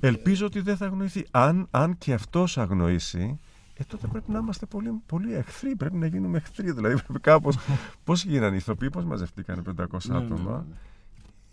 [0.00, 1.26] Ελπίζω ότι δεν θα αγνοηθεί.
[1.30, 3.40] Αν, αν και αυτός αγνοήσει,
[3.74, 5.76] ε, τότε πρέπει να είμαστε πολύ, πολύ εχθροί.
[5.76, 6.72] Πρέπει να γίνουμε εχθροί.
[6.72, 7.56] Δηλαδή, πρέπει κάπως.
[8.04, 10.66] Πώς γίνανε οι ηθοποιοί, πώς μαζευτήκανε 500 Ναι, ναι, άτομα.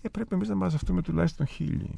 [0.02, 0.08] Ναι.
[0.08, 1.94] Ε, πρέπει εμείς να μαζευτούμε τουλάχιστον χίλιοι.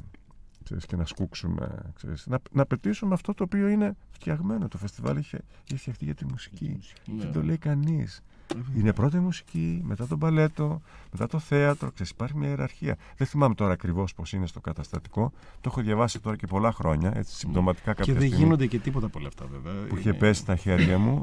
[0.63, 1.91] Ξέρεις, και να σκούξουμε.
[1.95, 4.67] Ξέρεις, να, να πετύσουμε αυτό το οποίο είναι φτιαγμένο.
[4.67, 6.79] Το φεστιβάλ είχε, είχε φτιαχτεί για τη μουσική.
[7.05, 7.23] Ναι.
[7.23, 8.21] Δεν το λέει κανείς.
[8.55, 10.81] Ε, Είναι πρώτα η μουσική, μετά το μπαλέτο,
[11.11, 11.91] μετά το θέατρο.
[11.91, 12.95] Ξέρεις, υπάρχει μια ιεραρχία.
[13.17, 15.31] Δεν θυμάμαι τώρα ακριβώς πώς είναι στο καταστατικό.
[15.61, 18.79] Το έχω διαβάσει τώρα και πολλά χρόνια, έτσι συμπτωματικά κάποια Και δεν στιγμή γίνονται και
[18.79, 19.87] τίποτα από όλα αυτά βέβαια.
[19.87, 21.21] που είχε Είναι- πέσει στα χέρια μου.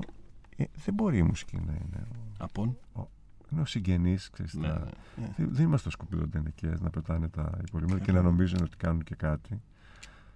[0.57, 2.07] Ε, δεν μπορεί η μουσική να είναι.
[2.39, 2.77] Απόν.
[3.53, 4.85] Είναι ο συγγενής, Ναι, ναι, ναι.
[5.37, 8.31] Δεν δεν είμαστε σκουπίδο τενεκέ να πετάνε τα υπολείμματα και να Καλά.
[8.31, 9.61] νομίζουν ότι κάνουν και κάτι.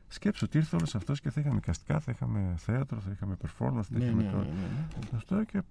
[0.08, 3.82] Σκέψου ότι ήρθε όλος αυτός και θα είχαμε καστικά, θα είχαμε θέατρο, θα είχαμε performance,
[3.82, 4.36] θα Ναι, είχαμε ναι, το.
[4.36, 4.86] ναι, ναι.
[5.16, 5.62] Αυτό και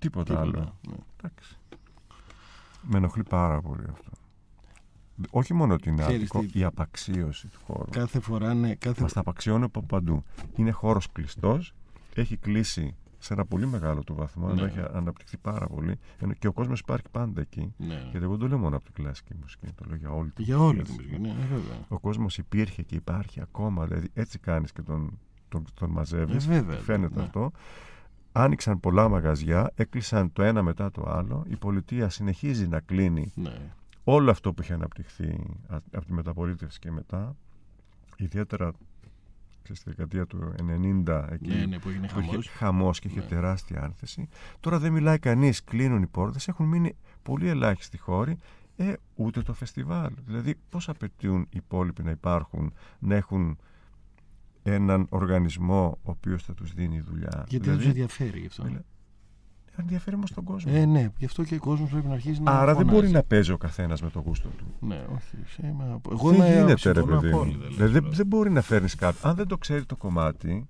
[0.00, 0.76] τίποτα, Τίποτα, άλλο.
[0.88, 0.94] ναι.
[1.20, 1.58] Εντάξει.
[2.82, 4.10] Με ενοχλεί πάρα πολύ αυτό.
[5.30, 7.90] Όχι μόνο ότι είναι Ξέρεις άδικο, τι- η απαξίωση του χώρου.
[7.90, 10.24] Κάθε φορά, ναι, κάθε Μας τα απαξιώνει από παντού.
[10.56, 11.74] Είναι χώρος κλειστός,
[12.14, 14.66] έχει κλείσει σε ένα πολύ μεγάλο του βαθμό, ενώ Ναι.
[14.68, 15.98] έχει αναπτυχθεί πάρα πολύ.
[16.18, 17.74] Ενώ και ο κόσμος υπάρχει πάντα εκεί.
[17.76, 17.94] Ναι.
[18.10, 20.42] Γιατί εγώ δεν το λέω μόνο από την κλασική μουσική, το λέω για όλη τη
[20.42, 21.16] Για όλη τη μουσική.
[21.18, 21.84] μουσική, ναι, βέβαια.
[21.88, 23.86] Ο κόσμος υπήρχε και υπάρχει ακόμα.
[23.86, 25.18] Δηλαδή, έτσι κάνεις και τον
[25.48, 26.46] τον, τον μαζεύεις.
[26.46, 27.22] Ε, βέβαια, Φαίνεται ναι.
[27.22, 27.50] αυτό.
[28.32, 31.44] Άνοιξαν πολλά μαγαζιά, έκλεισαν το ένα μετά το άλλο.
[31.48, 33.72] Η πολιτεία συνεχίζει να κλείνει Ναι.
[34.04, 35.28] όλο αυτό που είχε αναπτυχθεί
[35.68, 37.36] α- από τη μεταπολίτευση και μετά.
[38.16, 38.72] Ιδιαίτερα
[39.72, 40.54] ξέρεις, στη δεκαετία του
[41.06, 41.48] 90 εκεί.
[41.48, 42.48] Ναι, ναι, που έγινε που είχε χαμός.
[42.48, 43.26] χαμός και είχε Ναι.
[43.26, 44.28] τεράστια άνθηση.
[44.60, 48.38] Τώρα δεν μιλάει κανείς, κλείνουν οι πόρτες, έχουν μείνει πολύ ελάχιστοι χώροι,
[48.76, 50.12] ε, ούτε το φεστιβάλ.
[50.26, 53.58] Δηλαδή πώς απαιτούν οι υπόλοιποι να υπάρχουν, να έχουν
[54.62, 58.64] έναν οργανισμό ο οποίος θα τους δίνει δουλειά; Γιατί δεν δηλαδή, τους ενδιαφέρει γι' αυτό.
[59.76, 60.72] Μιλά- ενδιαφέρει όμως τον κόσμο.
[60.74, 62.50] Ε, ναι, γι' αυτό και ο κόσμος πρέπει να αρχίσει να.
[62.50, 62.94] Άρα δεν φωνάζει.
[62.94, 64.64] μπορεί να παίζει ο καθένας με το γούστο του.
[64.80, 65.36] Ναι, όχι.
[65.46, 67.36] σε- μα- Εγώ δεν είμαι γίνεται ρε συμφωνώ παιδί μου.
[67.40, 68.14] απόλυτα, λες, Δηλαδή, δεν, τώρα.
[68.16, 69.30] δεν μπορεί να φέρνεις κάποιον.
[69.30, 70.66] Αν δεν το ξέρει το κομμάτι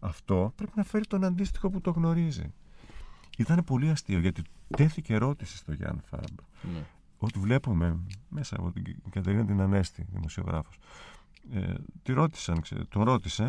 [0.00, 2.52] αυτό, πρέπει να φέρει τον αντίστοιχο που το γνωρίζει.
[3.38, 4.42] Ήταν πολύ αστείο γιατί
[4.76, 6.22] τέθηκε ερώτηση στο Γιάνν Φαμπ.
[6.74, 6.80] Ναι.
[7.18, 7.98] Ότι βλέπουμε
[8.28, 10.78] μέσα από την Κατερίνα την Ανέστη, δημοσιογράφος.
[11.54, 13.48] Ε, τη ρώτησαν, ξέρε, τον ρώτησε.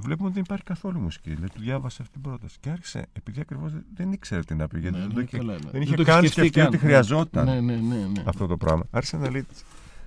[0.00, 1.28] Βλέπουμε ότι δεν υπάρχει καθόλου μουσική.
[1.30, 2.56] Λέει, του διάβασε αυτή την πρόταση.
[2.60, 4.78] Και άρχισε, επειδή ακριβώς δεν, δεν ήξερε τι να πει.
[4.78, 5.58] Γιατί Ναι, δεν, ναι, το είχε, καλά, ναι.
[5.58, 6.66] δεν Δεν είχε το καν σκεφτεί σκεφτεί καν.
[6.66, 7.94] ότι χρειαζόταν Ναι, ναι, ναι.
[7.96, 8.22] ναι.
[8.26, 8.82] αυτό το πράγμα.
[8.90, 9.46] Άρχισε να λέει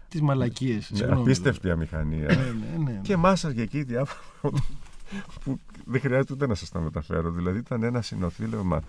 [0.09, 0.91] Τι μαλακίες.
[0.91, 2.25] ναι, απίστευτη αμηχανία.
[2.27, 2.99] Ναι, ναι, ναι.
[3.03, 4.21] Και μάσαγε εκεί διάφορα
[5.43, 7.31] που δεν χρειάζεται ούτε να σας τα μεταφέρω.
[7.31, 8.81] Δηλαδή ήταν ένα συνοθήλευμα.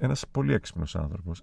[0.00, 1.42] Ένας πολύ έξυπνος άνθρωπος.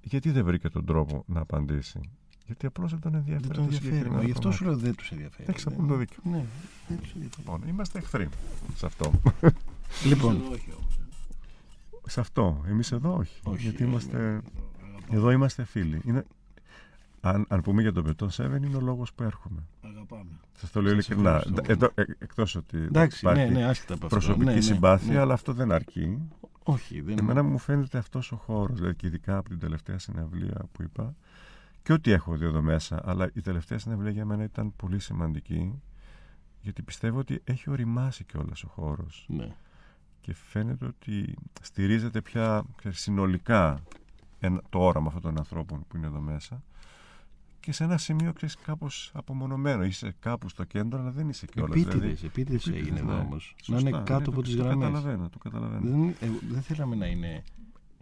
[0.00, 2.00] Γιατί δεν βρήκε τον τρόπο να απαντήσει;
[2.46, 3.46] Γιατί απλώς δεν τον ενδιαφέρει.
[3.46, 3.86] Δεν τον το ενδιαφέρει.
[3.90, 4.58] συγκεκριμένο Μα γι' αυτό κομμάτι.
[4.62, 5.48] σου λέω δεν τους ενδιαφέρει.
[5.50, 5.72] Έχεις Ναι.
[5.74, 6.18] απόλυτο δίκιο.
[6.24, 6.44] Ναι,
[6.88, 7.42] δεν τους ενδιαφέρει.
[7.46, 8.28] Λοιπόν, είμαστε εχθροί
[8.74, 9.12] σε αυτό.
[10.06, 10.98] Λοιπόν, όχι όμως.
[12.06, 12.64] σε αυτό.
[12.68, 13.40] Εμείς εδώ όχι.
[13.44, 14.18] Όχι, γιατί ε, είμαστε.
[15.10, 15.16] ναι.
[15.16, 16.00] Εδώ είμαστε φίλοι.
[16.04, 16.24] Είναι...
[17.20, 19.62] Αν, αν πούμε για τον Πετών Σέβεν, είναι ο λόγος που έρχομαι.
[19.82, 20.30] Αγαπάμε.
[20.58, 21.36] Σας το λέω Σας ειλικρινά.
[21.36, 21.72] ευχαριστώ.
[21.72, 24.16] Εδώ, ε, εκτός ότι εντάξει, ναι, υπάρχει ναι, άσχετα από αυτό.
[24.16, 25.18] προσωπική Ναι, ναι, συμπάθεια, ναι.
[25.18, 26.18] αλλά αυτό δεν αρκεί.
[26.62, 30.64] Όχι, δεν Εμένα μου φαίνεται αυτός ο χώρος, δηλαδή και ειδικά από την τελευταία συναυλία
[30.72, 31.14] που είπα,
[31.84, 35.82] και ό,τι έχω δει εδώ μέσα, αλλά η τελευταία συναυλία για μένα ήταν πολύ σημαντική,
[36.60, 39.48] γιατί πιστεύω ότι έχει οριμάσει κιόλας ο χώρος Ναι.
[40.20, 43.82] και φαίνεται ότι στηρίζεται πια ξέρεις, συνολικά
[44.38, 46.62] ένα- το όραμα αυτών των ανθρώπων που είναι εδώ μέσα
[47.60, 49.84] και σε ένα σημείο ξέρεις, κάπως απομονωμένο.
[49.84, 51.70] Είσαι κάπου στο κέντρο, αλλά δεν είσαι κιόλας.
[51.76, 52.26] Επίτηδες, δηλαδή.
[52.26, 53.18] επίτηδες Επίτηδες, έγινε εδώ ναι.
[53.20, 53.54] όμως.
[53.58, 54.86] Να Σωστά, είναι ναι, κάτω το- από τις το γραμμές.
[54.86, 55.90] καταλαβαίνω, το καταλαβαίνω.
[55.90, 57.42] Δεν, ε, δεν θέλαμε να είναι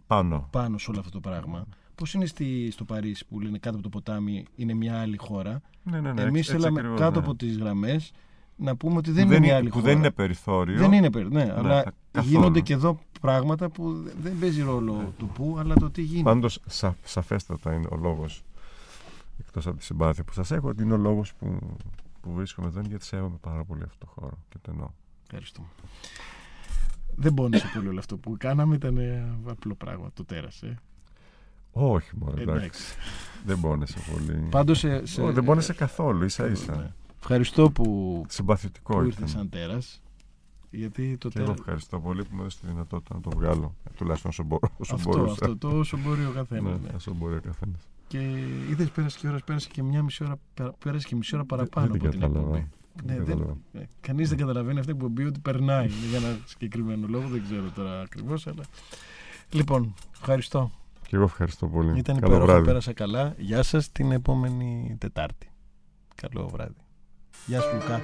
[0.07, 0.47] Πάνω.
[0.51, 1.65] πάνω σε όλο αυτό το πράγμα.
[1.95, 5.61] Πώς είναι στη, στο Παρίσι που λένε κάτω από το ποτάμι είναι μια άλλη χώρα;
[5.83, 7.25] Ναι, ναι, ναι, Εμείς έτσι- έτσι θέλαμε ακριβώς, κάτω ναι.
[7.25, 8.11] από τις γραμμές
[8.55, 9.85] να πούμε ότι Που δεν είναι μια άλλη που χώρα.
[9.85, 10.77] δεν είναι περιθώριο.
[10.77, 12.33] Δεν είναι περί- ναι, αλλά κα- καθόλου.
[12.33, 16.29] γίνονται και εδώ πράγματα που δεν- δεν παίζει ρόλο το πού, αλλά το τι γίνεται.
[16.29, 18.43] Πάντως, σα, σαφέστατα είναι ο λόγος.
[19.39, 21.59] Εκτός από τη συμπάθεια που σας έχω, ότι είναι ο λόγος που,
[22.21, 24.87] που βρίσκομαι εδώ είναι γιατί σέβομαι πάρα πολύ αυτό το χώρο και το εννοώ.
[25.23, 25.67] Ευχαριστούμε.
[27.15, 30.09] Δεν πόνισε πολύ όλο αυτό που κάναμε, ήταν ε, απλό πράγμα.
[30.13, 30.77] Το τέρασε.
[31.73, 32.55] Όχι, μόνο εντάξει.
[32.63, 32.95] Εντάξει.
[33.45, 34.47] Δεν πόνεσε πολύ.
[34.49, 36.75] Πάντως σε, σε- Όχι, δεν πόνεσε καθόλου, ίσα ίσα.
[36.75, 36.91] Ναι.
[37.19, 39.07] Ευχαριστώ που, Συμπαθητικό που ήταν.
[39.09, 40.01] ήρθες σαν τέρας.
[40.69, 41.59] Γιατί το Και εγώ τέρας...
[41.59, 43.75] ευχαριστώ πολύ που μου έδωσε τη δυνατότητα να το βγάλω.
[43.83, 45.31] Ε, Τουλάχιστον όσο, μπορώ, όσο Αυτό, μπορούσα.
[45.31, 46.79] αυτό, το όσο μπορεί ο καθένας.
[46.81, 47.81] Ναι, όσο μπορεί ο καθένας.
[48.07, 48.19] Και
[48.69, 51.87] είδες πέρασε και ώρα, πέρασε και μια μισή ώρα, πέρα- πέρασε και μισή ώρα παραπάνω
[51.87, 52.57] δεν από την κατάλαβα.
[52.57, 52.67] εκπομπή.
[53.05, 57.27] Ναι, δεν, ε, κανείς δεν καταλαβαίνει αυτή την εκπομπή ότι περνάει για ένα συγκεκριμένο λόγο,
[57.27, 58.63] δεν ξέρω τώρα ακριβώς, αλλά...
[59.51, 60.71] Λοιπόν, ευχαριστώ.
[61.07, 61.97] Και εγώ ευχαριστώ πολύ.
[61.97, 62.65] Ήταν Καλό υπέροχο, βράδυ.
[62.65, 63.33] πέρασα καλά.
[63.37, 65.51] Γεια σας την επόμενη Τετάρτη.
[66.15, 66.75] Καλό βράδυ.
[67.45, 68.01] Γεια σου Λουκά.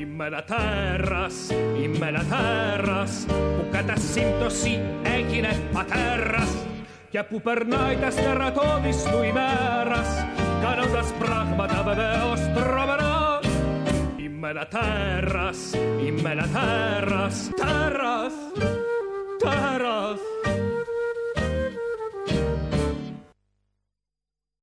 [0.00, 1.34] Είμαι ένα τέρας,
[1.82, 6.50] είμαι ένα τέρας που κατά σύμπτωση έγινε πατέρας
[7.10, 10.08] και που περνάει τα στερατώδης του ημέρας
[10.62, 13.39] κάνοντας πράγματα βεβαίως τρομερά
[14.40, 15.58] Είμαι ένα τέρας,
[16.06, 18.32] είμαι ένα τέρας, τέρας,
[19.38, 20.18] τέρας